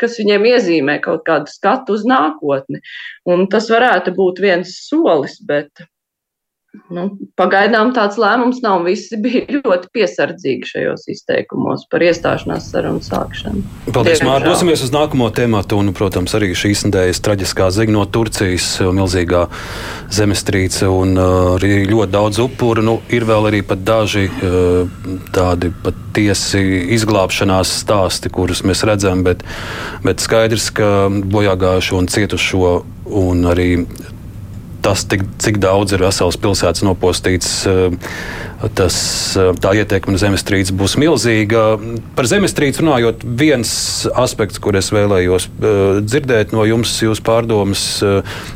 kas 0.00 0.16
viņiem 0.22 0.48
iezīmē 0.54 0.96
kaut 1.04 1.26
kādu 1.28 1.52
skatu 1.52 1.98
uz 1.98 2.08
nākotni. 2.08 2.80
Un 3.28 3.44
tas 3.52 3.68
varētu 3.68 4.16
būt 4.16 4.40
viens 4.40 4.72
solis, 4.88 5.36
bet 5.44 5.84
Nu, 6.90 7.08
pagaidām 7.34 7.88
tāds 7.94 8.14
lēmums 8.20 8.60
nav. 8.62 8.84
Visi 8.86 9.18
bija 9.18 9.42
ļoti 9.56 9.88
piesardzīgi 9.90 10.68
šajos 10.68 11.08
izteikumos 11.10 11.82
par 11.90 12.04
iestāšanās 12.06 12.68
sarunu 12.70 13.02
sākšanu. 13.02 13.64
Paldies, 13.90 14.22
Mārtiņ. 14.22 14.46
Dosimies 14.46 14.84
uz 14.86 14.92
nākamo 14.94 15.26
tēmatu. 15.34 15.80
Un, 15.82 15.90
protams, 15.98 16.34
arī 16.38 16.52
šīs 16.54 16.84
nedēļas 16.86 17.22
traģiskā 17.26 17.72
ziņa 17.74 17.94
no 17.96 18.04
Turcijas, 18.14 18.68
milzīgā 18.86 19.48
zemestrīce 20.14 20.86
un 20.90 21.18
uh, 21.18 21.56
arī 21.56 21.88
ļoti 21.90 22.14
daudz 22.14 22.38
upuru. 22.46 22.86
Nu, 22.86 22.96
ir 23.10 23.26
vēl 23.26 23.50
arī 23.50 23.64
daži 23.66 24.28
uh, 24.30 25.10
tādi 25.34 25.72
patiesi 25.82 26.62
izglābšanās 26.94 27.74
stāsti, 27.82 28.30
kurus 28.30 28.62
mēs 28.62 28.86
redzam, 28.86 29.26
bet, 29.26 29.42
bet 30.06 30.22
skaidrs, 30.22 30.70
ka 30.78 31.10
bojāgājušo 31.10 31.98
un 31.98 32.10
cietušo 32.14 32.72
un 33.10 33.46
arī 33.50 33.70
tas, 34.84 35.04
tik, 35.08 35.24
cik 35.42 35.60
daudz 35.62 35.94
ir 35.96 36.04
vesels 36.04 36.38
pilsētas 36.40 36.84
nopostīts, 36.86 37.52
eh, 37.68 37.90
tas, 38.68 38.96
eh, 39.36 39.50
tā 39.56 39.72
ietekme 39.80 40.18
zemestrīces 40.20 40.74
būs 40.76 40.96
milzīga. 41.00 41.62
Par 42.16 42.28
zemestrīci 42.28 42.82
runājot, 42.82 43.24
viens 43.24 43.70
aspekts, 44.20 44.60
kur 44.60 44.76
es 44.76 44.90
vēlējos 44.92 45.46
eh, 45.48 46.00
dzirdēt 46.04 46.52
no 46.52 46.66
jums, 46.68 46.92
jūs 47.00 47.22
pārdomas 47.24 47.82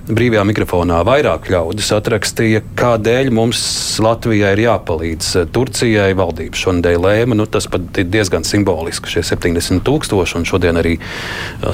brīvajā 0.08 0.44
mikrofonā, 0.48 1.00
vairāk 1.06 1.48
ļaudis 1.52 1.90
atrakstīja, 1.96 2.62
kādēļ 2.76 3.30
mums 3.34 3.62
Latvijai 4.04 4.52
ir 4.56 4.64
jāpalīdz 4.66 5.30
Turcijai. 5.54 6.10
Valdība 6.18 6.58
šonadēļ 6.58 7.00
lēma, 7.00 7.38
nu, 7.38 7.46
tas 7.48 7.66
pat 7.70 8.00
ir 8.00 8.08
diezgan 8.12 8.44
simboliski, 8.46 9.10
šie 9.10 9.24
70 9.24 9.84
tūkstoši 9.86 10.38
un 10.40 10.46
šodien 10.48 10.80
arī 10.80 10.96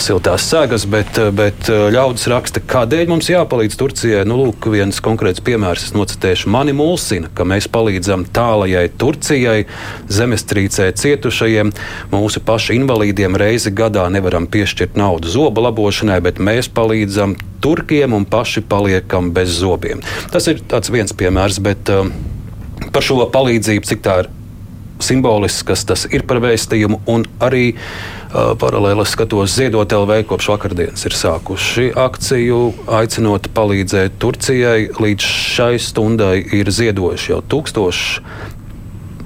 siltās 0.03 0.47
sēgas, 0.51 0.87
bet, 0.91 1.19
bet 1.37 1.71
ļaudis 1.71 2.29
raksta, 2.31 2.63
kādēļ 2.71 3.11
mums 3.11 3.31
jāpalīdz 3.33 3.79
Turcijai. 3.81 4.25
Nu, 4.29 4.39
lūk, 4.45 4.71
viens 4.73 5.01
konkrēts 5.05 5.43
piemērs, 5.45 5.89
es 5.89 5.97
nocitēšu, 5.97 6.51
mani 6.53 6.75
mulsina, 6.77 7.31
ka 7.35 7.47
mēs 7.49 7.69
palīdzam 7.73 8.20
tālajai 8.25 8.87
Turcijai, 9.01 9.67
zemestrīcē 10.13 10.91
cietušajiem, 11.01 11.73
mūsu 12.13 12.43
pašu 12.47 12.77
invalīdiem 12.79 13.39
reizi 13.41 13.73
gadā 13.75 14.07
nevaram 14.13 14.49
piešķirt 14.51 14.99
naudu 15.01 15.31
zobu 15.31 15.65
labošanai, 15.67 16.21
bet 16.25 16.43
mēs 16.43 16.71
palīdzam 16.75 17.37
turkiem 17.61 18.17
un 18.17 18.27
paši 18.29 18.65
paliekam 18.69 19.33
bez 19.37 19.61
zobiem. 19.61 20.05
Tas 20.33 20.49
ir 20.51 20.63
viens 20.91 21.13
piemērs, 21.17 21.61
bet 21.65 21.93
um, 21.95 22.13
par 22.93 23.05
šo 23.05 23.23
palīdzību, 23.33 23.87
cik 23.87 24.05
tā 24.05 24.21
ir 24.25 24.31
simbolisks, 25.01 25.65
kas 25.67 25.85
tas 25.89 26.07
ir 26.13 26.25
par 26.29 26.43
vēstījumu, 26.45 27.03
un 27.11 27.25
arī 27.41 27.75
paralēli 28.31 29.05
skatos 29.09 29.57
Ziedot 29.57 29.91
LV 29.91 30.23
kopš 30.31 30.51
vakardienas 30.53 31.03
ir 31.09 31.17
sākuši 31.19 31.91
akciju, 31.99 32.61
aicinot 33.01 33.51
palīdzēt 33.57 34.21
Turcijai. 34.23 34.89
Līdz 35.01 35.27
šai 35.57 35.75
stundai 35.83 36.37
ir 36.61 36.71
ziedojuši 36.71 37.33
jau 37.35 37.43
tūkstoši. 37.55 38.25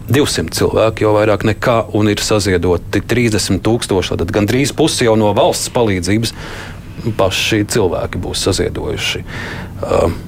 200 0.05 0.53
cilvēki 0.53 1.05
jau 1.07 1.15
vairāk 1.17 1.47
nekā, 1.49 1.79
un 1.97 2.11
ir 2.13 2.21
saziedoti 2.21 3.01
30 3.09 3.63
tūkstoši. 3.65 4.19
Tad 4.21 4.33
gandrīz 4.37 4.75
pusi 4.77 5.09
jau 5.09 5.17
no 5.21 5.33
valsts 5.37 5.73
palīdzības 5.73 6.35
paši 7.19 7.65
cilvēki 7.73 8.21
būs 8.25 8.47
saziedojuši. 8.49 9.25
Uh, 9.85 10.23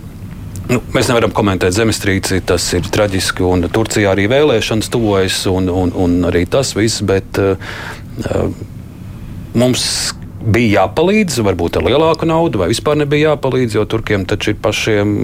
Nu, 0.67 0.81
mēs 0.91 1.07
nevaram 1.07 1.31
komentēt 1.31 1.77
zemestrīci, 1.77 2.41
tas 2.43 2.65
ir 2.75 2.89
traģiski. 2.91 3.45
Turcijā 3.71 4.11
arī 4.11 4.25
vēlēšanas 4.31 4.89
tuvojas, 4.91 5.37
un, 5.47 5.71
un, 5.71 5.93
un 5.95 6.17
arī 6.27 6.43
tas 6.51 6.73
viss. 6.75 7.05
Bet 7.07 7.39
uh, 7.39 7.71
mums 9.57 9.87
bija 10.47 10.83
jāpalīdz, 10.83 11.41
varbūt 11.47 11.81
ar 11.81 11.87
lielāku 11.89 12.29
naudu, 12.29 12.61
vai 12.63 12.71
vispār 12.71 13.01
nebija 13.01 13.33
jāpalīdz, 13.33 13.79
jo 13.79 13.87
turkiem 13.91 14.27
taču 14.29 14.53
ir 14.53 14.61
pašiem 14.63 15.17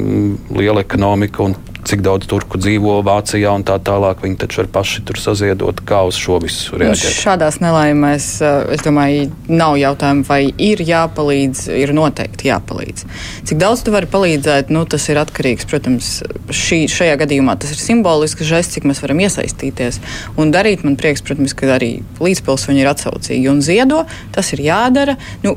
liela 0.56 0.82
ekonomika 0.82 1.44
un 1.44 1.54
cik 1.88 2.02
daudz 2.04 2.28
turku 2.30 2.60
dzīvo 2.60 3.00
Vācijā 3.06 3.52
un 3.56 3.64
tā 3.66 3.78
tālāk. 3.82 4.22
Viņi 4.22 4.38
taču 4.44 4.62
var 4.62 4.68
paši 4.78 5.02
tur 5.08 5.18
saziedot, 5.20 5.82
kā 5.86 6.02
uz 6.08 6.18
šo 6.18 6.38
visu 6.42 6.78
reaģēt. 6.80 7.16
Šādās 7.22 7.58
nelaimēs, 7.62 8.28
eh, 8.42 8.74
es 8.76 8.84
domāju, 8.86 9.30
nav 9.48 9.76
jautājumu, 9.80 10.26
vai 10.28 10.40
ir 10.56 10.82
jāpalīdz, 10.86 11.64
ir 11.82 11.94
noteikti 11.96 12.50
jāpalīdz. 12.50 13.04
Cik 13.50 13.58
daudz 13.58 13.82
tu 13.82 13.94
vari 13.94 14.06
palīdzēt, 14.06 14.70
nu, 14.70 14.84
tas 14.86 15.08
ir 15.08 15.20
atkarīgs, 15.22 15.68
protams, 15.68 16.22
šī, 16.48 16.84
šajā 16.90 17.18
gadījumā 17.24 17.58
tas 17.58 17.74
ir 17.74 17.82
simbolisks 17.82 18.46
žests, 18.46 18.78
cik 18.78 18.88
mēs 18.88 19.02
varam 19.02 19.18
iesaistīties 19.18 20.00
un 20.36 20.52
darīt. 20.54 20.84
Man 20.86 20.96
prieks, 20.96 21.22
protams, 21.22 21.54
ka 21.54 21.74
arī 21.78 22.02
līdzpilsoņi 22.22 22.82
ir 22.82 22.90
atsaucīgi 22.94 23.50
un 23.50 23.62
ziedo, 23.62 24.06
tas 24.32 24.52
ir 24.54 24.64
jādara. 24.66 25.18
Nu, 25.42 25.56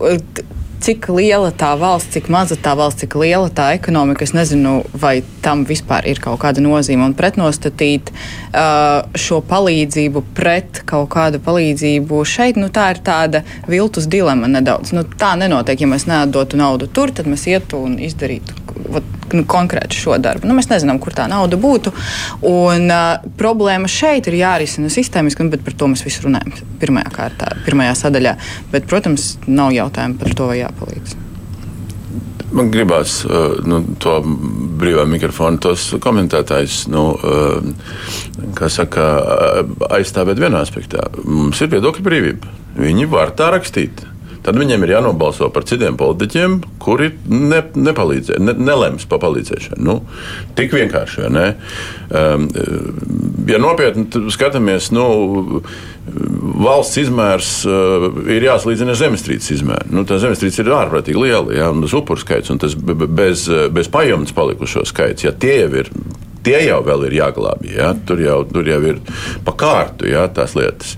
cik 0.86 1.08
liela 1.10 1.50
tā 1.50 1.72
valsts, 1.80 2.14
cik 2.14 2.28
maza 2.34 2.58
tā 2.62 2.76
valsts, 2.78 3.02
cik 3.02 3.16
liela 3.18 3.50
tā 3.54 3.72
ekonomika. 3.78 4.26
Es 4.26 4.36
nezinu, 4.38 4.78
vai 5.02 5.18
tam 5.46 5.64
vispār 5.66 6.06
ir 6.12 6.22
kaut 6.22 6.38
kāda 6.44 6.62
nozīme. 6.62 7.08
Un 7.08 7.16
pretnostatīt 7.18 8.12
uh, 8.12 9.02
šo 9.18 9.42
palīdzību 9.50 10.26
pret 10.38 10.84
kaut 10.90 11.10
kādu 11.16 11.42
palīdzību 11.46 12.22
šeit, 12.30 12.60
nu, 12.62 12.70
tā 12.74 12.92
ir 12.94 13.02
tāda 13.06 13.42
viltus 13.70 14.10
dilema 14.12 14.50
nedaudz. 14.52 14.94
Nu, 14.96 15.08
tā 15.18 15.34
nenotiek, 15.42 15.82
ja 15.82 15.90
mēs 15.90 16.06
nedotu 16.10 16.62
naudu 16.62 16.92
tur, 16.92 17.14
tad 17.16 17.30
mēs 17.32 17.48
ietu 17.50 17.82
un 17.88 17.98
izdarītu 18.06 18.65
vat, 18.96 19.12
nu, 19.34 19.44
konkrēti 19.50 19.98
šo 19.98 20.20
darbu. 20.22 20.48
Nu, 20.48 20.56
mēs 20.58 20.70
nezinām, 20.72 21.00
kur 21.04 21.16
tā 21.16 21.28
nauda 21.32 21.60
būtu. 21.60 21.94
Un, 22.46 22.88
uh, 22.92 23.28
problēma 23.40 23.90
šeit 23.92 24.30
ir 24.32 24.40
jārisina 24.42 24.92
sistēmiski, 24.94 25.50
bet 25.54 25.66
par 25.66 25.78
to 25.78 25.92
mēs 25.92 26.06
visu 26.06 26.28
runājam 26.28 26.56
pirmajā 26.82 27.14
kārtā, 27.16 27.54
pirmajā 27.68 27.96
sadaļā. 28.06 28.36
Bet, 28.74 28.90
protams, 28.92 29.36
nav 29.48 29.76
jautājumu 29.76 30.20
par 30.22 30.36
to, 30.38 30.50
vai 30.52 30.60
jāpalīdz. 30.64 31.22
Man 32.56 32.70
gribās 32.72 33.18
nu, 33.68 33.82
to 34.00 34.20
brīvā 34.80 35.04
mikrofonu, 35.10 35.60
tos 35.60 35.90
komentētājus, 36.04 36.86
nu, 36.94 37.04
kā 38.56 38.70
saka, 38.72 39.08
aizstāvēt 39.98 40.40
vienā 40.40 40.62
aspektā. 40.64 41.10
Mums 41.26 41.60
ir 41.66 41.74
viedokļa 41.74 42.06
brīvība. 42.06 42.54
Viņi 42.80 43.10
var 43.12 43.34
tā 43.36 43.50
rakstīt 43.56 44.06
tad 44.46 44.60
viņiem 44.62 44.86
ir 44.86 44.96
jānobalso 44.96 45.50
par 45.54 45.66
citiem 45.68 45.98
politiķiem, 45.98 46.60
kuri 46.84 47.12
ne, 47.32 47.64
nepalīdzē, 47.76 48.38
ne, 48.44 48.54
nelems 48.58 49.08
par 49.10 49.22
palīdzēšanu. 49.24 49.82
Nu, 49.86 49.98
tik 50.58 50.76
vienkārši, 50.76 51.26
ne? 51.34 51.48
Um, 52.14 52.48
ja 53.50 53.60
nopietni 53.62 54.30
skatāmies, 54.34 54.92
nu, 54.96 55.06
valsts 56.62 57.02
izmērs 57.02 57.50
uh, 57.70 58.08
ir 58.30 58.46
jāsalīdzina 58.46 58.94
ar 58.94 59.02
zemestrīces 59.02 59.58
izmēru. 59.58 59.90
Nu, 59.98 60.06
tā 60.08 60.20
zemestrīce 60.22 60.62
ir 60.62 60.74
ārprātīgi 60.78 61.26
liela, 61.26 61.56
ja, 61.58 61.72
un 61.74 61.82
tas 61.86 61.96
upuru 61.98 62.22
skaits 62.22 62.54
un 62.54 62.62
tas 62.62 62.78
bez, 62.78 63.48
bez 63.74 63.90
pajumtes 63.92 64.36
palikušo 64.38 64.86
skaits, 64.86 65.26
ja 65.26 65.34
tie 65.34 65.64
jau 65.64 65.74
ir 65.82 65.92
tie 66.46 66.60
jau 66.68 66.82
ir 67.06 67.16
jāglābj. 67.18 67.72
Ja? 67.76 67.92
Tur, 68.08 68.22
jau, 68.22 68.38
tur 68.50 68.68
jau 68.70 68.80
ir 68.92 69.02
pa 69.46 69.54
kārtu 69.58 70.10
ja, 70.10 70.26
tās 70.32 70.56
lietas. 70.58 70.96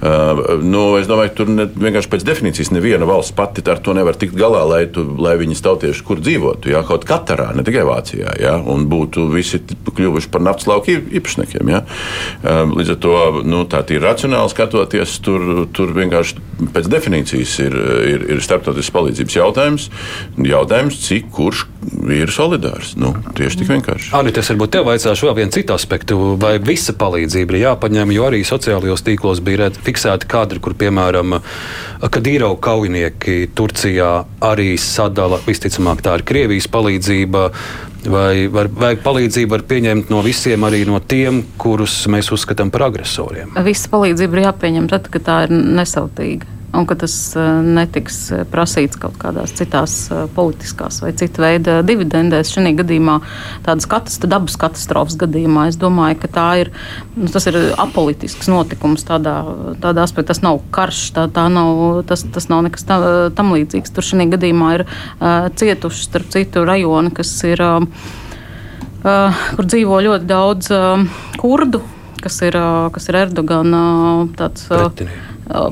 Uh, 0.00 0.60
nu, 0.62 0.84
es 1.00 1.08
domāju, 1.10 1.32
ka 1.32 1.38
tur 1.40 1.52
ne, 1.52 1.66
vienkārši 1.68 2.12
pēc 2.12 2.26
definīcijas 2.28 2.72
neviena 2.74 3.08
valsts 3.08 3.34
pati 3.36 3.64
ar 3.70 3.80
to 3.84 3.94
nevar 3.96 4.18
tikt 4.20 4.36
galā, 4.38 4.62
lai, 4.68 4.82
tu, 4.92 5.04
lai 5.20 5.36
viņas 5.40 5.64
tautieši 5.66 6.06
kur 6.06 6.22
dzīvotu. 6.22 6.72
Ja? 6.74 6.84
Kaut 6.86 7.06
Katarā, 7.08 7.50
ne 7.56 7.64
tikai 7.66 7.84
Vācijā, 7.88 8.36
ja? 8.40 8.56
un 8.60 8.86
būtu 8.90 9.28
visi 9.32 9.62
kļuvuši 9.64 10.32
par 10.32 10.44
naftas 10.44 10.68
lauku 10.70 10.98
īpašniekiem. 11.00 11.72
Ja? 11.72 11.82
Uh, 12.44 12.62
līdz 12.76 12.94
ar 12.96 13.00
to 13.02 13.16
nu, 13.46 13.64
tā 13.70 13.82
ir 13.90 14.04
racionāli 14.04 14.52
skatoties, 14.52 15.18
tur, 15.24 15.66
tur 15.74 15.94
vienkārši 15.96 16.48
pēc 16.74 16.88
definīcijas 16.92 17.56
ir, 17.64 17.76
ir, 18.10 18.26
ir 18.36 18.42
starptautiskas 18.44 18.94
palīdzības 18.94 19.36
jautājums. 19.38 19.88
Jautājums, 20.50 21.00
cik 21.06 21.30
kurš 21.34 21.64
ir 22.12 22.32
solidārs. 22.34 22.94
Nu, 23.00 23.12
tieši 23.36 23.62
tik 23.62 23.72
vienkārši. 23.72 24.12
Arī 24.16 24.34
tas 24.36 24.50
varbūt 24.52 24.74
tev 24.76 24.89
pavaicāšu 24.90 25.28
vēl 25.28 25.36
vienu 25.38 25.54
citu 25.54 25.74
aspektu. 25.76 26.18
Vai 26.40 26.56
visa 26.62 26.94
palīdzība 26.98 27.54
ir 27.54 27.64
jāpaņem, 27.64 28.14
jo 28.14 28.26
arī 28.26 28.42
sociālajos 28.46 29.04
tīklos 29.06 29.42
bija 29.44 29.70
fiksēti 29.70 30.28
kadri, 30.30 30.62
kur, 30.62 30.74
piemēram, 30.78 31.38
kad 32.02 32.26
īrau 32.26 32.56
kaujinieki 32.58 33.52
Turcijā 33.54 34.10
arī 34.50 34.74
sadala, 34.80 35.40
visticamāk, 35.46 36.02
tā 36.02 36.18
ir 36.18 36.26
Krievijas 36.26 36.68
palīdzība. 36.72 37.46
Vai 38.10 38.46
var, 38.48 38.70
vajag 38.72 39.02
palīdzību 39.04 39.52
var 39.52 39.66
pieņemt 39.68 40.08
no 40.08 40.22
visiem, 40.24 40.62
arī 40.64 40.86
no 40.88 41.02
tiem, 41.04 41.42
kurus 41.60 41.98
mēs 42.08 42.32
uzskatām 42.32 42.72
par 42.72 42.86
agresoriem? 42.88 43.52
Visa 43.66 43.92
palīdzība 43.92 44.38
ir 44.38 44.46
jāpieņem 44.46 44.88
tad, 44.88 45.10
kad 45.12 45.26
tā 45.26 45.42
ir 45.44 45.52
nesautīga 45.52 46.59
un 46.72 46.86
ka 46.86 46.94
tas 46.98 47.14
eh, 47.34 47.48
netiks 47.66 48.18
eh, 48.34 48.42
prasīts 48.48 48.98
kaut 49.00 49.16
kādās 49.20 49.52
citās 49.58 49.94
eh, 50.12 50.26
politiskās 50.34 51.00
vai 51.02 51.12
citu 51.18 51.42
veidu 51.42 51.80
dividendēs. 51.86 52.52
Šajā 52.54 52.72
gadījumā, 52.78 53.16
tādas 53.66 53.88
katast 53.90 54.26
dabas 54.30 54.56
katastrofas 54.60 55.18
gadījumā, 55.20 55.66
es 55.70 55.78
domāju, 55.80 56.20
ka 56.22 56.46
ir, 56.60 56.70
nu, 57.16 57.30
tas 57.32 57.48
ir 57.50 57.58
apolitisks 57.80 58.50
notikums 58.50 59.06
tādā, 59.08 59.34
tādā 59.82 60.06
aspektā. 60.06 60.30
Tas 60.30 60.44
nav 60.46 60.60
karš, 60.74 61.02
tā, 61.16 61.26
tā 61.34 61.48
nav, 61.50 62.04
tas, 62.06 62.22
tas 62.34 62.46
nav 62.52 62.62
nekas 62.68 62.86
tā, 62.86 63.00
tam 63.34 63.50
līdzīgs. 63.56 63.94
Tur 63.94 64.06
šajā 64.06 64.28
gadījumā 64.36 64.68
ir 64.76 64.86
uh, 64.86 65.48
cietuši 65.58 66.06
starp 66.06 66.30
citu 66.30 66.62
rajoni, 66.68 67.10
kas 67.16 67.32
ir, 67.48 67.64
uh, 67.64 68.04
uh, 69.02 69.42
kur 69.56 69.66
dzīvo 69.66 69.98
ļoti 70.06 70.30
daudz 70.30 70.70
uh, 70.76 71.24
kurdu, 71.40 71.82
kas 72.22 72.38
ir, 72.46 72.60
uh, 72.60 72.86
kas 72.94 73.10
ir 73.10 73.18
Erdogana 73.24 73.82
tāds. 74.38 74.68
Pretinī 74.70 75.18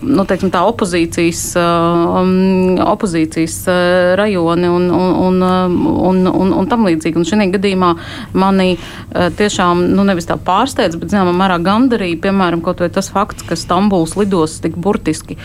nu, 0.03 0.25
teiksim, 0.29 0.51
tā 0.53 0.63
opozīcijas, 0.69 1.43
um, 1.61 2.79
opozīcijas 2.83 3.57
uh, 3.71 3.77
rajoni 4.19 4.71
un, 4.71 4.89
un, 4.95 5.43
un, 5.43 6.27
un, 6.29 6.53
un 6.61 6.69
tam 6.71 6.87
līdzīgi. 6.89 7.19
Un 7.21 7.29
šajā 7.29 7.49
gadījumā 7.55 7.93
mani 8.39 8.75
uh, 8.75 9.29
tiešām 9.39 9.85
nu, 9.95 10.07
nevis 10.09 10.29
tā 10.29 10.39
pārsteidz, 10.41 10.99
bet 11.01 11.13
zināmā 11.15 11.35
mērā 11.37 11.61
gandarīja, 11.65 12.21
piemēram, 12.27 12.63
kaut 12.65 12.83
vai 12.85 12.91
tas 12.95 13.11
fakts, 13.15 13.47
ka 13.49 13.59
Stambuls 13.59 14.17
lidos 14.19 14.59
tik 14.65 14.77
burtiski 14.79 15.39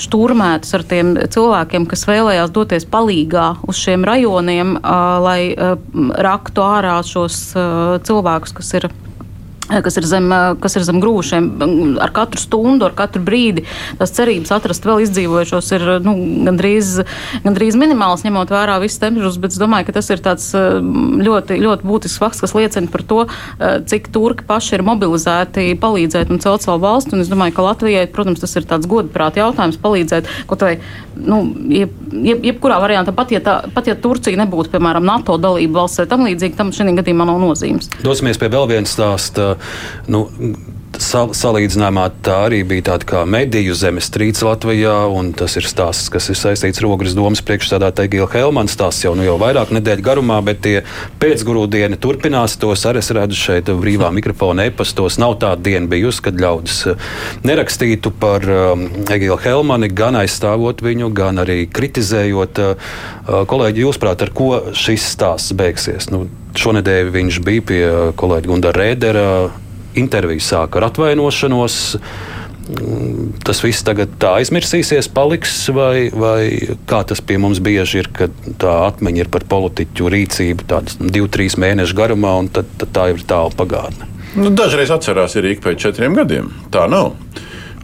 šturmētas 0.00 0.74
ar 0.78 0.86
tiem 0.88 1.14
cilvēkiem, 1.34 1.88
kas 1.90 2.06
vēlējās 2.10 2.54
doties 2.54 2.88
palīgā 2.90 3.50
uz 3.68 3.80
šiem 3.84 4.06
rajoniem, 4.08 4.76
uh, 4.80 5.16
lai 5.24 5.40
raktu 6.24 6.64
ārā 6.64 6.98
šos 7.06 7.40
cilvēkus, 8.06 8.54
kas 8.56 8.72
ir 8.78 8.88
kas 9.68 9.96
ir, 9.98 10.06
zem, 10.08 10.28
kas 10.60 10.76
ir 10.76 10.84
zem 10.86 11.00
grūšiem. 11.02 11.48
Ar 12.02 12.12
katru 12.14 12.40
stundu, 12.40 12.88
ar 12.88 12.94
katru 12.96 13.22
brīdi 13.24 13.64
tās 13.98 14.12
cerības 14.16 14.52
atrast 14.54 14.84
vēl 14.86 15.04
izdzīvojušos 15.06 15.70
ir 15.76 15.86
nu, 16.04 16.14
gandrīz, 16.46 16.98
gandrīz 17.44 17.78
minimāls, 17.80 18.24
ņemot 18.26 18.52
vērā 18.52 18.76
visus 18.82 19.00
temperatūras, 19.02 19.40
bet 19.40 19.54
es 19.54 19.60
domāju, 19.60 19.88
ka 19.88 19.96
tas 19.98 20.10
ir 20.12 20.22
ļoti, 21.24 21.58
ļoti 21.62 21.88
būtisks 21.88 22.20
fakts, 22.20 22.42
kas 22.44 22.54
liecina 22.56 22.92
par 22.92 23.04
to, 23.08 23.20
cik 23.90 24.10
turki 24.14 24.46
paši 24.48 24.78
ir 24.78 24.86
mobilizēti 24.86 25.66
palīdzēt 25.80 26.32
un 26.34 26.42
celt 26.44 26.66
savu 26.66 26.82
valstu. 26.84 27.16
Un 27.16 27.24
es 27.24 27.32
domāju, 27.32 27.56
ka 27.56 27.68
Latvijai, 27.68 28.06
protams, 28.12 28.42
tas 28.42 28.54
ir 28.58 28.68
tāds 28.68 28.88
godprāt 28.90 29.38
jautājums 29.40 29.80
palīdzēt 29.80 30.28
kaut 30.50 30.64
vai, 30.64 30.76
nu, 31.16 31.40
jeb, 31.72 31.92
jeb, 32.12 32.44
jebkurā 32.50 32.78
variantā, 32.82 33.14
pat 33.16 33.32
ja, 33.34 33.40
tā, 33.44 33.56
pat 33.74 33.88
ja 33.88 33.96
Turcija 33.98 34.38
nebūtu, 34.40 34.72
piemēram, 34.74 35.04
NATO 35.06 35.38
dalība 35.40 35.82
valsts 35.82 36.02
vai 36.02 36.08
tam 36.10 36.26
līdzīgi, 36.28 36.56
tam 36.58 36.72
šī 36.74 36.90
gadījumā 36.98 37.26
nav 37.28 37.40
nozīmes. 37.42 37.90
Dosimies 38.04 38.40
pie 38.40 38.50
vēl 38.52 38.68
viens 38.70 38.92
stāsts 38.94 39.40
nu, 40.10 40.26
sal, 41.00 41.32
salīdzinājumā 41.36 42.04
tā 42.24 42.36
arī 42.46 42.60
bija 42.66 42.88
tāda 42.90 43.06
kā 43.08 43.22
mediju 43.28 43.74
zemestrīce 43.78 44.44
Latvijā, 44.46 44.94
un 45.12 45.32
tas 45.36 45.56
ir 45.58 45.66
stāsts, 45.68 46.10
kas 46.12 46.28
ir 46.30 46.38
saistīts 46.38 46.82
ar 46.82 46.88
Ogres 46.90 47.16
domas 47.16 47.42
priekšstādātāju 47.46 48.12
Gila 48.12 48.28
Helmanu. 48.34 48.72
Stāsts 48.72 49.04
jau, 49.06 49.14
nu, 49.18 49.24
jau 49.26 49.36
vairāk 49.40 49.72
nedēļu 49.74 50.04
garumā, 50.06 50.40
bet 50.46 50.62
tie 50.66 50.76
pēcgrūdieni 51.22 51.98
turpinās. 52.02 52.58
Tos 52.60 52.84
arī 52.88 53.02
es 53.02 53.10
redzu 53.14 53.40
šeit 53.40 53.70
brīvā 53.70 54.10
mikrofona 54.18 54.68
e-pastos. 54.68 55.18
Nav 55.22 55.38
tāda 55.42 55.62
diena 55.70 55.90
bijusi, 55.90 56.22
kad 56.28 56.38
ļaudis 56.40 56.80
eh, 56.92 57.10
nerakstītu 57.46 58.14
par 58.20 58.46
um, 58.48 58.86
Egilu 59.04 59.38
Helmani, 59.42 59.90
gan 59.90 60.18
aizstāvot 60.20 60.84
viņu, 60.84 61.10
gan 61.16 61.42
arī 61.42 61.64
kritizējot. 61.70 62.62
Uh, 62.64 63.44
kolēģi, 63.50 63.84
jūs 63.86 64.00
prāt, 64.00 64.22
ar 64.24 64.32
ko 64.36 64.50
šis 64.76 65.06
stāsts 65.14 65.54
beigsies? 65.56 66.10
Nu, 66.12 66.26
Šonadēļ 66.54 67.10
viņš 67.14 67.42
bija 67.44 67.66
pie 67.66 67.82
kolēģa 68.18 68.50
Gunda 68.50 68.72
Rēdera 68.74 69.28
intervija 69.98 70.42
sāka 70.42 70.80
ar 70.80 70.88
atvainošanos. 70.90 71.76
Tas 73.44 73.58
viss 73.60 73.84
tagad 73.84 74.14
tā 74.22 74.38
aizmirsīsies, 74.40 75.10
paliks, 75.12 75.52
vai, 75.76 76.08
vai 76.08 76.72
kā 76.88 77.02
tas 77.04 77.20
pie 77.20 77.36
mums 77.42 77.60
bieži 77.64 78.00
ir, 78.00 78.08
kad 78.16 78.32
tā 78.60 78.72
atmiņa 78.86 79.26
ir 79.26 79.30
par 79.34 79.44
politiķu 79.50 80.08
rīcību 80.14 80.64
tādas 80.70 80.96
divu, 80.96 81.28
trīs 81.28 81.58
mēnešu 81.60 81.98
garumā, 81.98 82.32
un 82.40 82.48
tad, 82.54 82.70
tad 82.80 82.94
tā 82.96 83.10
ir 83.12 83.26
tālu 83.28 83.52
pagātne. 83.58 84.08
Nu, 84.34 84.48
dažreiz 84.50 84.90
atcerās 84.90 85.36
arī 85.38 85.54
ik 85.54 85.60
pēc 85.66 85.84
četriem 85.84 86.16
gadiem. 86.16 86.48
Tā 86.74 86.88
nav. 86.90 87.12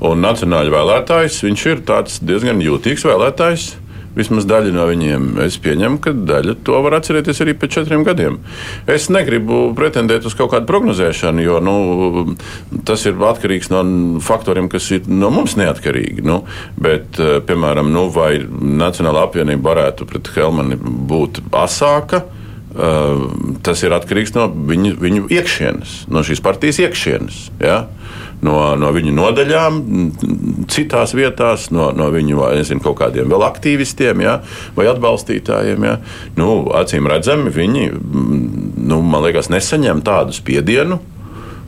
Un 0.00 0.24
nacionāļu 0.24 0.72
vēlētājs, 0.72 1.42
viņš 1.44 1.66
ir 1.68 1.84
diezgan 2.24 2.64
jūtīgs 2.64 3.04
vēlētājs. 3.04 3.68
Vismaz 4.16 4.46
daļa 4.48 4.72
no 4.74 4.86
viņiem. 4.88 5.26
Es 5.44 5.58
pieņemu, 5.62 6.00
ka 6.02 6.12
daļa 6.14 6.56
to 6.66 6.80
var 6.82 6.96
atcerēties 6.98 7.42
arī 7.44 7.54
pēc 7.58 7.76
četriem 7.78 8.02
gadiem. 8.06 8.40
Es 8.90 9.06
negribu 9.12 9.68
pretendēt 9.78 10.26
uz 10.26 10.34
kaut 10.38 10.50
kādu 10.54 10.66
prognozēšanu, 10.70 11.44
jo 11.44 11.60
nu, 11.62 11.76
tas 12.88 13.06
ir 13.06 13.20
atkarīgs 13.30 13.70
no 13.70 13.84
faktoriem, 14.24 14.70
kas 14.72 14.90
ir 14.96 15.06
no 15.06 15.30
mums 15.34 15.54
neatkarīgi. 15.60 16.26
Nu, 16.26 16.42
bet, 16.80 17.20
eh, 17.22 17.38
piemēram, 17.46 17.92
nu, 17.94 18.08
vai 18.10 18.32
Nacionāla 18.40 19.28
apvienība 19.28 19.70
varētu 19.70 20.08
pret 20.10 20.34
Helmani 20.34 20.78
būt 20.80 21.42
asāka? 21.54 22.24
Uh, 22.70 23.24
tas 23.66 23.80
ir 23.82 23.90
atkarīgs 23.90 24.30
no 24.36 24.44
viņu, 24.46 24.92
viņu 25.02 25.24
iekšienes, 25.34 25.94
no 26.06 26.22
šīs 26.22 26.38
partijas 26.38 26.78
iekšienes. 26.84 27.38
Ja? 27.58 27.88
No, 28.46 28.56
no 28.80 28.90
viņu 28.94 29.14
nodaļām, 29.16 29.78
citās 30.70 31.14
vietās, 31.16 31.68
no, 31.74 31.90
no 31.96 32.08
viņu 32.14 32.42
nezinu, 32.56 32.82
kaut 32.84 32.98
kādiem 33.02 33.30
vēl 33.30 33.44
aktīvistiem 33.48 34.24
ja, 34.24 34.40
vai 34.76 34.88
atbalstītājiem. 34.90 35.86
Ja. 35.88 35.96
Nu, 36.38 36.50
acīm 36.76 37.08
redzami, 37.10 37.52
viņi 37.54 37.86
nu, 37.92 39.00
man 39.02 39.26
liekas, 39.26 39.50
nesaņem 39.52 40.04
tādu 40.06 40.36
spiedienu. 40.36 41.00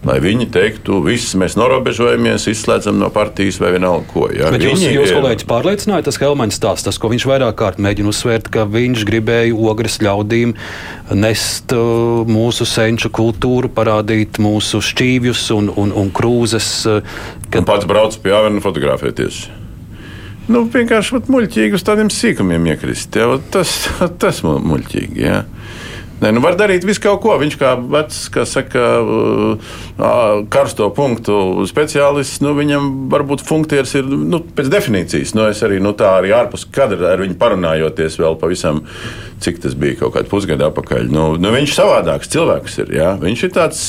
Lai 0.03 0.17
viņi 0.23 0.49
teiktu, 0.51 0.97
viss 1.05 1.37
mēs 1.39 1.55
norobežojamies, 1.59 2.49
izslēdzam 2.51 2.97
no 2.99 3.07
partijas 3.15 3.61
vai 3.63 3.71
vienalga 3.77 4.03
ko. 4.11 4.25
Ja? 4.35 4.51
Bet 4.51 4.65
jūs, 4.67 4.81
Viņi 4.83 4.97
jūs 4.97 5.13
kolēģis 5.15 5.47
pārliecināja, 5.47 6.07
tas 6.09 6.19
Helmaņa 6.23 6.57
stāsts, 6.57 6.87
tas, 6.89 6.99
ko 6.99 7.13
viņš 7.13 7.27
vairāk 7.31 7.55
kārt 7.61 7.79
mēģina 7.83 8.11
uzsvērt, 8.11 8.51
ka 8.51 8.67
viņš 8.67 9.07
gribēja 9.09 9.55
ogres 9.55 10.01
ļaudīm 10.03 10.57
nest 11.15 11.75
uh, 11.77 12.23
mūsu 12.27 12.67
senču 12.67 13.13
kultūru, 13.15 13.71
parādīt 13.71 14.43
mūsu 14.43 14.83
šķīvjus 14.83 15.47
un, 15.55 15.71
un, 15.79 15.95
un 16.03 16.11
krūzes. 16.11 16.71
uh, 16.91 17.03
Un 17.55 17.69
pats 17.69 17.87
brauc 17.87 18.19
pie 18.25 18.35
Avena 18.35 18.63
fotografēties. 18.65 19.45
Nu, 20.51 20.65
vienkārši 20.67 21.21
muļķīgi 21.31 21.79
uz 21.79 21.85
tādiem 21.87 22.11
sīkumiem 22.11 22.67
iekrist. 22.75 23.15
Ja? 23.15 23.37
Tas, 23.55 23.77
tas 24.23 24.43
mu- 24.43 24.59
muļķīgi. 24.73 25.23
Ja? 25.23 25.45
Nē, 26.23 26.31
nu 26.31 26.43
var 26.43 26.55
darīt 26.55 26.85
visu 26.87 27.03
kaut 27.03 27.19
ko. 27.25 27.35
Viņš 27.41 27.57
kā 27.59 27.73
vecs, 27.81 28.21
kā 28.31 28.45
saka, 28.47 28.85
karsto 30.55 30.87
punktu 30.95 31.67
speciālists, 31.67 32.39
nu, 32.45 32.55
viņam 32.59 32.89
varbūt 33.11 33.43
funkcijas 33.47 33.97
ir 33.99 34.07
nu, 34.07 34.39
pēc 34.55 34.71
definīcijas. 34.71 35.35
Nu, 35.35 35.49
es 35.51 35.65
arī 35.67 35.81
nu, 35.83 35.95
tā 35.99 36.15
arī 36.21 36.31
ārpus 36.37 36.69
kadra 36.71 37.17
ar 37.17 37.25
viņu 37.25 37.39
parunājoties 37.41 38.21
vēl 38.23 38.39
pavisam, 38.39 38.85
cik 39.43 39.59
tas 39.65 39.75
bija 39.79 39.99
kaut 40.05 40.15
kādu 40.17 40.31
pusgadu 40.31 40.69
atpakaļ. 40.69 41.11
Nu, 41.11 41.33
nu, 41.43 41.55
viņš 41.57 41.75
savādāks 41.81 42.31
cilvēks 42.33 42.83
ir. 42.85 42.95
Ja? 43.03 43.15
Viņš 43.19 43.49
ir 43.49 43.57
tāds. 43.59 43.87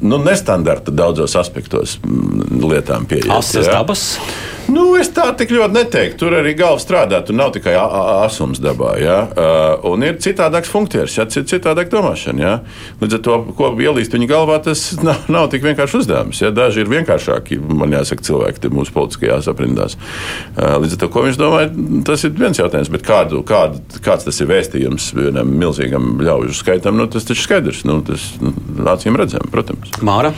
Nu, 0.00 0.18
nestandarta 0.24 0.92
daudzos 0.94 1.36
aspektos 1.36 1.98
mm, 2.00 2.62
lietām 2.64 3.04
pieejams. 3.10 3.36
Asas 3.36 3.68
dabas. 3.68 4.06
Nu, 4.70 4.84
es 5.00 5.08
tā 5.10 5.24
tik 5.34 5.50
ļoti 5.54 5.74
neteiktu. 5.74 6.18
Tur 6.20 6.36
arī 6.38 6.52
galva 6.58 6.78
strādā. 6.82 7.20
Tur 7.26 7.34
nav 7.36 7.50
tikai 7.54 7.72
asums 7.80 8.60
dabā. 8.62 8.92
Ja? 9.02 9.16
Uh, 9.26 9.88
un 9.90 10.04
ir 10.06 10.18
citādāks 10.22 10.70
funkcijas, 10.70 11.16
ja? 11.18 11.26
cit- 11.32 11.48
citādāk 11.50 11.90
domāšana. 11.92 12.40
Ja? 12.44 12.52
Līdz 13.02 13.18
ar 13.18 13.22
to, 13.26 13.38
ko 13.58 13.72
ielīst 13.82 14.14
viņa 14.14 14.28
galvā, 14.30 14.60
tas 14.64 14.84
nav, 15.02 15.26
nav 15.32 15.48
tik 15.52 15.64
vienkārši 15.66 16.00
uzdevums. 16.02 16.42
Ja? 16.44 16.52
Daži 16.54 16.84
ir 16.84 16.92
vienkāršāki, 16.92 17.58
man 17.82 17.96
jāsaka, 17.96 18.24
cilvēki 18.28 18.70
mūsu 18.72 18.94
politiskajās 18.94 19.50
aprindās. 19.50 19.98
Uh, 20.54 20.76
līdz 20.84 20.96
ar 20.96 21.02
to, 21.02 21.10
ko 21.16 21.26
viņš 21.26 21.40
domā, 21.40 21.64
tas 22.06 22.24
ir 22.28 22.36
viens 22.38 22.62
jautājums. 22.62 22.92
Bet 22.94 23.06
kādu, 23.08 23.42
kādu, 23.46 23.82
kāds 24.04 24.28
tas 24.28 24.38
ir 24.40 24.52
vēstījums 24.52 25.10
vienam 25.18 25.50
milzīgam 25.60 26.20
ļaužu 26.22 26.60
skaitam, 26.60 27.00
nu, 27.00 27.10
tas 27.10 27.26
taču 27.26 27.48
skaidrs. 27.48 27.82
Nu, 27.88 28.00
tas 28.06 28.30
nu, 28.44 28.54
acīm 28.92 29.18
redzam, 29.18 29.50
protams. 29.50 29.89
Māra. 29.98 30.32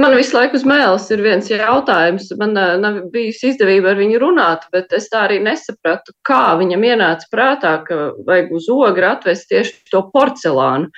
Man 0.00 0.14
visu 0.16 0.36
laiku 0.36 0.56
uz 0.56 0.64
mēles 0.66 1.04
ir 1.12 1.22
viens 1.24 1.48
jautājums. 1.50 2.30
Man 2.40 2.56
uh, 2.56 2.74
nav 2.80 2.98
bijusi 3.12 3.50
izdevība 3.52 3.92
ar 3.92 4.00
viņu 4.00 4.20
runāt, 4.22 4.64
bet 4.74 4.92
es 4.96 5.08
tā 5.12 5.26
arī 5.26 5.38
nesapratu, 5.44 6.14
kā 6.26 6.54
viņam 6.60 6.86
ienāca 6.88 7.28
prātā, 7.32 7.74
ka 7.86 7.98
vajag 8.26 8.52
uz 8.56 8.68
ogru 8.72 9.08
atvest 9.10 9.50
tieši 9.52 9.92
to 9.92 10.04
porcelānu. 10.14 10.90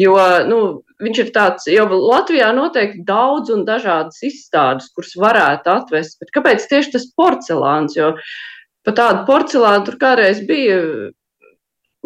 Jo 0.00 0.16
nu, 0.48 0.60
viņš 1.04 1.22
ir 1.24 1.32
tāds, 1.36 1.68
jau 1.70 1.86
Latvijā 1.92 2.50
noteikti 2.56 3.04
daudz 3.08 3.52
un 3.54 3.66
dažādas 3.68 4.20
izstādes, 4.26 4.90
kuras 4.96 5.14
varētu 5.20 5.74
atvest, 5.76 6.18
bet 6.20 6.34
kāpēc 6.34 6.66
tieši 6.72 6.96
tas 6.96 7.08
porcelāns? 7.16 7.96
Jo 7.98 8.14
par 8.86 8.96
tādu 8.96 9.26
porcelānu 9.28 9.86
tur 9.86 10.00
kādreiz 10.00 10.42
bija 10.48 10.80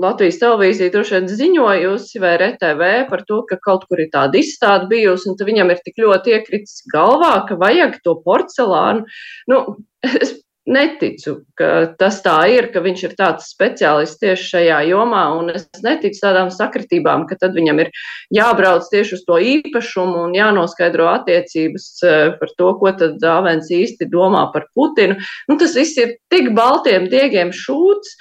Latvijas 0.01 0.41
televīzija 0.41 0.91
droši 0.91 1.15
vien 1.15 1.29
ziņojusi 1.31 2.23
vai 2.23 2.33
RTV 2.41 2.89
par 3.11 3.23
to, 3.29 3.43
ka 3.47 3.61
kaut 3.63 3.85
kur 3.91 4.03
ir 4.03 4.11
tāda 4.15 4.41
izstāde 4.41 4.89
bijusi, 4.91 5.29
un 5.31 5.51
viņam 5.51 5.71
ir 5.71 5.83
tik 5.85 6.01
ļoti 6.03 6.35
iekritis 6.35 6.83
galvā, 6.91 7.37
ka 7.49 7.59
vajag 7.61 8.01
to 8.03 8.17
porcelānu. 8.25 9.07
Nu, 9.51 9.61
es 10.25 10.35
neticu, 10.65 11.37
ka 11.59 11.95
tas 12.01 12.21
tā 12.25 12.37
ir, 12.49 12.71
ka 12.73 12.81
viņš 12.85 13.03
ir 13.05 13.15
tāds 13.19 13.51
speciālists 13.53 14.21
tieši 14.23 14.47
šajā 14.55 14.79
jomā, 14.89 15.25
un 15.37 15.53
es 15.53 15.67
neticu 15.85 16.23
tādām 16.23 16.51
sakritībām, 16.55 17.27
ka 17.29 17.37
tad 17.41 17.57
viņam 17.57 17.83
ir 17.85 17.91
jābrauc 18.35 18.89
tieši 18.91 19.19
uz 19.19 19.25
to 19.29 19.39
īpašumu 19.39 20.25
un 20.25 20.37
jānoskaidro 20.37 21.11
attiecības 21.13 21.89
eh, 22.03 22.31
par 22.41 22.55
to, 22.57 22.71
ko 22.81 22.95
tad 22.97 23.21
Dāvens 23.23 23.69
īsti 23.71 24.09
domā 24.11 24.47
par 24.55 24.71
Putinu. 24.75 25.21
Nu, 25.51 25.59
tas 25.61 25.77
viss 25.77 26.01
ir 26.01 26.17
tik 26.33 26.51
baltiem 26.57 27.11
diegiem 27.13 27.53
šūts, 27.55 28.17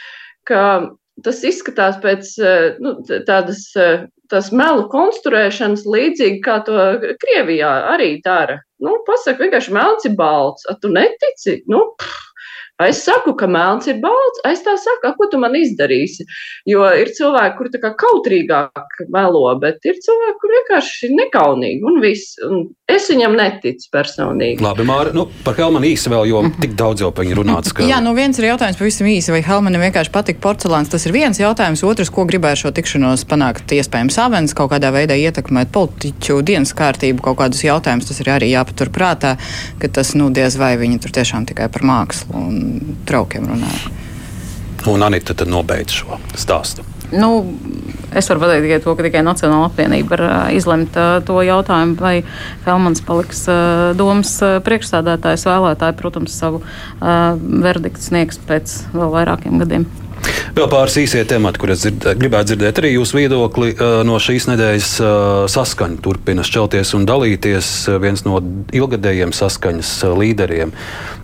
ka 0.46 0.66
tas 1.22 1.44
izskatās 1.46 2.00
pēc 2.04 2.34
eh, 2.42 2.82
nu, 2.84 2.96
tādas 3.28 3.66
eh, 3.78 4.06
tās 4.34 4.50
melu 4.56 4.88
konstruēšanas, 4.90 5.86
līdzīgi 5.86 6.42
kā 6.46 6.60
to 6.66 6.78
Krievijā 7.22 7.72
arī 7.94 8.16
dara. 8.26 8.60
Nu, 8.84 8.98
pasaka, 9.08 9.44
vienkārši 9.46 9.76
melns 9.76 10.08
ir 10.10 10.16
balts. 10.20 10.66
A, 10.72 10.76
tu 10.82 10.90
netici? 10.92 11.60
Nu, 11.70 11.86
pff, 12.00 12.33
Es 12.90 13.04
saku, 13.06 13.36
ka 13.40 13.48
melns 13.50 13.88
ir 13.92 14.00
balts, 14.04 14.42
es 14.50 14.64
tā 14.66 14.76
saku, 14.80 15.10
a, 15.10 15.14
ko 15.18 15.28
tu 15.32 15.40
man 15.42 15.56
izdarīsi. 15.58 16.26
Jo 16.70 16.86
ir 16.98 17.12
cilvēki, 17.16 17.56
kuri 17.58 17.74
tā 17.74 17.82
kā 17.84 17.94
kautrīgāk 18.04 19.04
melo, 19.14 19.46
bet 19.62 19.84
ir 19.88 20.00
cilvēki, 20.04 20.38
kuri 20.42 20.60
vienkārši 20.60 21.08
ir 21.08 21.16
nekaunīgi 21.20 21.88
un 21.90 22.00
viss. 22.04 22.38
Un 22.44 22.66
es 22.90 23.08
viņam 23.12 23.38
neticu 23.40 23.90
personīgi. 23.94 24.64
Labi, 24.64 24.86
Māra. 24.88 25.14
Nu, 25.16 25.28
par 25.46 25.58
Helmanu 25.58 25.88
īsi 25.90 26.12
vēl, 26.12 26.28
jo 26.32 26.44
tik 26.62 26.76
daudz 26.80 27.04
jau 27.04 27.12
par 27.16 27.28
viņu 27.28 27.40
runāts. 27.42 27.74
Ka... 27.76 27.86
Jā, 27.88 28.00
nu 28.04 28.14
viens 28.18 28.38
ir 28.40 28.50
jautājums 28.52 28.80
pavisam 28.80 29.10
īsi, 29.12 29.34
vai 29.34 29.44
Helmanam 29.46 29.84
vienkārši 29.86 30.14
patīk 30.14 30.42
porcelāns. 30.44 30.92
Tas 30.94 31.08
ir 31.08 31.16
viens 31.16 31.40
jautājums. 31.40 31.84
Otrs, 31.88 32.12
ko 32.14 32.28
gribēja 32.30 32.64
šo 32.64 32.74
tikšanos 32.76 33.26
panākt, 33.30 33.72
iespējams, 33.76 34.20
Avens 34.24 34.56
kaut 34.58 34.72
kādā 34.74 34.94
veidā 34.96 35.18
ietekmēt 35.20 35.74
politiķu 35.76 36.40
dienas 36.46 36.74
kārtību, 36.78 37.24
kaut 37.26 37.40
kādus 37.42 37.64
jautājumus. 37.66 38.10
Tas 38.10 38.22
ir 38.24 38.32
arī 38.36 38.52
jāpatur 38.54 38.92
prātā, 38.94 39.36
ka 39.82 39.92
tas, 39.92 40.14
nu, 40.20 40.30
diez 40.34 40.58
vai 40.60 40.74
viņi 40.80 41.02
tur 41.04 41.16
tiešām 41.16 41.48
tikai 41.50 41.70
par 41.74 41.86
mākslu 41.88 42.44
un 42.44 42.60
traukiem 43.10 43.48
runāja. 43.52 43.94
Un 44.92 45.06
Anita 45.06 45.36
tad 45.38 45.48
nobeidz 45.48 45.96
šo 45.96 46.18
stāstu. 46.36 46.84
Nu, 47.14 47.46
es 48.18 48.28
varu 48.30 48.42
pateikt 48.42 48.66
tikai 48.66 48.80
to, 48.84 48.94
ka 48.98 49.06
tikai 49.06 49.22
Nacionāla 49.26 49.68
apvienība 49.70 50.16
var 50.16 50.24
izlemt 50.56 50.98
to 51.28 51.36
jautājumu, 51.46 51.96
vai 52.02 52.16
Helmans 52.66 53.04
paliks 53.06 53.46
domas 54.00 54.34
priekšstādātājs 54.66 55.46
vēlētāji, 55.48 55.98
protams, 56.00 56.34
savu 56.42 56.64
verdiktu 57.00 58.02
sniegs 58.02 58.42
pēc 58.50 58.80
vēl 58.96 59.14
vairākiem 59.14 59.62
gadiem. 59.62 59.86
Vēl 60.54 60.68
pāris 60.70 60.96
īsie 61.02 61.24
temati, 61.26 61.58
kurus 61.58 61.82
dzird, 61.82 62.06
gribētu 62.20 62.52
dzirdēt 62.52 62.78
arī 62.78 62.92
jūsu 62.94 63.18
viedokli 63.18 63.72
uh, 63.74 64.04
no 64.06 64.20
šīs 64.22 64.46
nedēļas 64.52 64.92
uh, 65.02 65.10
saskaņa. 65.50 65.98
Turpina 66.06 66.46
šķelties 66.46 66.94
un 66.98 67.08
dalīties 67.10 67.72
uh, 67.90 67.98
viens 68.04 68.22
no 68.28 68.38
ilgadējiem 68.70 69.34
saskaņas 69.34 69.92
līderiem. 70.22 70.76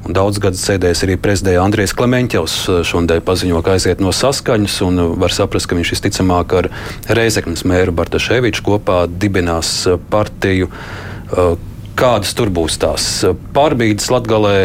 Daudz 0.10 0.42
gadus 0.42 0.66
sēdējis 0.66 1.06
arī 1.06 1.20
prezidents 1.22 1.62
Andrijs 1.62 1.94
Klemenķevs. 1.94 2.58
uh, 2.74 2.82
Šonadēļ 2.90 3.24
paziņo, 3.30 3.62
ka 3.62 3.78
aiziet 3.78 4.02
no 4.02 4.14
saskaņas 4.16 4.82
un 4.90 5.06
var 5.22 5.36
saprast, 5.36 5.70
ka 5.70 5.78
viņš 5.78 5.96
visticamāk 5.96 6.60
ar 6.64 6.72
Reizeknas 7.08 7.68
mēru 7.70 7.94
Bartaševiču 8.02 8.66
kopā 8.66 9.04
dibinās 9.10 9.84
partiju. 10.10 10.74
Kādas 12.00 12.32
tur 12.34 12.50
būs 12.50 12.80
tās 12.82 13.12
pārbīdes 13.54 14.10
Latgalē? 14.10 14.58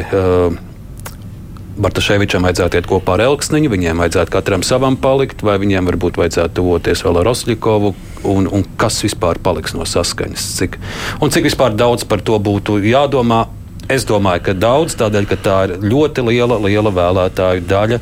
Bartaševičam 1.75 2.45
vajadzētu 2.47 2.79
iet 2.79 2.87
kopā 2.87 3.17
ar 3.17 3.25
Elksniņu, 3.25 3.71
viņiem 3.73 4.03
vajadzētu 4.05 4.31
katram 4.31 4.63
savam 4.67 4.95
palikt, 5.01 5.43
vai 5.43 5.57
viņiem 5.59 5.91
varbūt 5.91 6.21
vajadzētu 6.21 6.55
tuvoties 6.61 7.03
vēl 7.03 7.19
ar 7.19 7.27
Rosļikovu, 7.27 7.91
un, 8.31 8.47
un 8.47 8.63
kas 8.79 9.01
vispār 9.03 9.41
paliks 9.43 9.75
no 9.75 9.87
saskaņas. 9.89 10.47
Cik, 10.61 10.79
un 11.19 11.35
cik 11.35 11.49
vispār 11.51 11.75
daudz 11.75 12.07
par 12.07 12.23
to 12.23 12.39
būtu 12.39 12.79
jādomā? 12.87 13.45
Es 13.93 14.07
domāju, 14.09 14.47
ka 14.47 14.55
daudz 14.57 14.97
tādēļ, 14.97 15.27
ka 15.29 15.37
tā 15.45 15.59
ir 15.67 15.77
ļoti 15.85 16.25
liela, 16.25 16.57
liela 16.63 16.93
vēlētāju 16.95 17.65
daļa, 17.69 17.99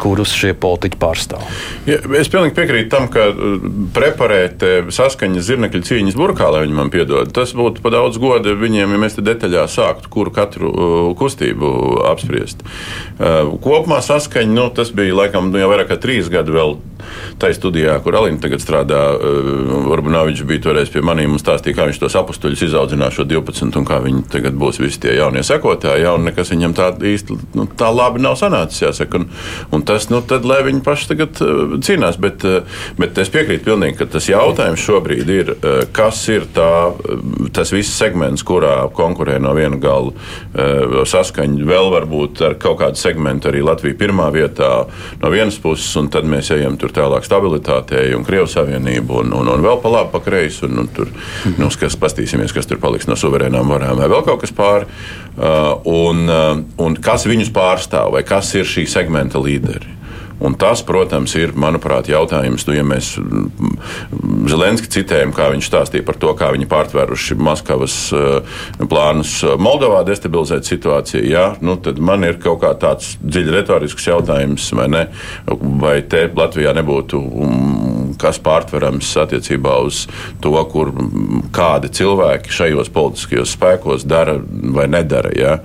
kurus 0.00 0.32
šie 0.34 0.54
politiķi 0.58 0.98
pārstāv. 0.98 1.44
Ja, 1.86 2.00
es 2.18 2.30
pilnīgi 2.32 2.56
piekrītu 2.56 2.90
tam, 2.90 3.06
ka 3.12 3.28
preparēt 3.94 4.64
eh, 4.66 4.90
saskaņas 4.94 5.46
zirnekļa 5.46 5.82
cīņas 5.86 6.18
burkā, 6.18 6.48
lai 6.50 6.64
viņi 6.64 6.78
man 6.80 6.90
piedod, 6.90 7.30
tas 7.36 7.52
būtu 7.54 7.84
pa 7.84 7.92
daudz 7.94 8.18
goda 8.18 8.56
viņiem, 8.58 8.96
ja 8.96 9.02
mēs 9.04 9.18
te 9.18 9.24
detaļā 9.28 9.68
sāktu, 9.70 10.10
kuru 10.10 10.34
katru 10.34 10.72
uh, 10.72 10.96
kustību 11.18 11.70
apspriest. 12.10 12.64
Uh, 12.64 13.54
kopumā 13.62 14.00
saskaņa, 14.04 14.54
nu, 14.56 14.66
tas 14.74 14.90
bija 14.96 15.14
laikam 15.20 15.52
nu, 15.52 15.62
jau 15.62 15.70
vairāk 15.70 15.92
kā 15.92 16.00
trīs 16.02 16.32
gadi 16.32 16.56
vēl 16.56 16.78
tajā 17.42 17.58
studijā, 17.58 17.98
kur 18.04 18.18
Alina 18.18 18.42
tagad 18.42 18.62
strādā. 18.64 19.02
Varbūt 19.88 20.14
Nāviņš 20.14 20.44
bija 20.48 20.64
toreiz 20.68 20.92
pie 20.92 21.02
maniem 21.04 21.36
un 21.36 21.42
stāstīja, 21.42 21.76
kā 21.78 21.88
viņš 21.88 22.02
tos 22.02 22.18
apstuļus 22.18 22.66
izaudzinās 22.68 23.16
šo 23.18 23.26
12 23.28 23.80
un 23.80 23.88
kā 23.88 24.00
viņi 24.04 24.24
tagad 24.32 24.58
būs 24.58 24.80
visi 24.82 25.02
tie 25.04 25.16
jaunie 25.18 25.44
sekotāji, 25.46 26.04
ja, 26.04 26.14
un 26.18 26.26
nekas 26.28 26.52
viņam 26.54 26.76
tā 26.76 26.90
īsti 27.12 27.38
nu, 27.58 27.68
tā 27.78 27.90
labi 27.94 28.22
nav 28.24 28.38
sanācis, 28.40 28.84
jāsaka. 28.86 29.22
Un, 29.22 29.78
Un 29.78 29.82
tas, 29.82 30.08
nu, 30.10 30.18
tad, 30.24 30.46
lai 30.48 30.58
viņi 30.66 30.80
paši 30.82 31.10
tagad 31.12 31.40
uh, 31.44 31.76
cīnās, 31.84 32.16
bet, 32.20 32.44
uh, 32.48 32.80
bet 32.98 33.18
es 33.20 33.30
piekrītu 33.32 33.66
pilnīgi, 33.68 33.98
ka 34.00 34.08
tas 34.10 34.28
jautājums 34.30 34.82
šobrīd 34.82 35.30
ir, 35.32 35.52
kas 35.94 36.20
ir 36.32 36.46
tā, 36.54 36.70
tas 37.54 37.70
viss 37.74 37.96
segments, 37.98 38.44
kurā 38.46 38.88
konkurē 38.94 39.36
no 39.42 39.52
viena 39.56 39.78
gala 39.80 41.04
saskaņa. 41.08 41.66
Vēl 41.68 41.90
varbūt 41.92 42.42
ar 42.46 42.56
kaut 42.60 42.78
kādu 42.82 43.00
segmentu 43.00 43.50
arī 43.50 43.62
Latvija 43.64 43.98
pirmā 43.98 44.28
vietā 44.34 44.70
no 45.22 45.30
vienas 45.32 45.58
puses, 45.62 45.90
un 46.00 46.08
tad 46.12 46.26
mēs 46.28 46.50
ejam 46.54 46.78
tur 46.80 46.94
tālāk 46.98 47.26
stabilitātei 47.26 48.12
un 48.16 48.26
Krievijas 48.26 48.56
Savienību 48.58 49.22
un, 49.22 49.34
un, 49.38 49.52
un 49.54 49.64
vēl 49.64 49.78
pa 49.82 49.92
labi, 49.94 50.12
pa 50.14 50.22
kreisi, 50.24 50.64
un, 50.68 50.82
un 50.84 50.90
tur, 50.94 51.12
nu, 51.56 51.70
kas 51.80 51.98
pastīsimies, 52.00 52.54
kas 52.54 52.68
tur 52.68 52.80
paliks 52.82 53.08
no 53.08 53.16
suverēnām 53.18 53.70
varām 53.74 54.00
vai 54.00 54.10
vēl 54.10 54.24
kaut 54.26 54.42
kas 54.42 54.54
pāri. 54.54 54.88
Uh, 55.38 55.76
un, 55.86 56.24
uh, 56.26 56.64
un 56.82 56.98
kas 57.02 57.28
viņus 57.30 57.52
pārstāv 57.54 58.10
vai 58.16 58.24
kas 58.26 58.50
ir 58.58 58.66
šī 58.68 58.88
segmenta 58.90 59.40
līderi. 59.42 59.97
Un 60.44 60.54
tas, 60.54 60.84
protams, 60.86 61.34
ir, 61.38 61.54
manuprāt, 61.58 62.10
jautājums, 62.10 62.66
nu, 62.68 62.76
ja 62.76 62.84
mēs 62.86 63.14
Zelenski 64.48 64.90
citējam, 64.98 65.32
kā 65.34 65.48
viņš 65.50 65.70
stāstīja 65.70 66.06
par 66.06 66.18
to, 66.20 66.30
kā 66.38 66.52
viņi 66.54 66.68
pārtvēruši 66.70 67.38
Maskavas 67.42 67.96
plānus 68.78 69.34
Moldovā 69.58 70.04
destabilizēt 70.06 70.68
situāciju, 70.68 71.24
jā, 71.26 71.46
nu, 71.64 71.74
tad 71.82 71.98
man 71.98 72.26
ir 72.28 72.38
kaut 72.42 72.62
kā 72.62 72.70
tāds 72.78 73.16
dziļi 73.24 73.56
retorisks 73.58 74.06
jautājums, 74.06 74.70
vai 74.78 74.88
ne? 74.94 75.04
Vai 75.82 75.98
te 76.06 76.28
Latvijā 76.38 76.74
nebūtu 76.76 77.18
um, 77.18 77.88
kas 78.20 78.40
pārtverams 78.42 79.10
attiecībā 79.22 79.76
uz 79.86 80.04
to, 80.44 80.54
kur 80.72 80.92
kādi 81.54 81.90
cilvēki 81.98 82.54
šajos 82.54 82.92
politiskajos 82.94 83.54
spēkos 83.56 84.06
dara 84.08 84.38
vai 84.74 84.88
nedara. 84.90 85.34
Ja? 85.38 85.58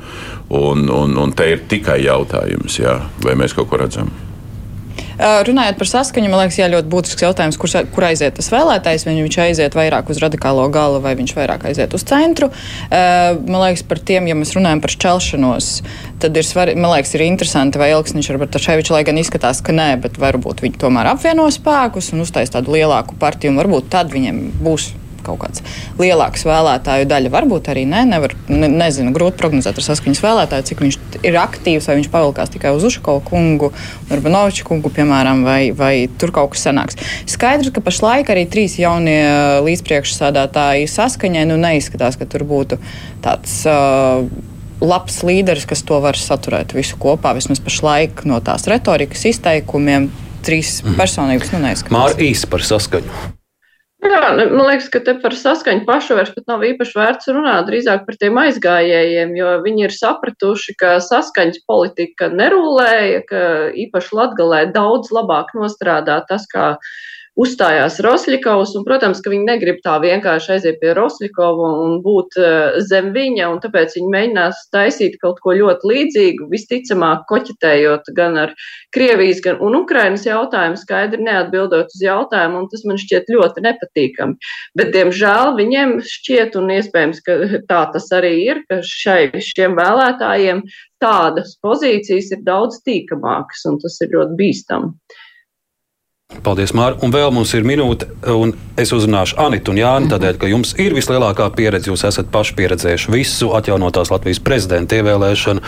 Un, 0.53 0.87
un, 0.89 1.17
un 1.17 1.33
te 1.37 1.49
ir 1.53 1.65
tikai 1.69 2.03
jautājums, 2.05 2.79
ja? 2.81 2.99
vai 3.23 3.37
mēs 3.39 3.55
kaut 3.57 3.71
ko 3.71 3.81
redzam. 3.81 4.11
Runājot 5.19 5.77
par 5.79 5.89
saskaņu, 5.89 6.31
man 6.31 6.43
liekas, 6.43 6.57
jā, 6.61 6.69
ļoti 6.73 6.89
būtisks 6.89 7.25
jautājums, 7.25 7.57
kur, 7.61 7.69
kur 7.93 8.07
aiziet 8.07 8.37
tas 8.39 8.49
vēlētājs. 8.53 9.05
Vai 9.07 9.17
viņš 9.19 9.37
aiziet 9.45 9.77
vairāk 9.77 10.09
uz 10.09 10.21
radikālo 10.23 10.65
galu, 10.73 11.01
vai 11.03 11.13
viņš 11.19 11.35
vairāk 11.37 11.67
aiziet 11.69 11.93
uz 11.93 12.05
centru. 12.09 12.49
Man 12.89 13.59
liekas, 13.61 13.85
par 13.87 14.01
tiem, 14.01 14.29
ja 14.31 14.37
mēs 14.37 14.55
runājam 14.57 14.81
par 14.83 14.95
šķelšanos, 14.95 15.69
tad 16.23 16.39
ir 16.39 16.47
svarīgi, 16.47 16.81
man 16.81 16.95
liekas, 16.95 17.13
ir 17.17 17.25
interesanti, 17.27 17.81
vai 17.81 17.91
Elksniņš 17.93 18.31
ar 18.33 18.41
Bartaševiču, 18.41 18.95
lai 18.95 19.05
gan 19.07 19.21
izskatās, 19.21 19.61
ka 19.65 19.75
nē, 19.75 19.91
bet 20.03 20.19
varbūt 20.21 20.65
viņi 20.65 20.81
tomēr 20.81 21.13
apvieno 21.13 21.45
spēkus 21.53 22.13
un 22.15 22.25
uztais 22.25 22.53
tādu 22.53 22.73
lielāku 22.77 23.17
partiju, 23.21 23.53
un 23.53 23.61
varbūt 23.61 23.91
tad 23.93 24.13
viņiem 24.13 24.45
būs 24.63 24.91
kaut 25.25 25.41
kāds 25.43 25.63
lielāks 25.99 26.45
vēlētāju 26.47 27.07
daļa. 27.09 27.31
Varbūt 27.33 27.69
arī 27.73 27.85
ne, 27.89 28.03
nevar, 28.09 28.35
ne, 28.51 28.69
nezinu, 28.71 29.13
grūti 29.15 29.39
prognozēt 29.41 29.79
ar 29.79 29.87
saskaņas 29.87 30.23
vēlētāju, 30.23 30.67
cik 30.69 30.83
viņš 30.85 30.99
ir 31.23 31.39
aktīvs, 31.41 31.89
vai 31.89 31.97
viņš 31.99 32.11
pavilkās 32.13 32.53
tikai 32.53 32.73
uz 32.75 32.87
Ušakovu 32.89 33.23
kungu, 33.27 33.71
Urbanoviču 34.13 34.67
kungu, 34.67 34.91
piemēram, 34.93 35.43
vai, 35.47 35.59
vai 35.75 35.93
tur 36.21 36.33
kaut 36.35 36.53
kas 36.55 36.67
sanāks. 36.67 36.99
Skaidrs, 37.29 37.73
ka 37.73 37.83
pašlaik 37.83 38.31
arī 38.33 38.45
trīs 38.49 38.77
jaunie 38.81 39.19
līdzpriekšsādātāji 39.65 40.89
saskaņai 40.91 41.45
nu, 41.49 41.59
neizskatās, 41.61 42.19
ka 42.19 42.29
tur 42.29 42.47
būtu 42.47 42.81
tāds. 43.23 43.61
Uh, 43.67 44.27
labs 44.83 45.21
līderis, 45.23 45.67
kas 45.69 45.83
to 45.87 45.99
var 46.03 46.17
saturēt 46.19 46.75
visu 46.75 46.97
kopā, 46.99 47.33
vismaz 47.37 47.61
pašlaik 47.63 48.25
no 48.29 48.39
tās 48.43 48.67
retorikas 48.67 49.23
izteikumiem, 49.31 50.09
trīs 50.43 50.81
mm. 50.83 50.97
personības 50.99 51.53
nu, 51.55 51.63
neizskatās. 51.63 51.95
Māra 51.95 52.27
īsi 52.27 52.49
par 52.51 52.65
saskaņu. 52.67 53.33
Jā, 54.03 54.19
man 54.35 54.65
liekas, 54.67 54.89
ka 54.91 54.99
te 55.03 55.13
par 55.21 55.35
saskaņu 55.37 55.85
pašu 55.87 56.17
vairs 56.17 56.33
nav 56.49 56.63
īpaši 56.67 56.97
vērts 56.99 57.29
runāt, 57.31 57.67
drīzāk 57.69 58.03
par 58.07 58.17
tiem 58.19 58.39
aizgājējiem, 58.41 59.31
jo 59.37 59.53
viņi 59.63 59.85
ir 59.87 59.95
sapratuši, 59.95 60.75
ka 60.79 60.97
saskaņas 61.03 61.63
politika 61.69 62.27
nerulēja, 62.33 63.23
ka 63.29 63.43
īpaši 63.85 64.17
Latgalē 64.19 64.65
daudz 64.75 65.13
labāk 65.15 65.53
nostrādā 65.55 66.19
tas, 66.27 66.47
kā 66.51 66.73
uzstājās 67.39 67.97
Rosļikovs, 68.05 68.75
un, 68.77 68.83
protams, 68.85 69.21
ka 69.23 69.31
viņi 69.33 69.47
negrib 69.47 69.79
tā 69.85 69.95
vienkārši 70.03 70.51
aiziet 70.55 70.79
pie 70.81 70.93
Rosļikova 70.97 71.69
un 71.85 71.95
būt 72.05 72.37
uh, 72.37 72.77
zem 72.85 73.09
viņa, 73.15 73.47
un 73.49 73.61
tāpēc 73.63 73.95
viņi 73.97 74.11
mēģinās 74.13 74.61
taisīt 74.73 75.17
kaut 75.21 75.41
ko 75.43 75.55
ļoti 75.57 75.89
līdzīgu, 75.89 76.49
visticamāk 76.51 77.25
koķitējot 77.31 78.13
gan 78.17 78.37
ar 78.45 78.53
Krievijas, 78.93 79.41
gan 79.45 79.57
un 79.65 79.79
Ukrainas 79.79 80.27
jautājumu, 80.27 80.77
skaidri 80.77 81.25
neatbildot 81.25 81.89
uz 81.95 82.05
jautājumu, 82.05 82.63
un 82.63 82.69
tas 82.69 82.85
man 82.85 83.01
šķiet 83.01 83.33
ļoti 83.33 83.65
nepatīkami. 83.65 84.37
Bet, 84.77 84.93
diemžēl, 84.93 85.55
viņiem 85.57 85.97
šķiet, 86.05 86.57
un 86.61 86.69
iespējams, 86.77 87.25
ka 87.25 87.39
tā 87.69 87.83
tas 87.95 88.09
arī 88.13 88.35
ir, 88.45 88.63
ka 88.69 88.83
šai, 88.85 89.31
šiem 89.41 89.77
vēlētājiem 89.79 90.63
tādas 91.03 91.57
pozīcijas 91.65 92.31
ir 92.35 92.45
daudz 92.45 92.79
tīkamākas, 92.85 93.65
un 93.69 93.81
tas 93.81 93.97
ir 94.05 94.13
ļoti 94.13 94.37
bīstami. 94.39 94.93
Paldies, 96.43 96.73
Mārtiņ. 96.75 97.03
Un 97.05 97.13
vēl 97.13 97.29
mums 97.35 97.51
ir 97.53 97.65
minūte, 97.67 98.07
un 98.33 98.53
es 98.79 98.91
uzrunāšu 98.95 99.37
Anitu 99.43 99.71
un 99.73 99.79
Jāni, 99.79 100.09
tādēļ, 100.11 100.39
ka 100.41 100.49
jums 100.49 100.73
ir 100.81 100.95
vislielākā 100.97 101.45
pieredze. 101.55 101.91
Jūs 101.91 102.05
esat 102.09 102.31
paši 102.33 102.55
pieredzējuši 102.57 103.13
visu 103.13 103.51
atjaunotās 103.57 104.11
Latvijas 104.13 104.41
prezidenta 104.43 104.97
ievēlēšanu. 104.97 105.63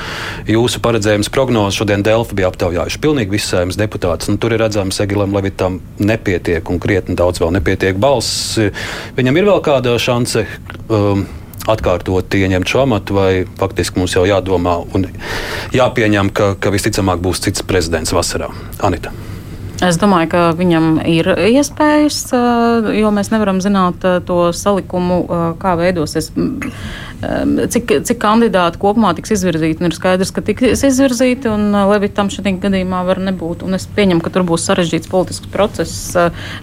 Jūsu 0.51 0.81
paredzējums 0.85 1.31
prognozes 1.33 1.79
šodien 1.79 2.03
Delfi 2.05 2.37
bija 2.39 2.49
aptaujājuši 2.51 3.01
pilnīgi 3.05 3.37
visas 3.37 3.53
saimnes 3.53 3.79
deputātus. 3.79 4.31
Nu, 4.31 4.41
tur 4.41 4.55
ir 4.55 4.63
redzams, 4.65 4.99
Egilam 5.05 5.35
Levitam 5.37 5.79
nepietiek 6.01 6.73
un 6.73 6.81
krietni 6.83 7.17
daudz 7.19 7.43
vēl 7.43 7.55
nepietiek 7.59 7.99
balss. 8.01 8.57
Viņam 9.19 9.41
ir 9.41 9.49
vēl 9.51 9.65
kāda 9.65 9.97
šanse. 10.01 10.47
Um, 10.89 11.27
atkārtot 11.65 12.35
ieņemt 12.37 12.69
šo 12.69 12.83
amatu, 12.85 13.15
vai 13.17 13.29
faktiski 13.57 13.97
mums 13.97 14.13
jau 14.13 14.25
jādomā 14.29 14.77
un 14.93 15.07
jāpieņem, 15.73 16.29
ka, 16.35 16.51
ka 16.61 16.73
visticamāk 16.73 17.23
būs 17.25 17.41
cits 17.47 17.65
prezidents 17.65 18.13
vasarā? 18.13 18.51
Anita. 18.85 19.13
Es 19.83 19.97
domāju, 19.99 20.29
ka 20.31 20.41
viņam 20.55 21.01
ir 21.03 21.27
iespējas, 21.49 22.29
jo 22.95 23.09
mēs 23.11 23.31
nevaram 23.33 23.59
zināt 23.59 24.05
to 24.27 24.37
salikumu, 24.55 25.25
kā 25.59 25.73
veidosies 25.75 26.31
cik, 27.71 27.91
cik 28.07 28.19
kandidāti 28.21 28.79
kopumā 28.79 29.11
tiks 29.17 29.33
izvirzīti. 29.35 29.83
Ir 29.83 29.95
skaidrs, 29.95 30.31
ka 30.35 30.43
tiks 30.45 30.83
izvirzīti, 30.87 31.49
un 31.51 31.75
Levitam 31.89 32.29
šajā 32.31 32.55
gadījumā 32.63 33.01
var 33.07 33.19
nebūt. 33.23 33.65
Un 33.67 33.75
es 33.75 33.87
pieņemu, 33.97 34.23
ka 34.23 34.31
tur 34.31 34.45
būs 34.47 34.63
sarežģīts 34.69 35.11
politisks 35.11 35.51
process, 35.51 36.13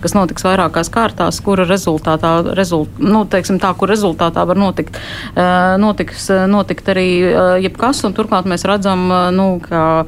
kas 0.01 0.17
notiks 0.17 0.47
vairākās 0.47 0.89
kārtās, 0.93 1.43
kura 1.45 1.67
rezultātā, 1.69 2.33
rezult, 2.57 2.97
nu, 3.03 3.25
teiksim, 3.29 3.61
tā, 3.63 3.75
kur 3.77 3.93
rezultātā 3.93 4.47
var 4.49 4.61
notikt, 4.61 4.97
notiks, 5.83 6.31
notikt 6.49 6.93
arī 6.95 7.07
jebkas. 7.67 8.05
Turklāt 8.17 8.49
mēs 8.49 8.65
redzam, 8.69 9.05
nu, 9.37 9.49
ka 9.65 10.07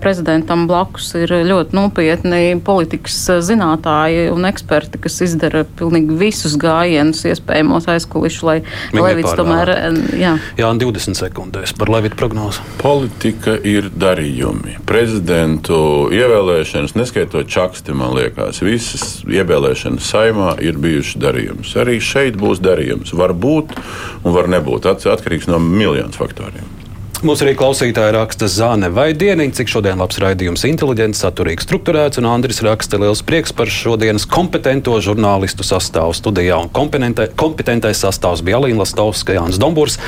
prezidentam 0.00 0.66
blakus 0.70 1.12
ir 1.18 1.32
ļoti 1.48 1.76
nopietni 1.76 2.37
politikas 2.64 3.16
zinātāji 3.46 4.28
un 4.32 4.48
eksperti, 4.48 5.00
kas 5.02 5.20
izdara 5.26 5.64
pilnīgi 5.78 6.16
visus 6.20 6.56
gājienus 6.60 7.24
iespējamos 7.28 7.88
aizkulišus, 7.92 8.44
lai 8.46 8.58
Levits 8.96 9.36
tomēr 9.38 9.72
jā. 10.18 10.34
Jā, 10.58 10.70
20 10.82 11.18
sekundēs 11.18 11.74
par 11.78 11.92
Levita 11.92 12.18
prognozi. 12.18 12.64
Politika 12.80 13.56
ir 13.66 13.90
darījumi. 13.94 14.78
Prezidentu 14.88 16.08
ievēlēšanas, 16.14 16.96
neskaitot 16.98 17.50
čaksti, 17.50 17.96
man 17.96 18.14
liekas, 18.16 18.62
visas 18.64 19.20
ievēlēšanas 19.28 20.10
saimā 20.12 20.54
ir 20.64 20.80
bijušas 20.80 21.20
darījums. 21.22 21.74
Arī 21.78 21.98
šeit 22.02 22.38
būs 22.40 22.62
darījums. 22.64 23.14
Var 23.18 23.34
būt 23.36 23.76
un 24.24 24.34
var 24.34 24.50
nebūt. 24.50 24.88
Atkarīgs 24.88 25.48
no 25.50 25.60
miljoniem 25.62 26.12
faktoriem. 26.14 26.87
Mūsu 27.18 27.42
arī 27.42 27.56
klausītāji 27.58 28.12
raksta 28.14 28.46
Zāne 28.46 28.92
vai 28.94 29.08
Dieniņa, 29.18 29.56
cik 29.58 29.70
šodien 29.72 29.98
labs 29.98 30.20
raidījums, 30.22 30.62
inteliģents, 30.68 31.18
saturīgs, 31.24 31.66
strukturēts, 31.66 32.20
un 32.20 32.28
Andris 32.30 32.62
raksta 32.62 33.00
liels 33.02 33.24
prieks 33.26 33.50
par 33.58 33.66
šodienas 33.74 34.22
kompetento 34.30 34.94
žurnālistu 35.02 35.66
sastāvu 35.66 36.14
studijā. 36.14 36.60
Un 36.62 36.70
kompetentais 36.70 38.04
sastāvs 38.04 38.44
bija 38.46 38.60
Alīna 38.60 38.84
Lastovska, 38.84 39.34
Jānis 39.34 39.58
Dombūrs, 39.58 39.98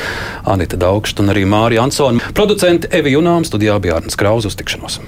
Anita 0.46 0.78
Daugšta 0.78 1.24
un 1.24 1.34
arī 1.34 1.42
Mārija 1.50 1.82
Ansona. 1.88 2.30
Producenti 2.30 2.92
Evi 2.94 3.16
Junām 3.16 3.42
studijā 3.48 3.80
bija 3.82 3.98
Arnes 3.98 4.14
Krauz 4.20 4.46
uz 4.46 4.54
tikšanos. 4.60 5.00